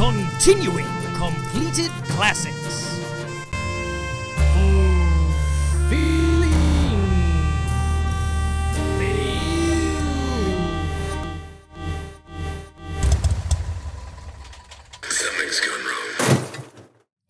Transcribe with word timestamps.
Continuing 0.00 0.86
completed 1.18 1.90
classics. 2.08 2.88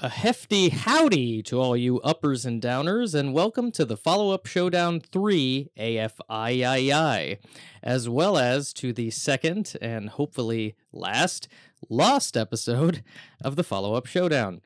A 0.03 0.09
hefty 0.09 0.69
howdy 0.69 1.43
to 1.43 1.61
all 1.61 1.77
you 1.77 2.01
uppers 2.03 2.47
and 2.47 2.63
downers, 2.63 3.15
and 3.15 3.35
welcome 3.35 3.73
to 3.73 3.85
the 3.85 3.97
follow 3.97 4.31
up 4.31 4.47
Showdown 4.47 5.01
3 5.01 5.71
AFIII, 5.77 7.39
as 7.83 8.09
well 8.09 8.39
as 8.39 8.73
to 8.75 8.93
the 8.93 9.11
second 9.11 9.77
and 9.83 10.09
hopefully 10.11 10.77
last 10.93 11.49
lost 11.89 12.37
episode 12.37 13.03
of 13.43 13.57
the 13.57 13.65
follow 13.65 13.95
up 13.95 14.07
Showdown. 14.07 14.61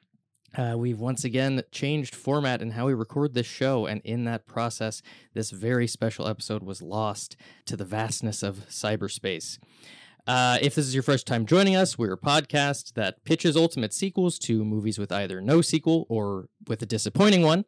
Uh, 0.57 0.75
we've 0.77 1.01
once 1.01 1.25
again 1.25 1.63
changed 1.73 2.15
format 2.15 2.63
in 2.63 2.73
how 2.73 2.87
we 2.87 2.95
record 2.95 3.35
this 3.35 3.47
show, 3.47 3.87
and 3.87 4.01
in 4.05 4.25
that 4.25 4.47
process, 4.47 5.03
this 5.33 5.51
very 5.51 5.87
special 5.87 6.29
episode 6.29 6.63
was 6.63 6.81
lost 6.81 7.37
to 7.67 7.77
the 7.77 7.85
vastness 7.85 8.43
of 8.43 8.69
cyberspace. 8.69 9.59
Uh, 10.27 10.59
if 10.63 10.75
this 10.75 10.87
is 10.87 10.95
your 10.95 11.03
first 11.03 11.27
time 11.27 11.45
joining 11.45 11.77
us, 11.77 11.99
we're 11.99 12.13
a 12.13 12.19
podcast 12.19 12.95
that 12.95 13.25
pitches 13.25 13.57
ultimate 13.57 13.93
sequels 13.93 14.39
to 14.39 14.65
movies 14.65 14.99
with 14.99 15.13
either 15.13 15.41
no 15.41 15.61
sequel 15.61 16.07
or 16.09 16.49
with 16.67 16.81
a 16.81 16.87
disappointing 16.87 17.43
one. 17.43 17.65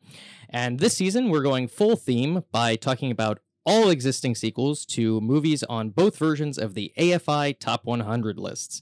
And 0.48 0.78
this 0.78 0.96
season, 0.96 1.28
we're 1.28 1.42
going 1.42 1.68
full 1.68 1.96
theme 1.96 2.44
by 2.52 2.76
talking 2.76 3.10
about 3.10 3.40
all 3.66 3.90
existing 3.90 4.36
sequels 4.36 4.86
to 4.86 5.20
movies 5.20 5.64
on 5.64 5.90
both 5.90 6.16
versions 6.16 6.56
of 6.56 6.74
the 6.74 6.92
AFI 6.96 7.58
Top 7.58 7.84
100 7.84 8.38
lists. 8.38 8.80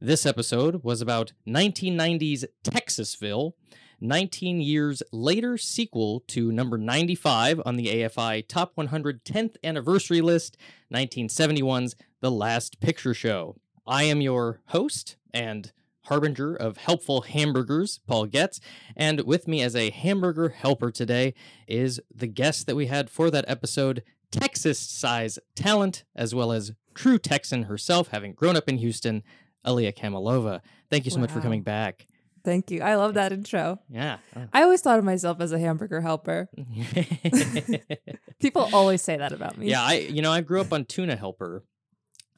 This 0.00 0.26
episode 0.26 0.84
was 0.84 1.00
about 1.00 1.32
1990's 1.48 2.44
Texasville, 2.62 3.52
19 3.98 4.60
years 4.60 5.02
later 5.10 5.56
sequel 5.56 6.20
to 6.28 6.52
number 6.52 6.76
95 6.76 7.62
on 7.64 7.76
the 7.76 7.86
AFI 7.86 8.46
Top 8.46 8.72
100 8.74 9.24
10th 9.24 9.56
anniversary 9.64 10.20
list, 10.20 10.58
1971's 10.92 11.96
The 12.20 12.30
Last 12.30 12.78
Picture 12.78 13.14
Show. 13.14 13.56
I 13.86 14.02
am 14.02 14.20
your 14.20 14.60
host 14.66 15.16
and 15.32 15.72
harbinger 16.02 16.54
of 16.54 16.76
helpful 16.76 17.22
hamburgers, 17.22 18.00
Paul 18.06 18.26
Getz, 18.26 18.60
and 18.94 19.22
with 19.22 19.48
me 19.48 19.62
as 19.62 19.74
a 19.74 19.88
hamburger 19.88 20.50
helper 20.50 20.90
today 20.90 21.32
is 21.66 22.02
the 22.14 22.26
guest 22.26 22.66
that 22.66 22.76
we 22.76 22.88
had 22.88 23.08
for 23.08 23.30
that 23.30 23.46
episode, 23.48 24.02
Texas 24.30 24.78
size 24.78 25.38
talent, 25.54 26.04
as 26.14 26.34
well 26.34 26.52
as 26.52 26.72
true 26.94 27.18
Texan 27.18 27.62
herself, 27.64 28.08
having 28.08 28.34
grown 28.34 28.56
up 28.56 28.68
in 28.68 28.76
Houston, 28.76 29.22
Aliya 29.66 29.96
Kamalova. 29.96 30.60
Thank 30.90 31.04
you 31.04 31.10
so 31.10 31.18
much 31.18 31.30
for 31.30 31.40
coming 31.40 31.62
back. 31.62 32.06
Thank 32.44 32.70
you. 32.70 32.80
I 32.82 32.94
love 32.94 33.14
that 33.14 33.32
intro. 33.32 33.80
Yeah. 33.90 34.18
I 34.52 34.62
always 34.62 34.80
thought 34.80 35.00
of 35.00 35.04
myself 35.04 35.40
as 35.40 35.50
a 35.50 35.58
hamburger 35.58 36.00
helper. 36.00 36.48
People 38.40 38.68
always 38.72 39.02
say 39.02 39.16
that 39.16 39.32
about 39.32 39.58
me. 39.58 39.68
yeah, 39.70 39.82
I 39.82 39.94
you 39.94 40.22
know 40.22 40.30
I 40.30 40.40
grew 40.42 40.60
up 40.60 40.72
on 40.72 40.84
tuna 40.84 41.16
helper, 41.16 41.64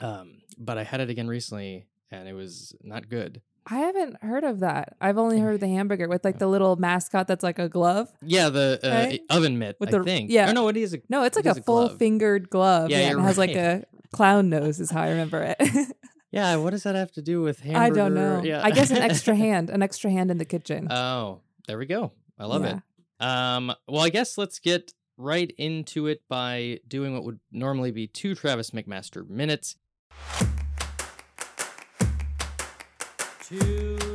um, 0.00 0.38
but 0.58 0.78
I 0.78 0.84
had 0.84 1.00
it 1.00 1.10
again 1.10 1.28
recently 1.28 1.86
and 2.10 2.28
it 2.28 2.32
was 2.32 2.74
not 2.82 3.08
good. 3.08 3.42
I 3.70 3.80
haven't 3.80 4.22
heard 4.22 4.44
of 4.44 4.60
that. 4.60 4.96
I've 4.98 5.18
only 5.18 5.40
heard 5.40 5.54
of 5.54 5.60
the 5.60 5.68
hamburger 5.68 6.08
with 6.08 6.24
like 6.24 6.38
the 6.38 6.46
little 6.46 6.76
mascot 6.76 7.26
that's 7.28 7.42
like 7.42 7.58
a 7.58 7.68
glove. 7.68 8.10
Yeah, 8.22 8.48
the 8.48 8.80
uh, 8.82 8.88
Right? 8.88 9.20
oven 9.28 9.58
mitt. 9.58 9.76
With 9.78 9.92
I 9.94 9.98
the- 9.98 10.04
think. 10.04 10.30
yeah. 10.30 10.50
Or 10.50 10.54
no, 10.54 10.68
it 10.68 10.78
is 10.78 10.94
a. 10.94 10.98
No, 11.10 11.24
it's 11.24 11.36
like 11.36 11.44
is 11.44 11.58
a 11.58 11.62
full 11.62 11.88
glove. 11.88 11.98
fingered 11.98 12.48
glove. 12.48 12.88
Yeah, 12.90 13.00
Yeah, 13.00 13.18
it 13.18 13.20
has 13.20 13.36
like 13.36 13.50
a 13.54 13.84
clown 14.12 14.48
nose 14.48 14.80
is 14.80 14.90
how 14.90 15.02
I 15.02 15.10
remember 15.10 15.54
it. 15.58 15.60
Yeah, 16.30 16.56
what 16.56 16.70
does 16.70 16.82
that 16.82 16.94
have 16.94 17.10
to 17.12 17.22
do 17.22 17.40
with 17.40 17.60
hamburger? 17.60 17.80
I 17.84 17.90
don't 17.90 18.14
know. 18.14 18.42
Yeah. 18.42 18.60
I 18.62 18.70
guess 18.70 18.90
an 18.90 18.98
extra 18.98 19.34
hand, 19.46 19.70
an 19.70 19.82
extra 19.82 20.10
hand 20.10 20.30
in 20.30 20.38
the 20.38 20.44
kitchen. 20.44 20.88
oh, 20.92 21.40
there 21.66 21.78
we 21.78 21.86
go. 21.86 22.12
I 22.38 22.44
love 22.44 22.64
Yeah. 22.64 22.76
it. 23.20 23.24
Um, 23.24 23.72
well, 23.88 24.02
I 24.02 24.10
guess 24.10 24.36
let's 24.38 24.58
get 24.58 24.92
right 25.16 25.52
into 25.58 26.06
it 26.06 26.22
by 26.28 26.78
doing 26.86 27.14
what 27.14 27.24
would 27.24 27.40
normally 27.50 27.90
be 27.90 28.06
two 28.06 28.34
Travis 28.34 28.70
McMaster 28.70 29.28
minutes. 29.28 29.76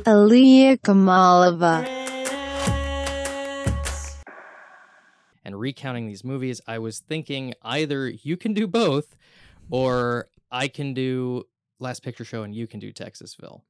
Aliya 0.06 0.78
Kamalova. 0.80 1.84
and 5.44 5.58
recounting 5.60 6.06
these 6.06 6.24
movies, 6.24 6.60
I 6.66 6.78
was 6.78 7.00
thinking 7.00 7.52
either 7.62 8.08
you 8.08 8.36
can 8.38 8.54
do 8.54 8.66
both, 8.66 9.14
or 9.70 10.28
I 10.50 10.68
can 10.68 10.94
do 10.94 11.44
Last 11.78 12.02
Picture 12.02 12.24
Show 12.24 12.42
and 12.42 12.54
you 12.54 12.66
can 12.66 12.80
do 12.80 12.92
Texasville. 12.92 13.62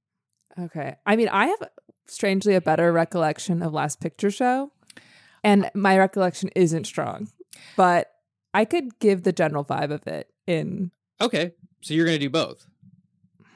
Okay. 0.59 0.97
I 1.05 1.17
mean, 1.17 1.29
I 1.29 1.47
have 1.47 1.69
strangely 2.07 2.55
a 2.55 2.61
better 2.61 2.93
recollection 2.93 3.63
of 3.63 3.73
Last 3.73 4.01
Picture 4.01 4.31
Show, 4.31 4.71
and 5.43 5.71
my 5.75 5.99
recollection 5.99 6.51
isn't 6.55 6.85
strong, 6.87 7.29
but 7.77 8.11
I 8.53 8.65
could 8.65 8.99
give 9.01 9.23
the 9.25 9.33
general 9.33 9.65
vibe 9.65 9.91
of 9.91 10.07
it 10.07 10.31
in. 10.47 10.91
Okay, 11.21 11.53
so 11.81 11.93
you're 11.95 12.07
gonna 12.07 12.19
do 12.19 12.31
both. 12.31 12.67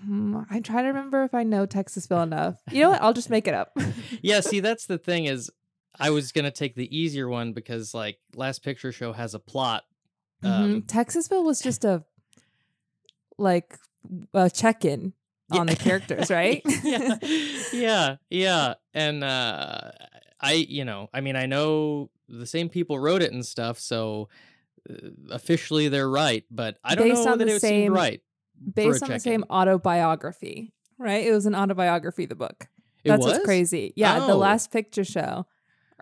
Hmm, 0.05 0.39
I'm 0.51 0.63
trying 0.63 0.85
to 0.85 0.89
remember 0.89 1.23
if 1.25 1.35
I 1.35 1.43
know 1.45 1.67
Texasville 1.67 2.23
enough. 2.25 2.61
You 2.71 2.83
know 2.83 2.91
what? 2.91 3.03
I'll 3.03 3.13
just 3.13 3.31
make 3.31 3.47
it 3.47 3.55
up. 3.55 3.77
yeah, 4.23 4.41
see, 4.41 4.61
that's 4.61 4.87
the 4.87 4.99
thing 4.99 5.27
is, 5.27 5.51
I 6.01 6.11
was 6.11 6.33
gonna 6.33 6.51
take 6.51 6.75
the 6.75 6.97
easier 6.97 7.29
one 7.29 7.53
because 7.53 7.95
like 7.95 8.19
Last 8.35 8.65
Picture 8.65 8.93
Show 8.93 9.13
has 9.13 9.35
a 9.35 9.39
plot. 9.39 9.85
Um, 10.43 10.83
Mhm. 10.83 10.87
Texasville 10.87 11.45
was 11.45 11.61
just 11.63 11.85
a 11.85 12.05
like 13.39 13.79
a 14.35 14.51
check-in 14.51 15.13
on 15.51 15.67
the 15.67 15.77
characters, 15.77 16.31
right? 16.31 16.63
yeah, 16.85 17.17
yeah, 17.73 18.17
yeah, 18.31 18.75
and 18.95 19.25
uh, 19.25 19.91
I, 20.41 20.53
you 20.53 20.85
know, 20.85 21.09
I 21.13 21.21
mean, 21.21 21.37
I 21.37 21.47
know 21.47 22.11
the 22.29 22.47
same 22.47 22.69
people 22.69 22.99
wrote 22.99 23.23
it 23.23 23.33
and 23.33 23.45
stuff, 23.45 23.79
so 23.79 24.29
uh, 24.91 24.95
officially 25.31 25.89
they're 25.89 26.09
right, 26.11 26.45
but 26.51 26.79
I 26.85 26.95
don't 26.95 27.09
Based 27.09 27.25
know 27.25 27.37
that 27.37 27.47
the 27.47 27.55
it 27.55 27.61
seemed 27.61 27.85
same- 27.85 27.95
right. 27.95 28.21
Based 28.75 29.03
on 29.05 29.11
the 29.11 29.21
same 29.21 29.45
autobiography, 29.51 30.73
right? 30.99 31.25
It 31.25 31.33
was 31.33 31.47
an 31.47 31.55
autobiography. 31.55 32.27
The 32.27 32.35
book. 32.35 32.67
It 33.05 33.11
That's 33.11 33.25
was 33.25 33.35
what's 33.35 33.45
crazy. 33.45 33.93
Yeah, 33.95 34.19
the 34.27 34.33
Oh. 34.33 34.37
Last 34.39 34.73
Picture 34.73 35.05
Show. 35.05 35.47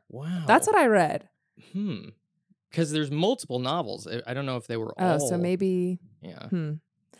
Wow, 0.08 0.44
That's 0.46 0.66
what 0.66 0.74
I 0.76 0.86
read. 0.86 1.28
Hmm. 1.72 2.06
Because 2.70 2.92
there's 2.92 3.10
multiple 3.10 3.58
novels. 3.58 4.06
I- 4.06 4.22
I 4.26 4.32
don't 4.34 4.46
know 4.46 4.56
if 4.56 4.66
they 4.66 4.78
were 4.78 4.94
Oh, 4.98 5.12
all. 5.12 5.20
so 5.28 5.36
maybe 5.36 5.98
Yeah. 6.22 6.48
Hmm. 6.48 6.72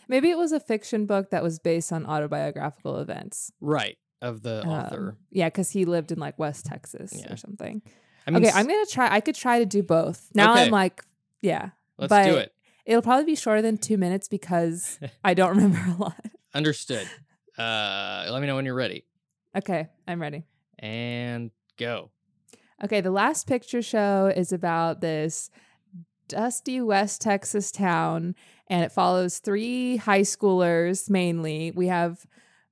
Maybe 0.07 0.29
it 0.29 0.37
was 0.37 0.51
a 0.51 0.59
fiction 0.59 1.05
book 1.05 1.29
that 1.31 1.43
was 1.43 1.59
based 1.59 1.91
on 1.91 2.05
autobiographical 2.05 2.97
events. 2.99 3.51
Right. 3.61 3.97
Of 4.21 4.41
the 4.41 4.63
Um, 4.63 4.69
author. 4.69 5.17
yeah, 5.31 5.47
because 5.47 5.69
he 5.71 5.85
lived 5.85 6.11
in 6.11 6.19
like 6.19 6.39
West 6.39 6.65
Texas 6.65 7.13
Yeah. 7.15 7.31
or 7.33 7.37
something. 7.37 7.81
I 8.25 8.31
mean, 8.31 8.43
okay, 8.45 8.51
I'm 8.53 8.65
gonna 8.67 8.85
try. 8.85 9.07
I 9.13 9.19
could 9.21 9.35
try 9.35 9.59
to 9.59 9.65
do 9.65 9.83
both. 9.83 10.29
Now 10.33 10.53
Okay. 10.53 10.63
I'm 10.65 10.71
like, 10.71 11.03
yeah, 11.41 11.69
let's 11.97 12.09
but- 12.09 12.25
do 12.25 12.35
it. 12.37 12.51
it'll 12.85 13.01
probably 13.01 13.25
be 13.25 13.35
shorter 13.35 13.61
than 13.61 13.77
two 13.77 13.97
minutes 13.97 14.27
because 14.27 14.99
I 15.23 15.33
don't 15.33 15.49
remember 15.55 15.79
a 15.87 16.01
lot. 16.01 16.25
Understood. 16.53 17.07
Uh, 17.57 18.27
let 18.31 18.41
me 18.41 18.47
know 18.47 18.55
when 18.55 18.65
you're 18.65 18.73
ready. 18.75 19.05
Okay, 19.55 19.87
I'm 20.07 20.21
ready. 20.21 20.43
And 20.79 21.51
go. 21.77 22.11
Okay, 22.83 23.01
the 23.01 23.11
last 23.11 23.47
picture 23.47 23.81
show 23.81 24.31
is 24.35 24.51
about 24.51 25.01
this 25.01 25.49
dusty 26.27 26.81
West 26.81 27.21
Texas 27.21 27.71
town, 27.71 28.35
and 28.69 28.83
it 28.83 28.91
follows 28.91 29.39
three 29.39 29.97
high 29.97 30.21
schoolers 30.21 31.09
mainly. 31.09 31.71
We 31.71 31.87
have 31.87 32.25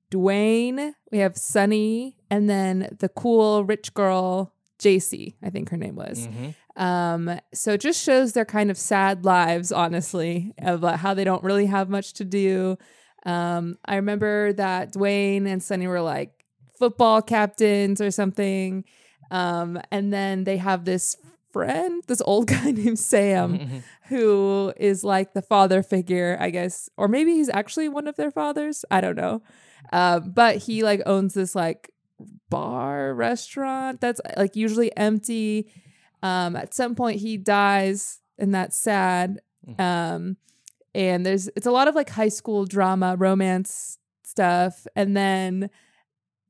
Duane, 0.09 0.93
we 1.11 1.19
have 1.19 1.37
Sonny, 1.37 2.17
and 2.29 2.49
then 2.49 2.95
the 2.99 3.09
cool 3.09 3.63
rich 3.65 3.93
girl, 3.93 4.53
Jacy, 4.79 5.35
I 5.43 5.49
think 5.49 5.69
her 5.69 5.77
name 5.77 5.95
was. 5.95 6.27
Mhm. 6.27 6.55
Um, 6.81 7.39
so 7.53 7.73
it 7.73 7.81
just 7.81 8.03
shows 8.03 8.33
their 8.33 8.45
kind 8.45 8.69
of 8.69 8.77
sad 8.77 9.25
lives, 9.25 9.71
honestly, 9.71 10.53
of 10.59 10.83
uh, 10.83 10.97
how 10.97 11.13
they 11.13 11.23
don't 11.23 11.43
really 11.43 11.65
have 11.67 11.89
much 11.89 12.13
to 12.13 12.25
do. 12.25 12.77
Um, 13.25 13.77
I 13.85 13.95
remember 13.95 14.53
that 14.53 14.91
Duane 14.91 15.47
and 15.47 15.63
Sonny 15.63 15.87
were 15.87 16.01
like 16.01 16.45
football 16.77 17.21
captains 17.21 18.01
or 18.01 18.11
something. 18.11 18.83
Um, 19.31 19.79
and 19.91 20.13
then 20.13 20.43
they 20.43 20.57
have 20.57 20.85
this 20.85 21.15
friend, 21.51 22.03
this 22.07 22.21
old 22.25 22.47
guy 22.55 22.71
named 22.71 22.99
Sam, 22.99 23.83
who 24.07 24.73
is 24.77 25.03
like 25.03 25.33
the 25.33 25.41
father 25.41 25.81
figure, 25.81 26.37
I 26.39 26.49
guess, 26.49 26.89
or 26.97 27.07
maybe 27.07 27.33
he's 27.33 27.49
actually 27.49 27.89
one 27.89 28.07
of 28.07 28.15
their 28.15 28.31
fathers. 28.31 28.85
I 28.91 29.01
don't 29.01 29.15
know. 29.15 29.41
Um, 29.91 30.31
but 30.31 30.57
he 30.57 30.83
like 30.83 31.01
owns 31.05 31.33
this 31.33 31.55
like 31.55 31.91
bar 32.49 33.13
restaurant 33.13 34.01
that's 34.01 34.21
like 34.37 34.55
usually 34.55 34.95
empty. 34.95 35.71
Um, 36.23 36.55
at 36.55 36.73
some 36.73 36.95
point 36.95 37.19
he 37.19 37.37
dies, 37.37 38.21
and 38.37 38.53
that's 38.53 38.77
sad. 38.77 39.41
Um, 39.79 40.37
and 40.93 41.25
there's 41.25 41.49
it's 41.55 41.65
a 41.65 41.71
lot 41.71 41.87
of 41.87 41.95
like 41.95 42.09
high 42.09 42.29
school 42.29 42.65
drama, 42.65 43.15
romance 43.17 43.97
stuff, 44.23 44.85
and 44.95 45.15
then 45.15 45.69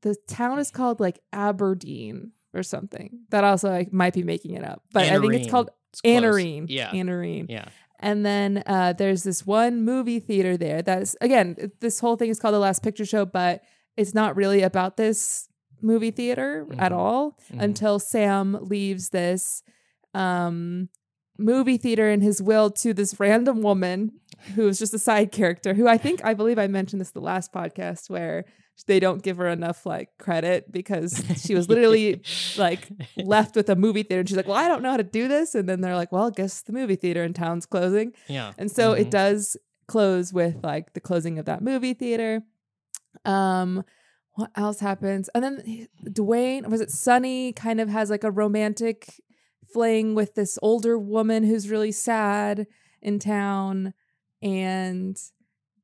the 0.02 0.14
town 0.28 0.58
is 0.58 0.70
called 0.70 1.00
like 1.00 1.20
Aberdeen 1.32 2.32
or 2.54 2.62
something. 2.62 3.20
That 3.30 3.44
also 3.44 3.70
I 3.72 3.86
might 3.90 4.14
be 4.14 4.22
making 4.22 4.52
it 4.52 4.64
up, 4.64 4.82
but 4.92 5.04
I 5.04 5.18
think 5.18 5.34
it's 5.34 5.50
called 5.50 5.70
Anarene. 6.04 6.66
Yeah. 6.68 6.90
Anarene. 6.92 7.46
Yeah. 7.48 7.66
And 8.00 8.24
then 8.26 8.62
uh, 8.66 8.92
there's 8.92 9.22
this 9.22 9.46
one 9.46 9.82
movie 9.82 10.20
theater 10.20 10.56
there. 10.56 10.82
That's 10.82 11.16
again, 11.20 11.70
this 11.80 11.98
whole 12.00 12.16
thing 12.16 12.28
is 12.30 12.38
called 12.38 12.54
the 12.54 12.58
Last 12.58 12.82
Picture 12.82 13.06
Show, 13.06 13.24
but 13.24 13.62
it's 13.96 14.12
not 14.14 14.36
really 14.36 14.62
about 14.62 14.96
this 14.98 15.48
movie 15.80 16.10
theater 16.10 16.66
at 16.78 16.92
Mhm. 16.92 16.96
all 16.96 17.38
Mhm. 17.52 17.62
until 17.62 17.98
Sam 17.98 18.58
leaves 18.60 19.10
this 19.10 19.62
um 20.14 20.88
movie 21.38 21.76
theater 21.76 22.10
in 22.10 22.20
his 22.22 22.40
will 22.42 22.70
to 22.70 22.94
this 22.94 23.18
random 23.20 23.60
woman 23.60 24.10
who 24.54 24.66
is 24.68 24.78
just 24.78 24.94
a 24.94 24.98
side 24.98 25.30
character 25.32 25.74
who 25.74 25.86
I 25.86 25.98
think 25.98 26.24
I 26.24 26.32
believe 26.34 26.58
I 26.58 26.66
mentioned 26.66 27.00
this 27.00 27.10
the 27.10 27.20
last 27.20 27.52
podcast 27.52 28.08
where 28.08 28.44
they 28.84 29.00
don't 29.00 29.22
give 29.22 29.38
her 29.38 29.48
enough 29.48 29.86
like 29.86 30.10
credit 30.18 30.70
because 30.70 31.24
she 31.42 31.54
was 31.54 31.68
literally 31.70 32.20
like 32.56 32.88
left 33.16 33.56
with 33.56 33.68
a 33.70 33.76
movie 33.76 34.02
theater 34.02 34.20
and 34.20 34.28
she's 34.28 34.36
like, 34.36 34.46
"Well, 34.48 34.56
I 34.56 34.68
don't 34.68 34.82
know 34.82 34.90
how 34.90 34.96
to 34.98 35.02
do 35.02 35.28
this." 35.28 35.54
And 35.54 35.68
then 35.68 35.80
they're 35.80 35.96
like, 35.96 36.12
"Well, 36.12 36.30
guess 36.30 36.60
the 36.62 36.72
movie 36.72 36.96
theater 36.96 37.24
in 37.24 37.32
town's 37.32 37.66
closing." 37.66 38.12
yeah. 38.28 38.52
And 38.58 38.70
so 38.70 38.92
Mhm. 38.94 39.00
it 39.00 39.10
does 39.10 39.56
close 39.86 40.32
with 40.32 40.62
like 40.62 40.92
the 40.94 41.00
closing 41.00 41.38
of 41.38 41.44
that 41.46 41.62
movie 41.62 41.94
theater. 41.94 42.42
Um 43.24 43.84
what 44.34 44.50
else 44.54 44.80
happens? 44.80 45.30
And 45.34 45.42
then 45.42 45.88
Duane, 46.12 46.68
was 46.68 46.82
it 46.82 46.90
Sonny 46.90 47.54
kind 47.54 47.80
of 47.80 47.88
has 47.88 48.10
like 48.10 48.22
a 48.24 48.30
romantic 48.30 49.22
fling 49.72 50.14
with 50.14 50.34
this 50.34 50.58
older 50.60 50.98
woman 50.98 51.42
who's 51.44 51.70
really 51.70 51.90
sad 51.92 52.66
in 53.00 53.18
town 53.18 53.94
and 54.42 55.18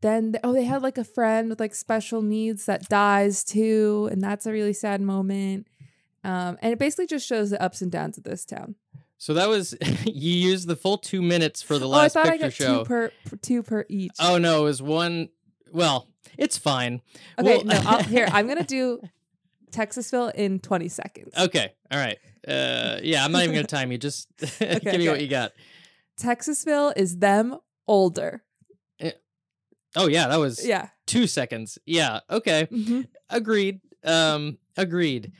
then 0.02 0.36
oh 0.44 0.52
they 0.52 0.64
had 0.64 0.82
like 0.82 0.98
a 0.98 1.04
friend 1.04 1.48
with 1.48 1.58
like 1.60 1.74
special 1.74 2.20
needs 2.22 2.66
that 2.66 2.88
dies 2.88 3.42
too 3.44 4.08
and 4.12 4.20
that's 4.22 4.44
a 4.46 4.52
really 4.52 4.72
sad 4.74 5.00
moment. 5.00 5.66
Um 6.24 6.58
and 6.60 6.72
it 6.72 6.78
basically 6.78 7.06
just 7.06 7.26
shows 7.26 7.50
the 7.50 7.60
ups 7.62 7.80
and 7.80 7.90
downs 7.90 8.18
of 8.18 8.24
this 8.24 8.44
town. 8.44 8.74
So 9.18 9.34
that 9.34 9.48
was 9.48 9.74
you 10.04 10.32
used 10.32 10.68
the 10.68 10.76
full 10.76 10.98
two 10.98 11.22
minutes 11.22 11.62
for 11.62 11.78
the 11.78 11.88
last 11.88 12.16
Oh, 12.16 12.20
I 12.20 12.24
thought 12.24 12.32
I 12.32 12.38
picture 12.38 12.44
got 12.46 12.52
show. 12.52 12.78
two 12.80 12.84
per 12.84 13.12
two 13.40 13.62
per 13.62 13.86
each. 13.88 14.12
oh 14.20 14.36
no, 14.38 14.60
it 14.60 14.64
was 14.64 14.82
one. 14.82 15.30
Well, 15.72 16.08
it's 16.36 16.58
fine. 16.58 17.00
Okay, 17.38 17.56
Well- 17.58 17.64
no, 17.64 17.80
I'll, 17.86 18.02
here 18.02 18.28
I'm 18.30 18.46
gonna 18.46 18.62
do 18.78 19.00
Texasville 19.70 20.34
in 20.34 20.58
20 20.60 20.88
seconds. 20.88 21.32
Okay, 21.38 21.72
all 21.90 21.98
right. 21.98 22.18
Uh, 22.46 22.98
yeah, 23.02 23.24
I'm 23.24 23.32
not 23.32 23.42
even 23.44 23.54
gonna 23.54 23.66
time 23.66 23.90
you. 23.90 23.96
Just 23.98 24.28
give 24.38 24.60
me 24.60 24.76
okay. 24.76 25.08
what 25.08 25.20
you 25.22 25.28
got. 25.28 25.52
Texasville 26.20 26.92
is 26.96 27.18
them 27.18 27.56
older. 27.86 28.42
Oh 29.96 30.08
yeah, 30.08 30.28
that 30.28 30.38
was 30.38 30.64
Yeah. 30.66 30.88
two 31.06 31.26
seconds. 31.26 31.78
Yeah. 31.86 32.20
Okay. 32.30 32.66
Mhm. 32.70 33.06
Agreed. 33.30 33.80
Um, 34.04 34.58
agreed. 34.76 35.32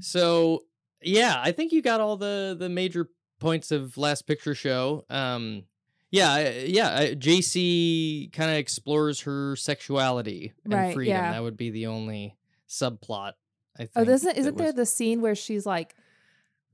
So 0.00 0.64
yeah, 1.02 1.40
I 1.42 1.52
think 1.52 1.72
you 1.72 1.82
got 1.82 2.00
all 2.00 2.16
the 2.16 2.56
the 2.58 2.68
major 2.68 3.10
points 3.38 3.70
of 3.70 3.96
last 3.96 4.26
picture 4.26 4.54
show. 4.54 5.04
Um, 5.10 5.64
yeah, 6.10 6.48
yeah. 6.64 7.12
Jacy 7.14 8.28
kind 8.32 8.50
of 8.50 8.56
explores 8.56 9.20
her 9.20 9.54
sexuality 9.56 10.54
and 10.64 10.72
Right, 10.72 10.94
freedom. 10.94 11.12
yeah. 11.16 11.32
That 11.32 11.42
would 11.42 11.56
be 11.56 11.70
the 11.70 11.86
only 11.86 12.36
subplot. 12.68 13.32
I 13.76 13.80
think. 13.82 13.90
Oh, 13.94 14.04
doesn't 14.04 14.26
that 14.34 14.38
isn't 14.40 14.56
there 14.56 14.66
was- 14.68 14.74
the 14.74 14.86
scene 14.86 15.20
where 15.20 15.34
she's 15.34 15.66
like 15.66 15.94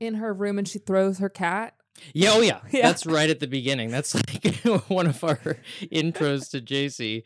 in 0.00 0.14
her 0.14 0.32
room 0.32 0.58
and 0.58 0.66
she 0.69 0.78
throws 0.78 1.19
her 1.19 1.28
cat? 1.28 1.75
Yeah, 2.12 2.31
oh 2.32 2.41
yeah. 2.41 2.61
Yeah. 2.73 2.82
That's 2.88 3.06
right 3.06 3.31
at 3.31 3.41
the 3.41 3.46
beginning. 3.46 3.91
That's 3.91 4.14
like 4.14 4.56
one 4.88 5.06
of 5.06 5.23
our 5.25 5.38
intros 5.93 6.50
to 6.50 6.61
Jacy. 6.61 7.25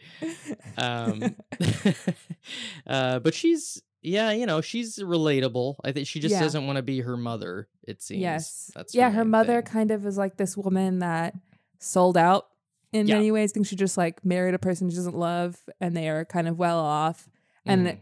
Um, 0.76 1.34
uh, 2.86 3.18
but 3.20 3.34
she's 3.34 3.82
yeah, 4.00 4.30
you 4.30 4.46
know, 4.46 4.60
she's 4.60 4.98
relatable. 4.98 5.76
I 5.84 5.90
think 5.92 6.06
she 6.06 6.20
just 6.20 6.32
Yeah. 6.32 6.40
doesn't 6.40 6.66
want 6.66 6.76
to 6.76 6.82
be 6.82 7.00
her 7.00 7.16
mother. 7.16 7.68
It 7.82 8.00
seems. 8.00 8.20
yes. 8.20 8.70
That's 8.74 8.94
yeah, 8.94 9.10
her 9.10 9.24
mother 9.24 9.60
thing. 9.60 9.72
kind 9.72 9.90
of 9.90 10.06
is 10.06 10.16
like 10.16 10.36
this 10.36 10.56
woman 10.56 11.00
that 11.00 11.34
sold 11.80 12.16
out 12.16 12.46
in 12.92 13.08
Yeah. 13.08 13.16
many 13.16 13.32
ways. 13.32 13.50
I 13.50 13.54
think 13.54 13.66
she 13.66 13.74
just 13.76 13.96
like 13.98 14.24
married 14.24 14.54
a 14.54 14.58
person 14.58 14.88
she 14.88 14.96
doesn't 14.96 15.16
love 15.16 15.56
and 15.80 15.96
they 15.96 16.08
are 16.08 16.24
kind 16.24 16.46
of 16.46 16.58
well 16.58 16.78
off. 16.78 17.28
And 17.66 17.86
Mhm. 17.86 17.98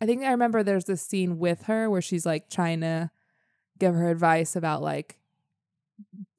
I 0.00 0.06
think 0.06 0.24
I 0.24 0.32
remember 0.32 0.62
there's 0.62 0.84
this 0.86 1.02
scene 1.02 1.38
with 1.38 1.62
her 1.62 1.88
where 1.88 2.02
she's 2.02 2.26
like 2.26 2.50
trying 2.50 2.80
to 2.80 3.10
give 3.78 3.94
her 3.94 4.10
advice 4.10 4.56
about 4.56 4.82
like 4.82 5.17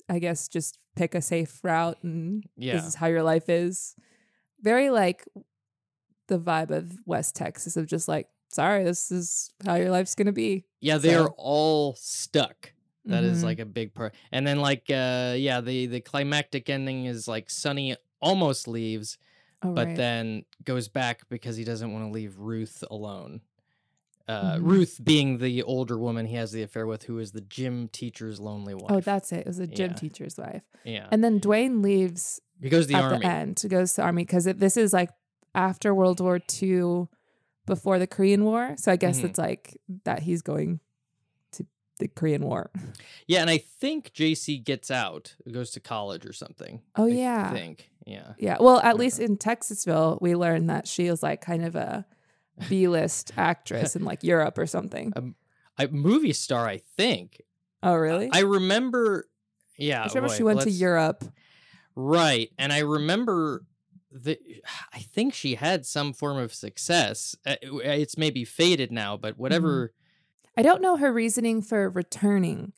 I 0.09 0.19
guess 0.19 0.47
just 0.47 0.79
pick 0.95 1.13
a 1.15 1.21
safe 1.21 1.59
route 1.63 1.97
and 2.03 2.44
Yeah. 2.57 2.73
this 2.77 2.85
is 2.88 2.95
how 2.95 3.07
your 3.07 3.23
life 3.23 3.47
is. 3.50 3.95
Very 4.61 4.89
like 4.89 5.25
the 6.27 6.39
vibe 6.39 6.71
of 6.71 6.91
West 7.06 7.35
Texas 7.35 7.77
of 7.77 7.88
just 7.88 8.07
like, 8.07 8.27
sorry, 8.50 8.83
this 8.83 9.11
is 9.11 9.51
how 9.65 9.75
your 9.75 9.89
life's 9.91 10.15
gonna 10.15 10.31
be. 10.31 10.65
yeah, 10.81 10.97
they 10.97 11.13
are 11.15 11.29
all 11.38 11.95
stuck. 11.95 12.73
That 13.06 13.23
is 13.23 13.39
Mhm. 13.41 13.44
like 13.44 13.59
a 13.59 13.65
big 13.65 13.94
part. 13.94 14.13
And 14.31 14.45
then 14.45 14.59
like 14.59 14.89
uh 14.89 15.33
yeah, 15.38 15.61
the 15.61 15.88
the 15.88 16.01
climactic 16.01 16.69
ending 16.69 17.06
is 17.06 17.27
like 17.27 17.50
Sonny 17.50 17.95
almost 18.21 18.67
leaves, 18.67 19.17
Oh, 19.61 19.73
but 19.73 19.88
right. 19.88 19.95
then 19.97 20.45
goes 20.63 20.88
back 20.88 21.27
because 21.29 21.56
he 21.57 21.63
doesn't 21.63 21.91
want 21.91 22.06
to 22.06 22.11
leave 22.11 22.38
Ruth 22.39 22.83
alone. 22.91 23.41
Uh, 24.29 24.57
Mhm. 24.57 24.59
Ruth 24.61 24.99
being 25.03 25.39
the 25.39 25.63
older 25.63 25.97
woman 25.97 26.27
he 26.27 26.35
has 26.35 26.51
the 26.51 26.61
affair 26.61 26.85
with, 26.85 27.03
who 27.03 27.17
is 27.17 27.31
the 27.31 27.41
gym 27.41 27.87
teacher's 27.87 28.39
lonely 28.39 28.75
wife. 28.75 28.91
Oh, 28.91 28.99
that's 28.99 29.31
it. 29.31 29.39
It 29.39 29.47
was 29.47 29.57
a 29.59 29.65
gym 29.65 29.89
Yeah. 29.91 29.95
teacher's 29.97 30.37
wife. 30.37 30.61
yeah. 30.83 31.07
And 31.11 31.23
then 31.23 31.39
Duane 31.39 31.81
leaves 31.81 32.39
he 32.61 32.69
goes 32.69 32.85
to 32.85 32.93
the 32.93 32.97
at 32.99 33.03
army. 33.05 33.19
the 33.19 33.25
end. 33.25 33.59
He 33.59 33.67
Goes 33.67 33.93
to 33.93 34.01
the 34.01 34.03
army 34.03 34.23
because 34.23 34.43
this 34.45 34.77
is 34.77 34.93
like 34.93 35.09
after 35.55 35.95
World 35.95 36.19
War 36.19 36.39
II, 36.61 37.07
before 37.65 37.97
the 37.99 38.07
Korean 38.07 38.43
War. 38.45 38.75
So 38.77 38.91
I 38.91 38.95
guess 38.97 39.19
Mhm. 39.21 39.25
it's 39.25 39.37
like 39.39 39.77
that 40.03 40.23
he's 40.23 40.41
going 40.43 40.79
to 41.53 41.65
the 41.99 42.07
Korean 42.07 42.43
War. 42.43 42.69
Yeah, 43.27 43.41
and 43.41 43.49
I 43.49 43.57
think 43.57 44.11
Jacy 44.13 44.57
gets 44.59 44.89
out, 44.91 45.35
goes 45.51 45.71
to 45.71 45.79
college 45.79 46.25
or 46.25 46.33
something. 46.33 46.81
Oh, 46.95 47.05
I 47.05 47.09
yeah. 47.09 47.49
I 47.51 47.53
think 47.53 47.89
yeah. 48.05 48.33
Yeah. 48.39 48.57
Well, 48.59 48.79
at 48.81 48.97
least 48.97 49.19
in 49.19 49.37
Texasville, 49.37 50.19
we 50.21 50.35
learned 50.35 50.69
that 50.69 50.87
she 50.87 51.07
is 51.07 51.21
like 51.23 51.41
kind 51.41 51.63
of 51.65 51.75
a 51.75 52.05
B 52.67 52.88
list 52.88 53.31
actress 53.38 53.95
in 53.95 54.03
like 54.03 54.23
Europe 54.23 54.57
or 54.57 54.65
something. 54.67 55.13
A 55.77 55.88
movie 55.88 56.33
star, 56.33 56.67
I 56.67 56.77
think. 56.97 57.41
Oh, 57.81 57.95
really? 57.95 58.29
I 58.33 58.39
remember. 58.41 59.27
Yeah, 59.77 60.03
I 60.03 60.07
remember 60.07 60.27
wait, 60.29 60.38
she 60.38 60.44
went 60.44 60.61
to 60.61 60.71
Europe. 60.71 61.23
Right, 61.95 62.50
and 62.57 62.73
I 62.73 62.79
remember 62.79 63.63
that. 64.11 64.39
I 64.94 65.00
think 65.00 65.33
she 65.33 65.56
had 65.56 65.85
some 65.85 66.11
form 66.13 66.38
of 66.38 66.53
success. 66.53 67.35
Uh, 67.45 67.56
It's 67.61 68.17
maybe 68.17 68.44
faded 68.45 68.91
now, 68.91 69.15
but 69.17 69.33
Mm-hmm. 69.33 69.41
whatever. 69.41 69.94
I 70.57 70.61
don't 70.61 70.81
know 70.81 70.97
her 70.97 71.13
reasoning 71.13 71.61
for 71.61 71.89
returning 71.89 72.73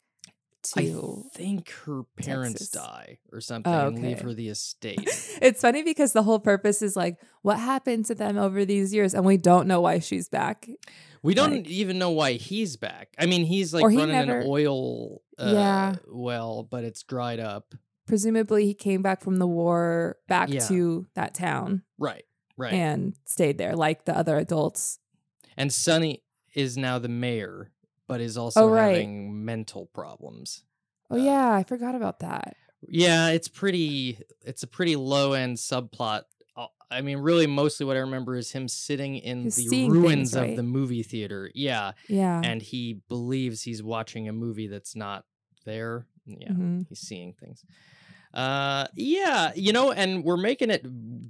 I 0.77 0.93
think 1.33 1.71
her 1.85 2.03
parents 2.17 2.59
Texas. 2.59 2.69
die 2.71 3.17
or 3.31 3.41
something 3.41 3.73
Oh, 3.73 3.87
and 3.87 4.01
leave 4.01 4.21
her 4.21 4.33
the 4.33 4.49
estate. 4.49 4.99
it's 5.41 5.61
funny 5.61 5.83
because 5.83 6.13
the 6.13 6.23
whole 6.23 6.39
purpose 6.39 6.81
is 6.81 6.95
like 6.95 7.17
what 7.41 7.57
happened 7.59 8.05
to 8.05 8.15
them 8.15 8.37
over 8.37 8.63
these 8.65 8.93
years, 8.93 9.13
and 9.13 9.25
we 9.25 9.37
don't 9.37 9.67
know 9.67 9.81
why 9.81 9.99
she's 9.99 10.29
back. 10.29 10.69
We 11.23 11.33
don't 11.33 11.51
Like- 11.51 11.67
even 11.69 11.97
know 11.99 12.11
why 12.11 12.33
he's 12.33 12.77
back. 12.77 13.09
I 13.19 13.25
mean, 13.25 13.45
he's 13.45 13.73
like 13.73 13.83
Or 13.83 13.89
he 13.89 13.97
running 13.97 14.15
never- 14.15 14.39
an 14.39 14.47
oil 14.47 15.21
uh, 15.37 15.51
Yeah. 15.53 15.95
well, 16.07 16.63
but 16.63 16.83
it's 16.83 17.03
dried 17.03 17.39
up. 17.39 17.73
Presumably, 18.07 18.65
he 18.65 18.73
came 18.73 19.01
back 19.01 19.21
from 19.21 19.37
the 19.37 19.47
war 19.47 20.17
back 20.27 20.49
Yeah. 20.49 20.67
to 20.67 21.07
that 21.15 21.33
town 21.33 21.83
Right, 21.97 22.25
right. 22.57 22.73
And, 22.73 23.03
and 23.03 23.13
stayed 23.25 23.57
there, 23.57 23.75
like 23.75 24.05
the 24.05 24.17
other 24.17 24.37
adults. 24.37 24.99
And 25.55 25.71
Sonny 25.71 26.23
is 26.53 26.75
now 26.77 26.97
the 26.99 27.07
mayor, 27.07 27.71
but 28.11 28.21
is 28.21 28.37
also 28.37 28.61
Oh, 28.61 28.67
right. 28.69 28.93
having 28.93 29.45
mental 29.45 29.85
problems. 29.87 30.63
Oh 31.09 31.15
Uh, 31.15 31.23
yeah, 31.23 31.53
I 31.53 31.63
forgot 31.63 31.95
about 31.95 32.19
that. 32.19 32.55
Yeah, 32.87 33.29
it's 33.29 33.47
pretty. 33.47 34.19
It's 34.45 34.63
a 34.63 34.67
pretty 34.67 34.95
low 34.95 35.33
end 35.33 35.57
subplot. 35.57 36.23
Uh, 36.57 36.67
I 36.89 37.01
mean, 37.01 37.19
really, 37.19 37.47
mostly 37.47 37.85
what 37.85 37.95
I 37.95 38.01
remember 38.01 38.35
is 38.35 38.51
him 38.51 38.67
sitting 38.67 39.17
in 39.17 39.43
He's 39.43 39.55
the 39.55 39.89
ruins 39.89 40.33
things, 40.33 40.35
of 40.35 40.41
right? 40.43 40.55
the 40.57 40.63
movie 40.63 41.03
theater. 41.03 41.51
Yeah, 41.55 41.93
Yeah. 42.09 42.41
and 42.43 42.61
he 42.61 43.01
believes 43.07 43.61
he's 43.63 43.83
watching 43.83 44.27
a 44.27 44.33
movie 44.33 44.67
that's 44.67 44.95
not 44.95 45.25
there. 45.65 46.07
Yeah, 46.25 46.51
Mhm. 46.51 46.87
he's 46.89 46.99
seeing 46.99 47.33
things. 47.33 47.63
Uh, 48.33 48.87
yeah, 48.95 49.51
you 49.55 49.73
know, 49.73 49.91
and 49.91 50.23
we're 50.23 50.37
making 50.37 50.69
it 50.69 50.85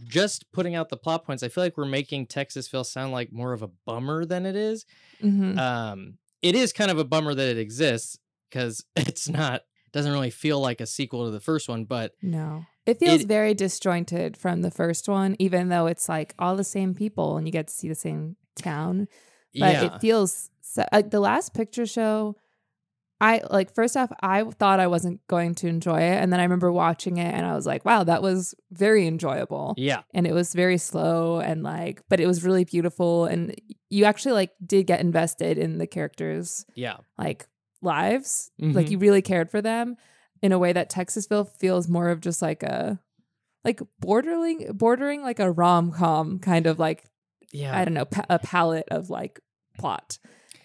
just 0.05 0.51
putting 0.51 0.75
out 0.75 0.89
the 0.89 0.97
plot 0.97 1.25
points. 1.25 1.41
I 1.43 1.49
feel 1.49 1.63
like 1.63 1.77
we're 1.77 1.85
making 1.85 2.27
Texasville 2.27 2.85
sound 2.85 3.11
like 3.11 3.31
more 3.31 3.53
of 3.53 3.63
a 3.63 3.67
bummer 3.85 4.25
than 4.25 4.45
it 4.45 4.55
is. 4.55 4.85
Mhm. 5.23 5.57
Um, 5.57 6.17
it 6.41 6.55
is 6.55 6.73
kind 6.73 6.91
of 6.91 6.97
a 6.97 7.03
bummer 7.03 7.33
that 7.33 7.47
it 7.49 7.57
exists 7.57 8.17
because 8.49 8.83
it's 8.95 9.27
not 9.29 9.61
doesn't 9.91 10.11
really 10.11 10.29
feel 10.29 10.59
like 10.59 10.79
a 10.79 10.85
sequel 10.85 11.25
to 11.25 11.31
the 11.31 11.39
first 11.41 11.67
one, 11.67 11.83
but 11.85 12.13
No. 12.21 12.65
It 12.85 12.97
feels 12.97 13.21
It- 13.21 13.27
very 13.27 13.53
disjointed 13.53 14.37
from 14.37 14.61
the 14.61 14.71
first 14.71 15.07
one, 15.07 15.35
even 15.37 15.69
though 15.69 15.85
it's 15.87 16.07
like 16.09 16.33
all 16.39 16.55
the 16.55 16.63
same 16.63 16.95
people 16.95 17.37
and 17.37 17.45
you 17.47 17.51
get 17.51 17.67
to 17.67 17.73
see 17.73 17.87
the 17.89 17.95
same 17.95 18.37
town. 18.55 19.07
But 19.53 19.73
yeah, 19.73 19.85
it 19.95 20.01
feels 20.01 20.49
so, 20.61 20.85
like 20.91 21.11
the 21.11 21.19
last 21.19 21.53
picture 21.53 21.85
show. 21.85 22.37
I 23.21 23.41
like 23.49 23.73
first 23.75 23.95
off, 23.95 24.11
I 24.21 24.43
thought 24.43 24.79
I 24.79 24.87
wasn't 24.87 25.25
going 25.27 25.53
to 25.55 25.67
enjoy 25.67 26.01
it, 26.01 26.17
and 26.21 26.33
then 26.33 26.39
I 26.39 26.43
remember 26.43 26.71
watching 26.71 27.17
it, 27.17 27.31
and 27.33 27.45
I 27.45 27.53
was 27.55 27.65
like, 27.67 27.85
"Wow, 27.85 28.03
that 28.03 28.21
was 28.23 28.55
very 28.71 29.05
enjoyable." 29.07 29.75
yeah, 29.77 30.01
And 30.13 30.25
it 30.25 30.33
was 30.33 30.53
very 30.53 30.77
slow, 30.79 31.39
and 31.39 31.61
like, 31.63 32.01
but 32.09 32.19
it 32.19 32.25
was 32.27 32.43
really 32.43 32.63
beautiful, 32.65 33.25
and 33.25 33.53
you 33.89 34.05
actually 34.05 34.33
like 34.33 34.51
did 34.65 34.87
get 34.87 34.99
invested 35.01 35.57
in 35.57 35.77
the 35.77 35.85
characters 35.87 36.65
yeah, 36.75 36.97
like 37.17 37.45
lives. 37.81 38.51
Like 38.59 38.87
Mhm. 38.87 38.91
you 38.91 38.97
really 38.97 39.21
cared 39.21 39.51
for 39.51 39.61
them 39.61 39.97
in 40.41 40.51
a 40.51 40.59
way 40.59 40.73
that 40.73 40.89
Texasville 40.91 41.49
feels 41.59 41.87
more 41.87 42.09
of 42.09 42.21
just 42.21 42.41
like 42.41 42.63
a 42.63 42.99
like 43.63 43.81
bordering 43.99 44.71
bordering 44.73 45.21
like 45.21 45.39
a 45.39 45.51
rom 45.51 45.91
com 45.91 46.39
kind 46.39 46.65
of 46.65 46.79
like 46.79 47.05
yeah. 47.53 47.77
I 47.77 47.83
don't 47.85 47.93
know, 47.93 48.05
pa- 48.05 48.25
a 48.29 48.39
palette 48.39 48.87
of 48.89 49.09
like 49.09 49.39
plot. 49.77 50.17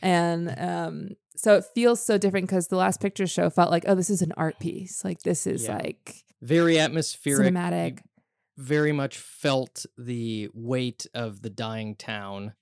And 0.02 0.54
um, 0.58 1.08
so 1.36 1.56
it 1.56 1.64
feels 1.74 2.04
so 2.04 2.18
different 2.18 2.46
because 2.48 2.68
the 2.68 2.76
last 2.76 3.00
picture 3.00 3.26
show 3.26 3.50
felt 3.50 3.70
like, 3.70 3.84
oh, 3.86 3.94
this 3.94 4.10
is 4.10 4.22
an 4.22 4.32
art 4.36 4.58
piece. 4.58 5.04
Like 5.04 5.20
this 5.22 5.46
is 5.46 5.64
Yeah. 5.64 5.76
like 5.76 6.24
very 6.42 6.78
atmospheric. 6.78 7.52
cinematic. 7.52 7.98
You 7.98 8.64
very 8.64 8.92
much 8.92 9.18
felt 9.18 9.84
the 9.98 10.48
weight 10.54 11.06
of 11.14 11.42
the 11.42 11.50
dying 11.50 11.94
town. 11.94 12.54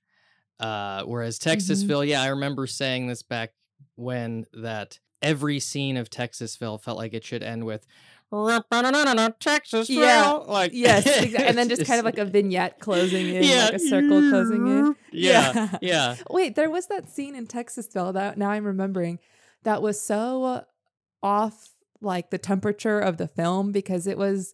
Uh, 0.61 1.03
whereas 1.05 1.39
Mm-hmm. 1.39 1.59
Texasville, 1.59 2.07
yeah, 2.07 2.23
I 2.23 2.29
remember 2.29 2.67
saying 2.67 3.07
this 3.07 3.23
back 3.23 3.51
when 3.97 4.45
that 4.53 4.99
every 5.23 5.59
scene 5.61 5.97
of 5.97 6.11
Texasville 6.11 6.83
felt 6.83 6.99
like 6.99 7.15
it 7.15 7.25
should 7.25 7.43
end 7.43 7.65
with 7.65 7.87
Texasville. 8.33 9.89
Yeah, 9.89 10.31
like 10.33 10.73
Yes, 10.75 11.07
exactly. 11.23 11.47
and 11.47 11.57
then 11.57 11.69
just 11.69 11.87
kind 11.87 11.99
of 11.99 12.05
like 12.05 12.19
a 12.19 12.25
vignette 12.37 12.81
closing 12.81 13.29
in, 13.29 13.43
like 13.43 13.75
a 13.75 13.79
circle 13.79 14.21
closing 14.31 14.67
in. 14.67 14.97
Yeah, 15.13 15.53
Yeah. 15.55 15.79
yeah. 15.81 16.17
Wait, 16.31 16.55
there 16.57 16.71
was 16.71 16.87
that 16.89 17.09
scene 17.09 17.37
in 17.37 17.47
Texasville 17.47 18.15
that 18.15 18.37
now 18.39 18.51
I'm 18.51 18.65
remembering 18.65 19.19
that 19.63 19.81
was 19.83 20.01
so 20.01 20.65
off 21.23 21.71
like 22.01 22.31
the 22.31 22.39
temperature 22.39 22.99
of 22.99 23.17
the 23.17 23.29
film 23.29 23.73
because 23.73 24.07
it 24.07 24.19
was 24.19 24.53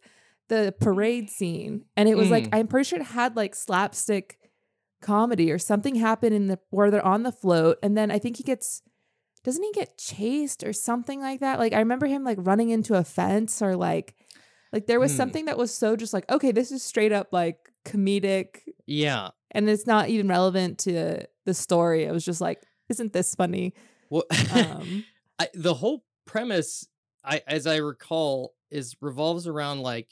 the 0.48 0.74
parade 0.80 1.30
scene 1.30 1.84
and 1.96 2.08
it 2.08 2.16
was 2.16 2.30
like 2.30 2.44
Mm. 2.44 2.58
I'm 2.58 2.66
pretty 2.68 2.88
sure 2.88 2.98
it 3.00 3.06
had 3.06 3.36
like 3.36 3.54
slapstick 3.54 4.36
comedy 5.00 5.50
or 5.50 5.58
something 5.58 5.94
happened 5.94 6.34
in 6.34 6.46
the 6.48 6.58
where 6.70 6.90
they're 6.90 7.04
on 7.04 7.22
the 7.22 7.32
float 7.32 7.78
and 7.82 7.96
then 7.96 8.10
I 8.10 8.18
think 8.18 8.36
he 8.36 8.42
gets 8.42 8.82
doesn't 9.44 9.62
he 9.62 9.72
get 9.72 9.96
chased 9.98 10.62
or 10.64 10.72
something 10.72 11.20
like 11.20 11.40
that? 11.40 11.58
Like 11.58 11.72
I 11.72 11.78
remember 11.78 12.06
him 12.06 12.24
like 12.24 12.38
running 12.40 12.70
into 12.70 12.94
a 12.94 13.04
fence 13.04 13.62
or 13.62 13.76
like 13.76 14.14
like 14.72 14.86
there 14.86 15.00
was 15.00 15.12
Hmm. 15.12 15.16
something 15.16 15.44
that 15.46 15.58
was 15.58 15.74
so 15.74 15.96
just 15.96 16.12
like 16.12 16.30
okay, 16.30 16.52
this 16.52 16.70
is 16.72 16.82
straight 16.82 17.12
up 17.12 17.28
like 17.32 17.58
comedic 17.84 18.60
Yeah. 18.86 19.30
and 19.52 19.68
it's 19.68 19.86
not 19.86 20.08
even 20.08 20.28
relevant 20.28 20.78
to 20.80 21.24
the 21.46 21.54
story. 21.54 22.04
It 22.04 22.12
was 22.12 22.24
just 22.24 22.40
like, 22.40 22.62
isn't 22.88 23.12
this 23.12 23.34
funny? 23.34 23.74
Well, 24.10 24.24
Um, 24.52 25.04
I, 25.38 25.48
the 25.54 25.74
whole 25.74 26.04
premise, 26.26 26.86
I 27.24 27.42
as 27.46 27.66
I 27.66 27.76
recall, 27.76 28.54
is 28.70 28.94
revolves 29.00 29.46
around 29.46 29.80
like 29.80 30.08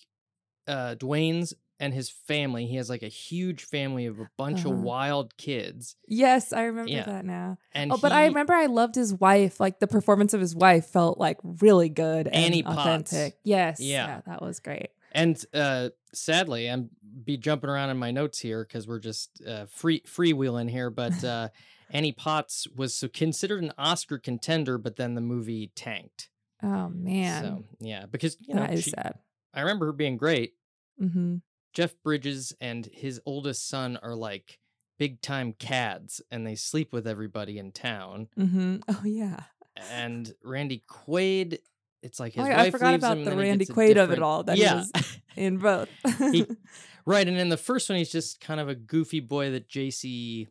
uh 0.67 0.95
Duane's 0.95 1.55
and 1.81 1.95
his 1.95 2.11
family. 2.11 2.67
He 2.67 2.77
has 2.77 2.91
like 2.91 3.03
a 3.03 3.09
huge 3.09 3.65
family 3.65 4.07
of 4.07 4.19
a 4.19 4.29
bunch 4.37 4.65
Uh-huh. 4.65 4.75
of 4.75 4.81
wild 4.81 5.37
kids. 5.37 5.97
yes, 6.07 6.53
I 6.53 6.63
remember 6.65 6.91
Yeah. 6.91 7.05
that 7.05 7.25
now. 7.25 7.59
And 7.73 7.93
Oh, 7.93 7.99
but 8.01 8.13
I 8.13 8.27
remember 8.27 8.53
I 8.53 8.67
loved 8.67 8.95
his 8.97 9.15
wife. 9.15 9.61
Like 9.61 9.79
the 9.81 9.87
performance 9.87 10.35
of 10.35 10.41
his 10.41 10.55
wife 10.57 10.87
felt 10.87 11.19
like 11.19 11.39
really 11.43 11.89
good 11.89 12.27
and 12.27 12.35
Annie 12.37 12.63
Potts. 12.63 13.13
authentic. 13.13 13.39
Yes, 13.45 13.81
Yeah. 13.81 14.07
yeah, 14.07 14.21
that 14.27 14.43
was 14.43 14.61
great. 14.61 14.89
And 15.13 15.43
uh 15.55 15.91
sadly, 16.13 16.69
I'm 16.69 16.91
be 17.25 17.37
jumping 17.37 17.71
around 17.71 17.91
in 17.91 17.97
my 17.97 18.11
notes 18.11 18.39
here 18.39 18.65
because 18.65 18.87
we're 18.87 18.99
just 19.01 19.43
uh, 19.47 19.67
free 19.67 20.01
freewheeling 20.01 20.69
here. 20.71 20.91
But 20.91 21.23
uh 21.25 21.49
Annie 21.91 22.13
Potts 22.13 22.67
was 22.77 22.95
so 22.95 23.09
considered 23.09 23.63
an 23.63 23.73
Oscar 23.79 24.19
contender, 24.19 24.77
but 24.79 24.97
then 24.97 25.15
the 25.15 25.21
movie 25.23 25.73
tanked. 25.75 26.29
Oh 26.63 26.89
man, 26.91 27.43
So 27.45 27.65
yeah, 27.81 28.05
because 28.07 28.37
you 28.41 28.55
know 28.55 28.61
that 28.63 28.75
is 28.75 28.85
she- 28.85 28.91
sad. 28.91 29.15
I 29.55 29.61
remember 29.61 29.87
her 29.87 29.93
being 29.93 30.17
great. 30.19 30.55
hmm 30.99 31.37
Jeff 31.79 31.95
Bridges 32.03 32.53
and 32.61 32.87
his 32.93 33.21
oldest 33.25 33.69
son 33.69 33.97
are 34.03 34.17
like 34.17 34.59
big 34.99 35.23
time 35.23 35.53
cads 35.53 36.21
and 36.29 36.45
they 36.45 36.57
sleep 36.57 36.93
with 36.93 37.07
everybody 37.07 37.57
in 37.57 37.71
town. 37.71 38.27
Mm-hmm. 38.37 38.79
Oh 38.89 39.03
yeah. 39.05 39.45
And 39.93 40.35
Randy 40.43 40.83
Quaid, 40.91 41.59
it's 42.03 42.19
like 42.19 42.33
his 42.33 42.45
Oh, 42.45 42.49
wife 42.49 42.59
I 42.59 42.71
forgot 42.71 42.91
leaves 42.95 43.05
about 43.05 43.19
him, 43.19 43.25
the 43.27 43.37
Randy 43.37 43.65
Quaid 43.65 43.97
of 43.97 44.11
it 44.11 44.21
all. 44.21 44.43
That 44.43 44.57
yeah, 44.59 44.75
was 44.75 44.91
in 45.37 45.59
both. 45.59 45.89
He- 46.33 46.47
right. 47.07 47.29
And 47.29 47.37
in 47.39 47.49
the 47.49 47.57
first 47.57 47.89
one, 47.89 47.97
he's 47.99 48.11
just 48.11 48.41
kind 48.41 48.59
of 48.59 48.69
a 48.69 48.75
goofy 48.75 49.21
boy 49.21 49.53
that 49.53 49.69
Jacy 49.69 50.49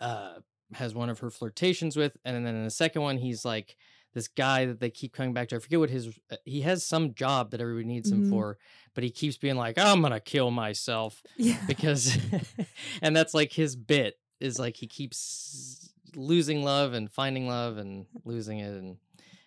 uh, 0.00 0.34
has 0.74 0.94
one 0.94 1.10
of 1.10 1.18
her 1.18 1.30
flirtations 1.30 1.96
with, 1.96 2.16
and 2.24 2.46
then 2.46 2.54
in 2.54 2.62
the 2.62 2.70
second 2.70 3.02
one, 3.02 3.18
he's 3.18 3.44
like 3.44 3.76
this 4.16 4.28
guy 4.28 4.64
that 4.64 4.80
they 4.80 4.88
keep 4.88 5.12
coming 5.12 5.34
back 5.34 5.46
to. 5.48 5.56
I 5.56 5.58
forget 5.58 5.78
what 5.78 5.90
his 5.90 6.08
uh, 6.32 6.36
he 6.46 6.62
has 6.62 6.82
some 6.86 7.12
job 7.12 7.50
that 7.50 7.60
everybody 7.60 7.84
needs 7.86 8.10
him 8.10 8.24
Mhm. 8.24 8.30
for, 8.30 8.56
but 8.94 9.04
he 9.04 9.10
keeps 9.10 9.36
being 9.36 9.56
like, 9.56 9.76
"I'm 9.76 10.00
gonna 10.00 10.20
kill 10.20 10.50
myself." 10.50 11.22
yeah. 11.36 11.60
because 11.68 12.16
and 13.02 13.14
that's 13.14 13.34
like 13.34 13.52
his 13.52 13.76
bit 13.76 14.18
is 14.40 14.58
like 14.58 14.76
he 14.76 14.86
keeps 14.86 15.92
losing 16.14 16.62
love 16.64 16.94
and 16.94 17.12
finding 17.12 17.46
love 17.46 17.76
and 17.76 18.06
losing 18.24 18.58
it 18.60 18.72
and 18.72 18.96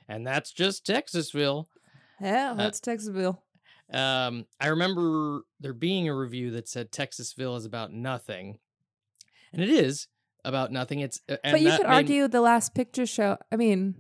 and 0.08 0.26
that's 0.28 0.52
just 0.52 0.86
Texasville. 0.86 1.66
Yeah, 2.22 2.54
that's 2.56 2.80
Texasville. 2.80 3.40
Um 3.92 4.46
I 4.60 4.68
remember 4.68 5.42
there 5.60 5.74
being 5.74 6.08
a 6.08 6.16
review 6.16 6.52
that 6.52 6.68
said 6.70 6.92
Texasville 6.92 7.58
is 7.58 7.66
about 7.66 7.92
nothing. 7.92 8.60
And 9.52 9.64
it 9.64 9.70
is 9.70 10.08
about 10.46 10.72
nothing. 10.72 11.00
It's 11.00 11.22
uh, 11.28 11.38
but 11.44 11.60
you 11.60 11.72
could 11.72 11.88
made- 11.88 11.96
argue 11.96 12.28
the 12.28 12.42
last 12.42 12.76
picture 12.76 13.08
show. 13.08 13.38
I 13.52 13.56
mean, 13.56 13.96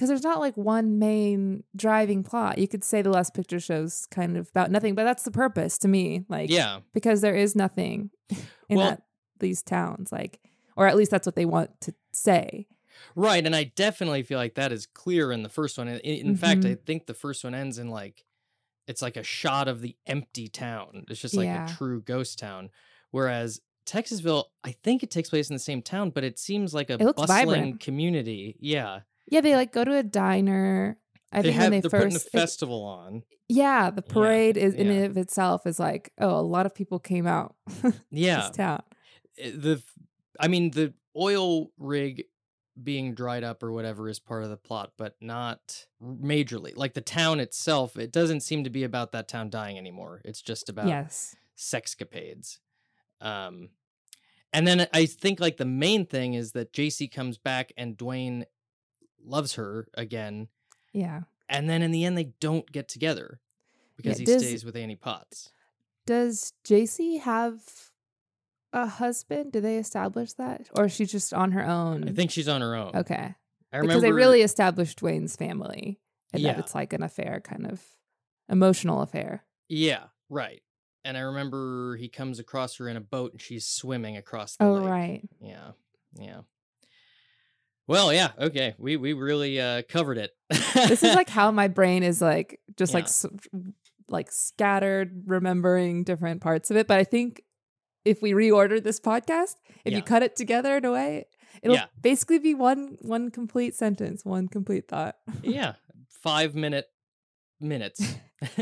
because 0.00 0.08
there's 0.08 0.22
not 0.22 0.40
like 0.40 0.56
one 0.56 0.98
main 0.98 1.62
driving 1.76 2.22
plot. 2.22 2.56
You 2.56 2.66
could 2.66 2.82
say 2.82 3.02
the 3.02 3.10
last 3.10 3.34
picture 3.34 3.60
show's 3.60 4.06
kind 4.06 4.38
of 4.38 4.48
about 4.48 4.70
nothing, 4.70 4.94
but 4.94 5.04
that's 5.04 5.24
the 5.24 5.30
purpose 5.30 5.76
to 5.76 5.88
me. 5.88 6.24
Like, 6.26 6.48
Yeah. 6.48 6.80
because 6.94 7.20
there 7.20 7.34
is 7.36 7.54
nothing 7.54 8.08
in 8.70 8.78
Well- 8.78 8.88
that, 8.92 9.02
these 9.40 9.62
towns. 9.62 10.10
Like, 10.10 10.40
or 10.74 10.86
at 10.86 10.96
least 10.96 11.10
that's 11.10 11.26
what 11.26 11.34
they 11.34 11.44
want 11.44 11.82
to 11.82 11.94
say. 12.12 12.66
Right, 13.14 13.44
and 13.44 13.54
I 13.54 13.64
definitely 13.64 14.22
feel 14.22 14.38
like 14.38 14.54
that 14.54 14.72
is 14.72 14.86
clear 14.86 15.32
in 15.32 15.42
the 15.42 15.50
first 15.50 15.76
one. 15.76 15.86
In, 15.88 15.98
in 15.98 16.34
fact, 16.34 16.60
mm-hmm. 16.60 16.72
I 16.72 16.74
think 16.86 17.04
the 17.04 17.12
first 17.12 17.44
one 17.44 17.54
ends 17.54 17.76
in 17.78 17.90
like 17.90 18.24
it's 18.86 19.02
like 19.02 19.18
a 19.18 19.22
shot 19.22 19.68
of 19.68 19.82
the 19.82 19.96
empty 20.06 20.48
town. 20.48 21.04
It's 21.10 21.20
just 21.20 21.34
like 21.36 21.44
Yeah. 21.44 21.66
a 21.70 21.76
true 21.76 22.00
ghost 22.00 22.38
town. 22.38 22.70
Whereas 23.10 23.60
Texasville, 23.84 24.44
I 24.64 24.72
think 24.72 25.02
it 25.02 25.10
takes 25.10 25.28
place 25.28 25.50
in 25.50 25.54
the 25.56 25.60
same 25.60 25.82
town, 25.82 26.08
but 26.08 26.24
it 26.24 26.38
seems 26.38 26.72
like 26.72 26.88
a 26.88 26.96
bustling 26.96 27.26
vibrant. 27.26 27.80
community. 27.80 28.56
Yeah, 28.60 29.00
Yeah, 29.30 29.40
they 29.40 29.54
like 29.56 29.72
go 29.72 29.84
to 29.84 29.96
a 29.96 30.02
diner. 30.02 30.98
I 31.32 31.40
they 31.42 31.48
think 31.48 31.54
have 31.56 31.64
when 31.66 31.70
they 31.72 31.80
they're 31.80 31.90
putting 32.00 32.16
a 32.16 32.18
first, 32.18 32.26
it- 32.26 32.32
festival 32.32 32.82
on. 32.84 33.22
yeah, 33.48 33.90
the 33.90 34.02
parade 34.02 34.56
is 34.56 34.74
in 34.74 34.88
and 34.90 35.04
of 35.06 35.16
itself 35.16 35.66
is 35.66 35.78
like, 35.78 36.12
oh, 36.18 36.38
a 36.38 36.42
lot 36.42 36.66
of 36.66 36.74
people 36.74 36.98
came 36.98 37.26
out 37.26 37.54
Yeah, 38.10 38.42
this 38.48 38.50
town. 38.56 38.82
eh, 39.38 39.50
the 39.54 39.82
I 40.38 40.48
mean 40.48 40.72
the 40.72 40.92
oil 41.16 41.70
rig 41.78 42.24
being 42.82 43.14
dried 43.14 43.44
up 43.44 43.62
or 43.62 43.70
whatever 43.72 44.08
is 44.08 44.18
part 44.18 44.42
of 44.42 44.48
the 44.50 44.56
plot, 44.56 44.92
but 44.96 45.14
not 45.20 45.86
majorly. 46.02 46.74
Like 46.74 46.94
the 46.94 47.00
town 47.00 47.38
itself, 47.38 47.96
it 47.96 48.10
doesn't 48.10 48.40
seem 48.40 48.64
to 48.64 48.70
be 48.70 48.84
about 48.84 49.12
that 49.12 49.28
town 49.28 49.50
dying 49.50 49.76
anymore. 49.76 50.22
It's 50.24 50.40
just 50.40 50.68
about 50.68 50.88
Yes. 50.88 51.36
sexcapades. 51.58 52.58
Um, 53.20 53.70
and 54.52 54.66
then 54.66 54.86
I 54.94 55.06
think 55.06 55.40
like 55.40 55.58
the 55.58 55.64
main 55.66 56.06
thing 56.06 56.34
is 56.34 56.52
that 56.52 56.72
Jacy 56.72 57.06
comes 57.06 57.38
back 57.38 57.72
and 57.76 57.96
Duane 57.96 58.46
loves 59.24 59.54
her 59.54 59.88
again, 59.94 60.48
Yeah. 60.92 61.22
and 61.48 61.68
then 61.68 61.82
in 61.82 61.90
the 61.90 62.04
end 62.04 62.16
they 62.18 62.32
don't 62.40 62.70
get 62.70 62.88
together 62.88 63.40
because 63.96 64.18
he 64.18 64.24
does- 64.24 64.42
stays 64.42 64.64
with 64.64 64.76
Annie 64.76 64.96
Potts. 64.96 65.50
Does 66.06 66.52
Jacy 66.64 67.18
have 67.18 67.90
a 68.72 68.86
husband? 68.86 69.52
Do 69.52 69.60
they 69.60 69.78
establish 69.78 70.32
that? 70.34 70.68
Or 70.76 70.86
is 70.86 70.92
she 70.92 71.04
just 71.06 71.32
on 71.34 71.52
her 71.52 71.64
own? 71.64 72.08
I 72.08 72.12
think 72.12 72.30
she's 72.30 72.48
on 72.48 72.60
her 72.60 72.74
own. 72.74 72.96
Okay. 72.96 73.14
I 73.72 73.80
Because 73.80 73.82
remember 73.82 74.00
they 74.00 74.12
really 74.12 74.42
established 74.42 75.02
Wayne's 75.02 75.36
family 75.36 76.00
and 76.32 76.42
Yeah. 76.42 76.52
that 76.54 76.60
it's 76.60 76.74
like 76.74 76.92
an 76.92 77.02
affair, 77.02 77.40
kind 77.40 77.66
of 77.66 77.84
emotional 78.48 79.02
affair. 79.02 79.44
Yeah, 79.68 80.08
right. 80.28 80.62
And 81.04 81.16
I 81.16 81.20
remember 81.20 81.96
he 81.96 82.08
comes 82.08 82.38
across 82.40 82.76
her 82.76 82.88
in 82.88 82.96
a 82.96 83.00
boat 83.00 83.32
and 83.32 83.40
she's 83.40 83.66
swimming 83.66 84.16
across 84.16 84.56
the 84.56 84.64
Oh, 84.64 84.74
lake. 84.74 84.84
right. 84.86 85.28
Yeah. 85.40 85.72
Yeah. 86.18 86.40
Well, 87.90 88.12
yeah, 88.14 88.30
okay. 88.38 88.74
We 88.78 88.96
we 88.96 89.14
really 89.14 89.60
uh 89.60 89.82
covered 89.88 90.16
it. 90.16 90.30
This 90.74 91.02
is 91.02 91.12
like 91.16 91.28
how 91.40 91.50
my 91.50 91.66
brain 91.66 92.04
is 92.04 92.20
like 92.22 92.60
just 92.76 92.94
like 92.94 93.04
s- 93.04 93.26
like 94.08 94.30
scattered 94.30 95.24
remembering 95.26 96.04
different 96.04 96.40
parts 96.40 96.70
of 96.70 96.76
it. 96.76 96.86
But 96.86 96.98
I 96.98 97.04
think 97.04 97.42
if 98.04 98.22
we 98.22 98.30
reorder 98.30 98.80
this 98.82 99.00
podcast, 99.00 99.56
if 99.84 99.90
Yeah. 99.90 99.96
you 99.98 100.02
cut 100.04 100.22
it 100.22 100.36
together 100.36 100.76
in 100.76 100.84
a 100.84 100.92
way, 100.92 101.26
it'll 101.62 101.74
Yeah. 101.76 101.86
basically 102.00 102.38
be 102.38 102.54
one 102.54 102.96
one 103.00 103.30
complete 103.32 103.74
sentence, 103.74 104.24
one 104.24 104.46
complete 104.46 104.86
thought. 104.86 105.16
yeah, 105.42 105.74
5 106.22 106.54
minute 106.54 106.86
minutes. 107.60 108.00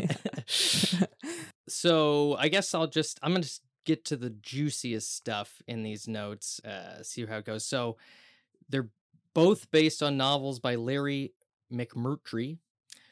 so, 1.68 2.34
I 2.38 2.48
guess 2.48 2.72
I'll 2.74 2.86
just 2.86 3.18
I'm 3.22 3.32
going 3.32 3.42
to 3.42 3.60
get 3.84 4.04
to 4.06 4.16
the 4.16 4.30
juiciest 4.30 5.14
stuff 5.14 5.60
in 5.66 5.82
these 5.82 6.08
notes, 6.08 6.60
uh 6.64 7.02
see 7.02 7.26
how 7.26 7.36
it 7.38 7.44
goes. 7.44 7.66
So, 7.66 7.96
they're 8.70 8.88
both 9.38 9.70
based 9.70 10.02
on 10.02 10.16
novels 10.16 10.58
by 10.58 10.74
Larry 10.74 11.32
McMurtry, 11.72 12.58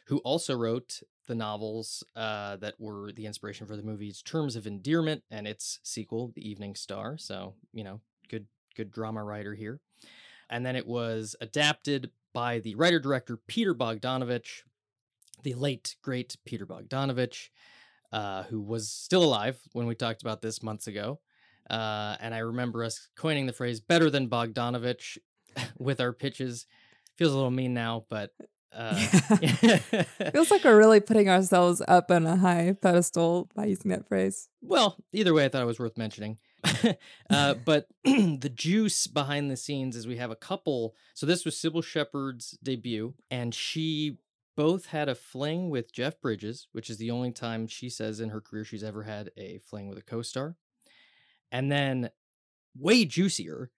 who 0.07 0.19
also 0.19 0.57
wrote 0.57 1.01
the 1.29 1.37
novels 1.37 2.03
uh, 2.17 2.57
that 2.57 2.75
were 2.81 3.13
the 3.13 3.27
inspiration 3.27 3.65
for 3.65 3.77
the 3.77 3.83
movies 3.85 4.23
Terms 4.23 4.57
of 4.57 4.67
Endearment 4.67 5.23
and 5.31 5.47
its 5.47 5.79
sequel, 5.85 6.33
The 6.35 6.49
Evening 6.49 6.75
Star. 6.75 7.17
So, 7.17 7.55
you 7.73 7.85
know, 7.85 8.01
good 8.29 8.47
good 8.75 8.91
drama 8.91 9.23
writer 9.23 9.55
here. 9.55 9.79
And 10.51 10.67
then 10.67 10.75
it 10.75 10.89
was 10.89 11.37
adapted 11.41 12.11
by 12.33 12.59
the 12.59 12.75
writer 12.75 12.99
director 12.99 13.37
Peter 13.47 13.73
Bogdanovich, 13.73 14.63
the 15.45 15.55
late 15.55 15.95
great 16.03 16.37
Peter 16.45 16.67
Bogdanovich, 16.67 17.51
uh, 18.13 18.43
who 18.45 18.61
was 18.61 18.91
still 18.91 19.23
alive 19.23 19.61
when 19.75 19.87
we 19.87 19.95
talked 19.95 20.23
about 20.23 20.43
this 20.43 20.61
months 20.61 20.89
ago. 20.89 21.21
Uh, 21.71 22.17
and 22.19 22.35
I 22.35 22.39
remember 22.39 22.83
us 22.83 23.11
coining 23.17 23.47
the 23.47 23.53
phrase 23.53 23.79
"better 23.79 24.11
than 24.11 24.29
Bogdanovich" 24.29 25.19
with 25.79 26.01
our 26.01 26.13
pitches. 26.13 26.67
Feels 27.17 27.33
a 27.33 27.37
little 27.37 27.51
mean 27.51 27.75
now, 27.75 28.05
but 28.11 28.33
uh, 28.73 28.95
Feels 30.33 30.51
like 30.51 30.65
we're 30.65 30.77
really 30.77 31.01
putting 31.01 31.29
ourselves 31.29 31.83
up 31.89 32.11
on 32.11 32.27
a 32.27 32.37
high 32.37 32.77
pedestal 32.81 33.49
by 33.55 33.67
using 33.67 33.91
that 33.91 34.07
phrase. 34.07 34.49
Well, 34.61 34.97
either 35.13 35.33
way, 35.33 35.47
I 35.47 35.49
thought 35.49 35.63
it 35.63 35.67
was 35.67 35.79
worth 35.79 35.97
mentioning. 35.97 36.39
uh, 37.31 37.55
but 37.65 37.87
the 38.05 38.53
juice 38.55 39.07
behind 39.07 39.51
the 39.51 39.57
scenes 39.57 39.97
is 39.97 40.07
we 40.07 40.17
have 40.17 40.31
a 40.31 40.37
couple. 40.37 40.95
So 41.15 41.25
this 41.25 41.45
was 41.45 41.55
Cybill 41.55 41.85
Shepherd's 41.85 42.59
debut, 42.63 43.15
and 43.31 43.55
she 43.55 44.19
both 44.57 44.87
had 44.87 45.09
a 45.09 45.15
fling 45.15 45.71
with 45.71 45.93
Jeff 45.93 46.21
Bridges, 46.21 46.69
which 46.73 46.91
is 46.91 46.97
the 46.99 47.11
only 47.11 47.31
time 47.31 47.67
she 47.67 47.89
says 47.89 48.21
in 48.21 48.31
her 48.31 48.41
career 48.41 48.65
she's 48.65 48.85
ever 48.85 49.05
had 49.05 49.31
a 49.37 49.59
fling 49.59 49.89
with 49.89 49.99
a 49.99 50.03
co-star. 50.03 50.57
And 51.53 51.71
then, 51.71 52.11
way 52.77 53.05
juicier, 53.05 53.71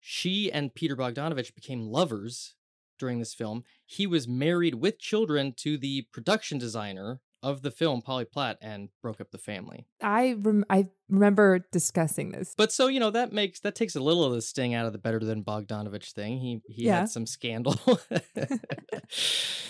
she 0.00 0.50
and 0.50 0.74
Peter 0.74 0.96
Bogdanovich 0.96 1.54
became 1.54 1.86
lovers 1.86 2.54
during 2.98 3.18
this 3.18 3.34
film. 3.34 3.64
He 3.86 4.06
was 4.06 4.26
married 4.26 4.76
with 4.76 4.98
children 4.98 5.52
to 5.58 5.76
the 5.76 6.06
production 6.12 6.58
designer 6.58 7.20
of 7.42 7.62
the 7.62 7.70
film, 7.70 8.02
Polly 8.02 8.24
Platt, 8.24 8.58
and 8.60 8.88
broke 9.02 9.20
up 9.20 9.30
the 9.30 9.38
family. 9.38 9.86
I 10.02 10.34
rem- 10.38 10.64
I 10.68 10.88
remember 11.08 11.60
discussing 11.72 12.30
this. 12.32 12.54
But 12.56 12.70
so 12.72 12.86
you 12.88 13.00
know 13.00 13.10
that 13.10 13.32
makes 13.32 13.60
that 13.60 13.74
takes 13.74 13.96
a 13.96 14.00
little 14.00 14.24
of 14.24 14.32
the 14.32 14.42
sting 14.42 14.74
out 14.74 14.86
of 14.86 14.92
the 14.92 14.98
better 14.98 15.18
than 15.20 15.42
Bogdanovich 15.42 16.12
thing. 16.12 16.38
He 16.38 16.60
he 16.68 16.84
Yeah. 16.84 17.00
had 17.00 17.10
some 17.10 17.26
scandal. 17.26 17.76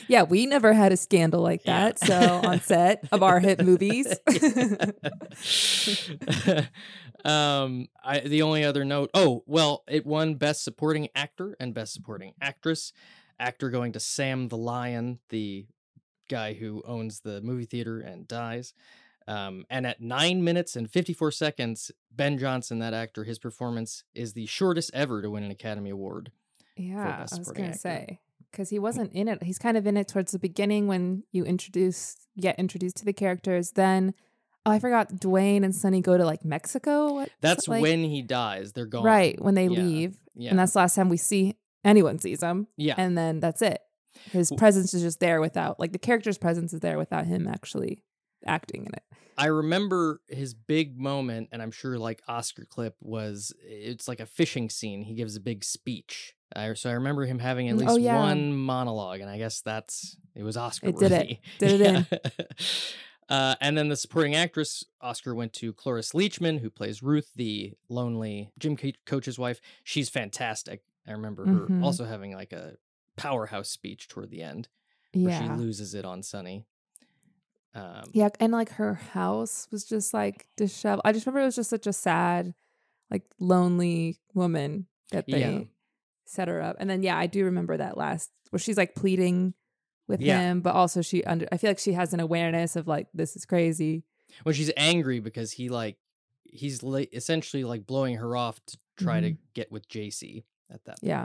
Yeah, 0.09 0.25
we 0.25 0.45
never 0.45 0.73
had 0.73 0.91
a 0.93 0.97
scandal 0.97 1.41
like 1.41 1.63
Yeah. 1.65 1.91
that. 1.93 1.99
So 2.01 2.15
on 2.45 2.61
set 2.61 3.07
of 3.13 3.23
our 3.23 3.39
hit 3.39 3.65
movies. 3.65 4.07
um, 7.25 7.87
I 8.05 8.21
the 8.21 8.43
only 8.43 8.65
other 8.65 8.85
note. 8.85 9.11
Oh 9.15 9.43
well, 9.47 9.85
it 9.89 10.05
won 10.07 10.35
Best 10.35 10.65
Supporting 10.65 11.09
Actor 11.15 11.57
and 11.61 11.75
Best 11.75 11.93
Supporting 11.95 12.33
Actress. 12.41 12.93
Actor 13.39 13.71
going 13.71 13.93
to 13.93 14.01
Sam 14.01 14.49
the 14.49 14.57
Lion, 14.57 15.21
the 15.31 15.67
guy 16.31 16.55
who 16.55 16.83
owns 16.87 17.21
the 17.21 17.43
movie 17.43 17.67
theater 17.67 18.01
and 18.01 18.27
dies. 18.27 18.73
Um, 19.29 19.65
and 19.69 19.87
at 19.87 20.01
nine 20.01 20.43
minutes 20.43 20.75
and 20.77 20.91
54 20.91 21.31
seconds, 21.33 21.91
Ben 22.11 22.39
Johnson, 22.39 22.79
that 22.79 22.95
actor, 22.95 23.25
his 23.25 23.39
performance 23.39 24.03
is 24.15 24.33
the 24.33 24.47
shortest 24.47 24.91
ever 24.95 25.21
to 25.23 25.31
win 25.31 25.43
an 25.45 25.51
Academy 25.51 25.91
Award. 25.91 26.33
yeah, 26.77 27.19
I 27.19 27.23
was 27.23 27.31
Supporting 27.33 27.65
gonna 27.65 27.77
say 27.77 28.21
because 28.51 28.71
he 28.71 28.79
wasn't 28.79 29.13
in 29.13 29.29
it. 29.29 29.43
He's 29.43 29.59
kind 29.59 29.77
of 29.77 29.87
in 29.87 29.97
it 29.97 30.09
towards 30.09 30.33
the 30.33 30.39
beginning 30.39 30.87
when 30.89 31.23
you 31.33 31.45
introduce 31.45 32.17
get 32.41 32.59
introduced 32.59 32.97
to 32.97 33.05
the 33.05 33.13
characters. 33.13 33.73
Then 33.73 34.15
oh, 34.67 34.73
I 34.73 34.79
forgot 34.79 35.21
Duane 35.21 35.63
and 35.65 35.75
Sonny 35.75 36.01
go 36.01 36.17
to 36.19 36.25
like 36.25 36.45
Mexico. 36.45 37.13
What- 37.15 37.31
That's 37.41 37.69
like- 37.69 37.83
when 37.83 38.03
he 38.05 38.23
dies. 38.23 38.73
They're 38.73 38.87
gone. 38.87 39.05
right 39.05 39.41
when 39.41 39.55
they 39.55 39.67
Yeah. 39.69 39.81
leave, 39.83 40.17
Yeah. 40.35 40.51
and 40.51 40.59
that's 40.59 40.73
the 40.73 40.79
last 40.81 40.95
time 40.97 41.09
we 41.09 41.17
see 41.19 41.55
anyone 41.85 42.19
sees 42.19 42.43
him. 42.43 42.67
yeah. 42.77 42.95
and 42.97 43.17
then 43.17 43.39
that's 43.41 43.63
it. 43.63 43.81
His 44.33 44.51
presence 44.57 44.95
is 44.95 45.03
just 45.03 45.21
there 45.21 45.41
without 45.41 45.79
like 45.81 45.93
the 45.93 45.99
character's 45.99 46.39
presence 46.39 46.73
is 46.73 46.81
there 46.81 46.99
without 46.99 47.27
him 47.27 47.47
actually 47.49 48.03
acting 48.47 48.87
in 48.87 48.95
it. 48.95 49.03
I 49.39 49.47
remember 49.47 50.21
his 50.29 50.53
big 50.53 50.99
moment, 50.99 51.49
and 51.53 51.63
I'm 51.63 51.71
sure 51.71 51.99
like 51.99 52.21
Oscar 52.29 52.67
clip 52.67 52.97
was 53.01 53.55
it's 53.63 54.07
like 54.07 54.21
a 54.21 54.27
fishing 54.27 54.69
scene. 54.69 55.03
He 55.03 55.15
gives 55.15 55.35
a 55.37 55.41
big 55.41 55.65
speech. 55.65 56.35
I, 56.55 56.75
so 56.75 56.91
I 56.91 56.95
remember 56.95 57.25
him 57.25 57.39
having 57.39 57.69
at 57.69 57.77
Mm, 57.77 57.81
least 57.81 57.93
oh, 57.93 57.97
yeah. 57.97 58.17
one 58.19 58.53
monologue, 58.55 59.21
and 59.21 59.31
I 59.31 59.39
guess 59.39 59.61
that's 59.63 60.17
it 60.35 60.43
was 60.43 60.57
Oscar. 60.57 60.89
It 60.89 60.97
did 60.99 61.13
it. 61.13 61.39
Did 61.59 61.81
it 61.81 61.87
in. 61.87 62.07
Uh, 63.29 63.55
and 63.61 63.79
then 63.79 63.89
the 63.89 63.95
supporting 63.97 64.35
actress 64.35 64.85
Oscar 65.01 65.37
went 65.37 65.53
to 65.53 65.73
Cloris 65.73 66.11
Leachman, 66.13 66.59
who 66.61 66.69
plays 66.69 67.01
Ruth, 67.01 67.31
the 67.37 67.75
lonely 67.89 68.51
gym 68.59 68.77
co- 68.77 68.91
coach's 69.07 69.39
wife. 69.39 69.61
She's 69.85 70.09
fantastic. 70.09 70.83
I 71.07 71.13
remember 71.13 71.47
her 71.47 71.67
Mhm. 71.71 71.83
also 71.85 72.05
having 72.07 72.33
like 72.35 72.53
a 72.53 72.75
powerhouse 73.21 73.69
speech 73.71 74.09
toward 74.09 74.31
the 74.31 74.43
end, 74.43 74.69
where 75.15 75.41
she 75.41 75.49
loses 75.49 75.95
it 75.95 76.05
on 76.05 76.23
Sonny. 76.23 76.67
Um, 77.75 78.11
Yeah, 78.13 78.31
and 78.41 78.53
like 78.53 78.71
her 78.73 78.95
house 78.95 79.69
was 79.71 79.85
just 79.85 80.13
like 80.13 80.47
disheveled. 80.57 81.03
I 81.05 81.13
just 81.13 81.27
remember 81.27 81.43
it 81.43 81.47
was 81.47 81.57
just 81.57 81.71
such 81.71 81.87
a 81.87 81.93
sad, 81.93 82.55
like 83.11 83.23
lonely 83.39 84.19
woman 84.35 84.87
that 85.13 85.27
they 85.29 85.41
Yeah. 85.41 85.61
set 86.27 86.49
her 86.49 86.61
up. 86.61 86.77
And 86.81 86.91
then 86.91 87.03
yeah, 87.03 87.17
I 87.17 87.27
do 87.27 87.45
remember 87.45 87.77
that 87.77 87.97
last 87.97 88.31
where 88.51 88.59
she's 88.59 88.77
like 88.77 88.95
pleading 88.97 89.55
with 90.09 90.21
Yeah. 90.21 90.41
him, 90.41 90.61
but 90.63 90.75
also 90.75 91.01
she 91.03 91.23
under 91.25 91.47
I 91.53 91.57
feel 91.59 91.71
like 91.71 91.79
she 91.79 91.93
has 91.93 92.13
an 92.13 92.19
awareness 92.21 92.75
of 92.75 92.89
like 92.89 93.07
this 93.15 93.37
is 93.37 93.45
crazy. 93.45 94.03
when 94.45 94.55
she's 94.55 94.71
angry 94.77 95.21
because 95.21 95.53
he 95.53 95.69
like 95.69 95.97
he's 96.45 96.83
la- 96.83 97.05
essentially 97.13 97.63
like 97.63 97.87
blowing 97.87 98.17
her 98.17 98.37
off 98.37 98.59
to 98.67 98.79
try 98.97 99.21
to 99.21 99.37
get 99.55 99.71
with 99.71 99.89
Jacy 99.89 100.45
at 100.69 100.85
that. 100.87 100.97
Mm-hmm. 100.97 101.07
Yeah. 101.07 101.25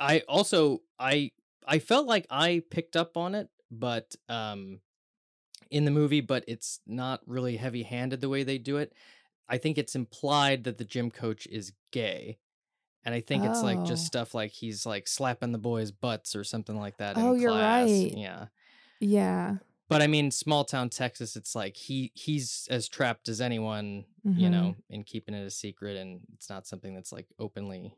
I 0.00 0.20
also 0.28 0.82
I 0.98 1.32
I 1.66 1.78
felt 1.78 2.06
like 2.06 2.26
I 2.30 2.62
picked 2.70 2.96
up 2.96 3.16
on 3.16 3.34
it, 3.34 3.48
but 3.70 4.14
um 4.28 4.80
in 5.70 5.84
the 5.84 5.92
movie, 5.92 6.20
but 6.22 6.44
it's 6.48 6.80
not 6.86 7.22
really 7.28 7.56
heavy-handed 7.56 8.20
the 8.20 8.28
way 8.28 8.44
they 8.44 8.58
do 8.58 8.78
it. 8.78 8.94
I 9.48 9.58
think 9.58 9.78
it's 9.78 9.96
implied 9.96 10.64
that 10.64 10.78
the 10.78 10.84
gym 10.84 11.10
coach 11.10 11.46
is 11.48 11.72
gay. 11.92 12.38
And 13.04 13.14
I 13.14 13.20
think 13.22 13.44
it's 13.44 13.62
like 13.62 13.84
just 13.84 14.04
Oh. 14.04 14.08
stuff 14.08 14.34
like 14.34 14.52
he's 14.52 14.86
like 14.86 15.08
slapping 15.08 15.52
the 15.52 15.58
boys' 15.58 15.92
butts 15.92 16.36
or 16.36 16.44
something 16.44 16.76
like 16.78 16.98
that. 16.98 17.16
Oh, 17.16 17.34
in 17.34 17.34
you're 17.34 17.54
class. 17.54 17.56
right. 17.56 18.12
Yeah. 18.12 18.48
Yeah. 19.00 19.58
But 19.88 20.02
I 20.02 20.06
mean, 20.06 20.30
small 20.30 20.64
town 20.64 20.90
Texas, 20.90 21.34
it's 21.36 21.54
like 21.54 21.76
he 21.76 22.12
he's 22.14 22.68
as 22.70 22.88
trapped 22.88 23.28
as 23.28 23.40
anyone, 23.40 24.04
you 24.34 24.50
Mhm. 24.50 24.50
know, 24.50 24.76
in 24.90 25.02
keeping 25.04 25.34
it 25.34 25.46
a 25.46 25.50
secret, 25.50 25.96
and 25.96 26.20
it's 26.34 26.50
not 26.50 26.66
something 26.66 26.94
that's 26.94 27.12
like 27.12 27.28
openly 27.38 27.94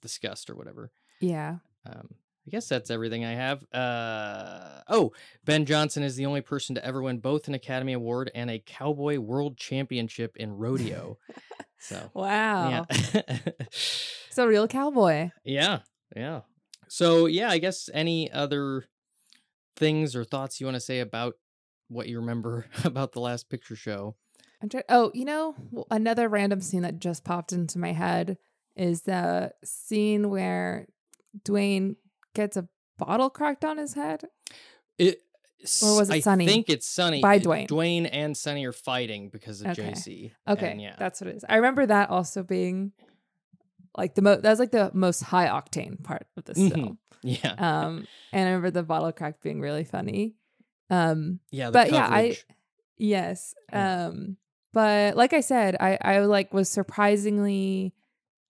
discussed 0.00 0.50
or 0.50 0.54
whatever. 0.56 0.90
Yeah. 1.20 1.56
Um, 1.84 2.08
I 2.46 2.50
guess 2.50 2.68
that's 2.68 2.90
everything 2.90 3.24
I 3.24 3.32
have. 3.34 3.64
Uh, 3.72 4.82
oh, 4.88 5.12
Ben 5.44 5.64
Johnson 5.66 6.02
is 6.04 6.14
the 6.14 6.26
only 6.26 6.42
person 6.42 6.74
to 6.76 6.84
ever 6.84 7.02
win 7.02 7.18
both 7.18 7.48
an 7.48 7.54
Academy 7.54 7.92
Award 7.92 8.30
and 8.34 8.50
a 8.50 8.62
Cowboy 8.64 9.18
World 9.18 9.56
Championship 9.56 10.36
in 10.36 10.52
rodeo. 10.52 11.18
so 11.78 12.10
Wow. 12.14 12.70
yeah, 12.70 12.84
It's 13.70 14.38
a 14.38 14.46
real 14.46 14.68
cowboy. 14.68 15.30
yeah, 15.44 15.80
yeah. 16.14 16.42
So 16.88 17.26
yeah, 17.26 17.50
I 17.50 17.58
guess 17.58 17.88
any 17.92 18.30
other 18.30 18.84
things 19.76 20.14
or 20.14 20.24
thoughts 20.24 20.60
you 20.60 20.66
want 20.66 20.76
to 20.76 20.80
say 20.80 21.00
about 21.00 21.34
what 21.88 22.08
you 22.08 22.20
remember 22.20 22.66
about 22.84 23.12
the 23.12 23.20
last 23.20 23.48
picture 23.48 23.76
show? 23.76 24.14
I'm 24.62 24.70
oh, 24.88 25.10
you 25.14 25.24
know, 25.24 25.54
another 25.90 26.28
random 26.28 26.60
scene 26.60 26.82
that 26.82 26.98
just 26.98 27.24
popped 27.24 27.52
into 27.52 27.78
my 27.78 27.92
head 27.92 28.38
is 28.76 29.02
the 29.02 29.52
scene 29.64 30.28
where 30.30 30.86
Duane 31.44 31.96
gets 32.34 32.56
a 32.56 32.68
bottle 32.98 33.30
cracked 33.30 33.64
on 33.64 33.78
his 33.78 33.94
head. 33.94 34.24
It, 34.98 35.20
Or 35.82 35.96
was 35.96 36.10
it 36.10 36.22
Sonny? 36.24 36.44
I 36.44 36.48
think 36.48 36.68
it's 36.68 36.86
Sonny. 36.86 37.20
By 37.20 37.38
Duane. 37.38 37.66
Duane 37.66 38.06
and 38.06 38.36
Sonny 38.36 38.64
are 38.66 38.72
fighting 38.72 39.28
because 39.30 39.60
of 39.62 39.68
Okay. 39.68 39.88
Jacy. 39.88 40.32
Okay, 40.46 40.70
and 40.72 40.80
yeah, 40.80 40.94
that's 40.98 41.20
what 41.20 41.28
it 41.28 41.36
is. 41.36 41.44
I 41.48 41.56
remember 41.56 41.86
that 41.86 42.10
also 42.10 42.42
being 42.42 42.92
like 43.96 44.14
the 44.14 44.22
most. 44.22 44.42
That 44.42 44.50
was 44.50 44.58
like 44.58 44.72
the 44.72 44.90
most 44.94 45.22
high 45.22 45.46
octane 45.48 46.02
part 46.02 46.26
of 46.36 46.44
this 46.44 46.58
Mhm. 46.58 46.72
film. 46.74 46.98
yeah, 47.22 47.54
Um, 47.58 48.06
and 48.32 48.42
I 48.48 48.52
remember 48.52 48.70
the 48.70 48.82
bottle 48.82 49.10
crack 49.12 49.40
being 49.42 49.60
really 49.60 49.84
funny. 49.84 50.34
Um, 50.90 51.40
yeah. 51.50 51.70
But 51.70 51.90
yeah, 51.92 52.06
I- 52.08 52.36
Yes. 52.98 53.54
Yeah. 53.72 54.06
Um 54.06 54.36
but 54.72 55.16
like 55.16 55.32
I 55.32 55.40
said, 55.40 55.76
I 55.80 55.98
I 56.00 56.18
like 56.20 56.52
was 56.54 56.68
surprisingly 56.68 57.92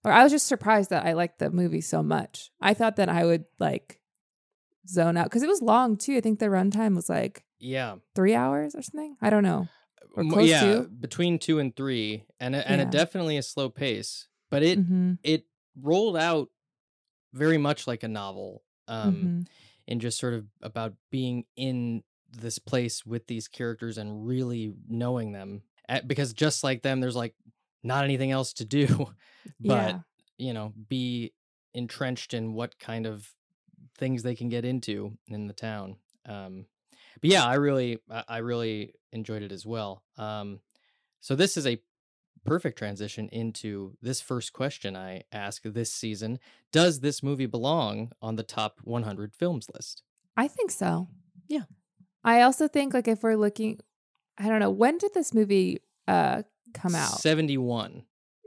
or 0.07 0.12
I 0.12 0.23
was 0.23 0.33
just 0.33 0.47
surprised 0.47 0.90
that 0.90 1.05
I 1.05 1.12
liked 1.14 1.38
the 1.40 1.51
movie 1.51 1.81
so 1.83 2.03
much. 2.03 2.51
I 2.61 2.73
thought 2.75 2.97
that 2.97 3.09
I 3.09 3.25
would 3.25 3.45
like 3.59 4.01
zone 4.88 5.16
out 5.16 5.31
cuz 5.31 5.42
it 5.42 5.49
was 5.49 5.61
long 5.61 5.97
too. 5.97 6.16
I 6.16 6.21
think 6.21 6.38
the 6.38 6.47
runtime 6.47 6.95
was 6.95 7.09
like 7.09 7.45
yeah, 7.59 7.97
3 8.14 8.35
hours 8.35 8.75
or 8.75 8.83
something. 8.83 9.16
I 9.21 9.31
don't 9.31 9.42
know. 9.42 9.69
Yeah, 10.40 10.61
to. 10.61 10.83
between 10.88 11.38
two 11.38 11.59
and 11.59 11.75
three, 11.75 12.25
and 12.40 12.55
a, 12.55 12.66
and 12.71 12.81
Yeah. 12.81 12.87
a 12.88 12.90
definitely 12.90 13.37
a 13.37 13.42
slow 13.42 13.69
pace. 13.69 14.29
But 14.51 14.62
it 14.62 14.79
Mhm. 14.79 15.19
it 15.23 15.47
rolled 15.79 16.16
out 16.16 16.49
very 17.33 17.59
much 17.59 17.87
like 17.87 18.03
a 18.03 18.09
novel. 18.09 18.62
Um, 18.88 19.14
Mhm. 19.16 19.47
and 19.88 20.01
just 20.01 20.19
sort 20.19 20.35
of 20.35 20.47
about 20.62 20.95
being 21.11 21.45
in 21.57 22.03
this 22.31 22.59
place 22.59 23.05
with 23.07 23.27
these 23.27 23.49
characters 23.49 23.99
and 23.99 24.27
really 24.27 24.75
knowing 24.88 25.33
them 25.33 25.62
because 26.07 26.33
just 26.33 26.62
like 26.64 26.83
them 26.83 27.01
there's 27.01 27.16
like 27.16 27.35
not 27.87 28.05
anything 28.05 28.31
else 28.31 28.53
to 28.53 28.64
do 28.64 28.87
but 29.61 29.90
yeah. 29.90 29.99
you 30.38 30.53
know 30.53 30.72
be 30.88 31.33
entrenched 31.75 32.35
in 32.35 32.55
what 32.55 32.79
kind 32.79 33.07
of 33.07 33.31
things 33.99 34.22
they 34.22 34.35
can 34.35 34.49
get 34.49 34.64
into 34.64 35.16
in 35.29 35.46
the 35.46 35.53
town 35.53 35.96
um 36.27 36.66
but 37.20 37.31
yeah 37.31 37.44
i 37.44 37.55
really 37.55 37.99
i 38.29 38.38
really 38.38 38.94
enjoyed 39.12 39.42
it 39.42 39.53
as 39.53 39.64
well 39.64 40.03
um 40.18 40.61
so 41.20 41.35
this 41.35 41.57
is 41.57 41.66
a 41.66 41.81
perfect 42.44 42.79
transition 42.79 43.29
into 43.31 43.96
this 44.01 44.20
first 44.20 44.53
question 44.53 44.94
i 44.96 45.22
ask 45.33 45.62
this 45.64 45.92
season 45.92 46.38
does 46.72 47.01
this 47.01 47.22
movie 47.22 47.46
belong 47.46 48.12
on 48.22 48.37
the 48.37 48.42
top 48.42 48.79
100 48.85 49.35
films 49.35 49.68
list 49.75 50.03
I 50.37 50.49
think 50.49 50.70
so. 50.70 51.09
Yeah. 51.49 51.62
I 52.22 52.42
also 52.42 52.68
think 52.68 52.92
like 52.92 53.09
if 53.09 53.22
we're 53.22 53.37
looking 53.37 53.81
I 54.38 54.49
don't 54.49 54.61
know, 54.61 54.70
when 54.70 54.99
did 54.99 55.14
this 55.14 55.33
movie 55.33 55.81
uh 56.07 56.42
come 56.75 56.95
out? 56.95 57.21
71 57.21 58.05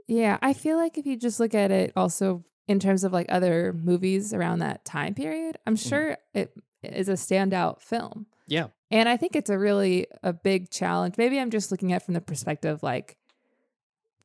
Yeah, 0.08 0.38
I 0.42 0.52
feel 0.52 0.76
like 0.76 0.98
if 0.98 1.06
you 1.06 1.16
just 1.16 1.40
look 1.40 1.54
at 1.54 1.70
it 1.70 1.92
also 1.96 2.44
in 2.68 2.78
terms 2.80 3.02
of 3.04 3.12
like 3.12 3.26
other 3.28 3.72
movies 3.72 4.32
around 4.32 4.60
that 4.60 4.84
time 4.84 5.14
period, 5.14 5.58
I'm 5.66 5.76
sure 5.76 6.16
it 6.34 6.52
is 6.82 7.08
a 7.08 7.14
standout 7.14 7.80
film. 7.80 8.26
Yeah. 8.46 8.68
And 8.90 9.08
I 9.08 9.16
think 9.16 9.36
it's 9.36 9.50
a 9.50 9.58
really 9.58 10.06
a 10.22 10.32
big 10.32 10.70
challenge. 10.70 11.14
Maybe 11.18 11.38
I'm 11.38 11.50
just 11.50 11.70
looking 11.70 11.92
at 11.92 12.02
it 12.02 12.04
from 12.04 12.14
the 12.14 12.20
perspective 12.20 12.82
like 12.82 13.16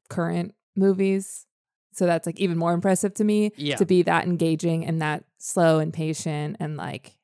current 0.09 0.53
movies. 0.75 1.45
So 1.93 2.05
that's 2.05 2.25
like 2.25 2.39
even 2.39 2.57
more 2.57 2.73
impressive 2.73 3.13
to 3.15 3.23
me 3.23 3.51
Yeah. 3.55 3.77
to 3.77 3.85
be 3.85 4.01
that 4.03 4.25
engaging 4.25 4.85
and 4.85 5.01
that 5.01 5.23
slow 5.37 5.79
and 5.79 5.93
patient 5.93 6.57
and 6.59 6.75
like 6.77 7.17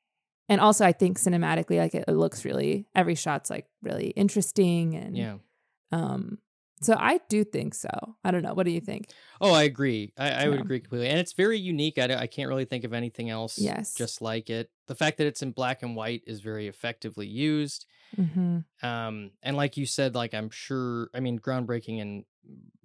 and 0.48 0.60
also 0.60 0.84
I 0.84 0.92
think 0.92 1.18
cinematically 1.18 1.78
like 1.78 1.94
it, 1.94 2.04
it 2.08 2.12
looks 2.12 2.44
really 2.44 2.86
every 2.94 3.14
shot's 3.14 3.50
like 3.50 3.66
really 3.82 4.08
interesting 4.10 4.94
and 4.94 5.16
Yeah. 5.16 5.34
um 5.90 6.38
so 6.82 6.96
I 6.98 7.20
do 7.28 7.44
think 7.44 7.74
so. 7.74 7.88
I 8.24 8.30
don't 8.30 8.42
know. 8.42 8.54
What 8.54 8.66
do 8.66 8.72
you 8.72 8.80
think? 8.80 9.10
Oh, 9.40 9.52
I 9.52 9.62
agree. 9.64 10.12
I, 10.18 10.30
I 10.44 10.48
would 10.48 10.60
agree 10.60 10.80
completely. 10.80 11.08
And 11.08 11.18
it's 11.18 11.32
very 11.32 11.58
unique. 11.58 11.98
I, 11.98 12.14
I 12.14 12.26
can't 12.26 12.48
really 12.48 12.64
think 12.64 12.84
of 12.84 12.92
anything 12.92 13.30
else 13.30 13.58
Yes. 13.58 13.94
just 13.94 14.20
like 14.22 14.50
it. 14.50 14.70
The 14.86 14.94
fact 14.94 15.18
that 15.18 15.26
it's 15.26 15.42
in 15.42 15.52
black 15.52 15.82
and 15.82 15.96
white 15.96 16.22
is 16.26 16.40
very 16.40 16.66
effectively 16.68 17.26
used. 17.26 17.86
Mm-hmm. 18.18 18.86
Um, 18.86 19.30
and 19.42 19.56
like 19.56 19.76
you 19.76 19.86
said, 19.86 20.14
like 20.14 20.34
I'm 20.34 20.50
sure, 20.50 21.08
I 21.14 21.20
mean, 21.20 21.38
groundbreaking 21.38 21.98
in 21.98 22.24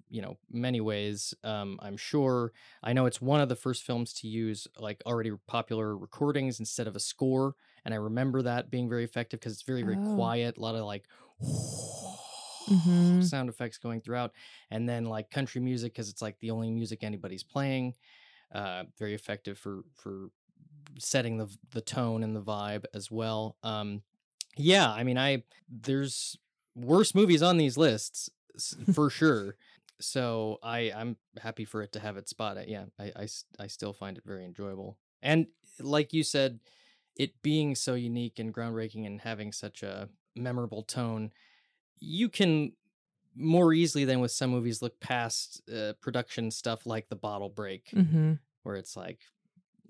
you 0.09 0.21
know 0.21 0.37
many 0.49 0.79
ways. 0.79 1.33
Um, 1.43 1.79
I'm 1.81 1.97
sure. 1.97 2.53
I 2.83 2.93
know 2.93 3.07
it's 3.07 3.21
one 3.21 3.41
of 3.41 3.49
the 3.49 3.55
first 3.55 3.83
films 3.83 4.13
to 4.13 4.27
use 4.27 4.67
like 4.79 5.01
already 5.05 5.31
popular 5.47 5.97
recordings 5.97 6.59
instead 6.59 6.87
of 6.87 6.95
a 6.95 6.99
score, 6.99 7.55
and 7.83 7.93
I 7.93 7.97
remember 7.97 8.41
that 8.43 8.69
being 8.69 8.87
very 8.89 9.03
effective 9.03 9.39
because 9.39 9.53
it's 9.53 9.63
very 9.63 9.83
very 9.83 9.97
Oh. 9.97 10.15
quiet. 10.15 10.57
A 10.57 10.61
lot 10.61 10.75
of 10.75 10.85
like. 10.85 11.05
Mhm. 12.67 13.21
sound 13.21 13.49
effects 13.49 13.77
going 13.77 14.01
throughout 14.01 14.33
and 14.71 14.87
then 14.87 15.05
like 15.05 15.31
country 15.31 15.61
music 15.61 15.93
because 15.93 16.09
it's 16.09 16.21
like 16.21 16.39
the 16.39 16.51
only 16.51 16.69
music 16.71 17.03
anybody's 17.03 17.43
playing 17.43 17.93
uh 18.53 18.85
very 18.97 19.13
effective 19.13 19.57
for 19.57 19.83
for 19.95 20.29
setting 20.99 21.37
the 21.37 21.47
the 21.71 21.81
tone 21.81 22.23
and 22.23 22.35
the 22.35 22.41
vibe 22.41 22.85
as 22.93 23.11
well 23.11 23.57
um 23.63 24.01
yeah 24.57 24.91
i 24.91 25.03
mean 25.03 25.17
i 25.17 25.43
there's 25.69 26.37
worse 26.75 27.15
movies 27.15 27.41
on 27.43 27.57
these 27.57 27.77
lists 27.77 28.29
for 28.93 29.09
sure 29.09 29.55
so 29.99 30.57
i 30.63 30.91
i'm 30.95 31.17
happy 31.41 31.65
for 31.65 31.81
it 31.81 31.91
to 31.91 31.99
have 31.99 32.17
its 32.17 32.31
spot 32.31 32.57
Uh, 32.57 32.63
yeah 32.67 32.85
I 33.59 33.67
still 33.67 33.93
find 33.93 34.17
it 34.17 34.23
very 34.25 34.45
enjoyable 34.45 34.97
and 35.21 35.47
like 35.79 36.13
you 36.13 36.23
said 36.23 36.59
it 37.15 37.41
being 37.41 37.75
so 37.75 37.95
unique 37.95 38.39
and 38.39 38.53
groundbreaking 38.53 39.05
and 39.05 39.21
having 39.21 39.51
such 39.51 39.83
a 39.83 40.09
memorable 40.35 40.83
tone 40.83 41.31
you 41.99 42.29
can 42.29 42.71
more 43.35 43.73
easily 43.73 44.05
than 44.05 44.19
with 44.19 44.31
some 44.31 44.49
movies 44.49 44.81
look 44.81 44.99
past 44.99 45.61
uh, 45.71 45.93
production 46.01 46.51
stuff 46.51 46.85
like 46.85 47.07
the 47.09 47.15
bottle 47.15 47.49
break 47.49 47.89
Mm-hmm. 47.95 48.33
where 48.63 48.75
it's 48.75 48.97
like 48.97 49.19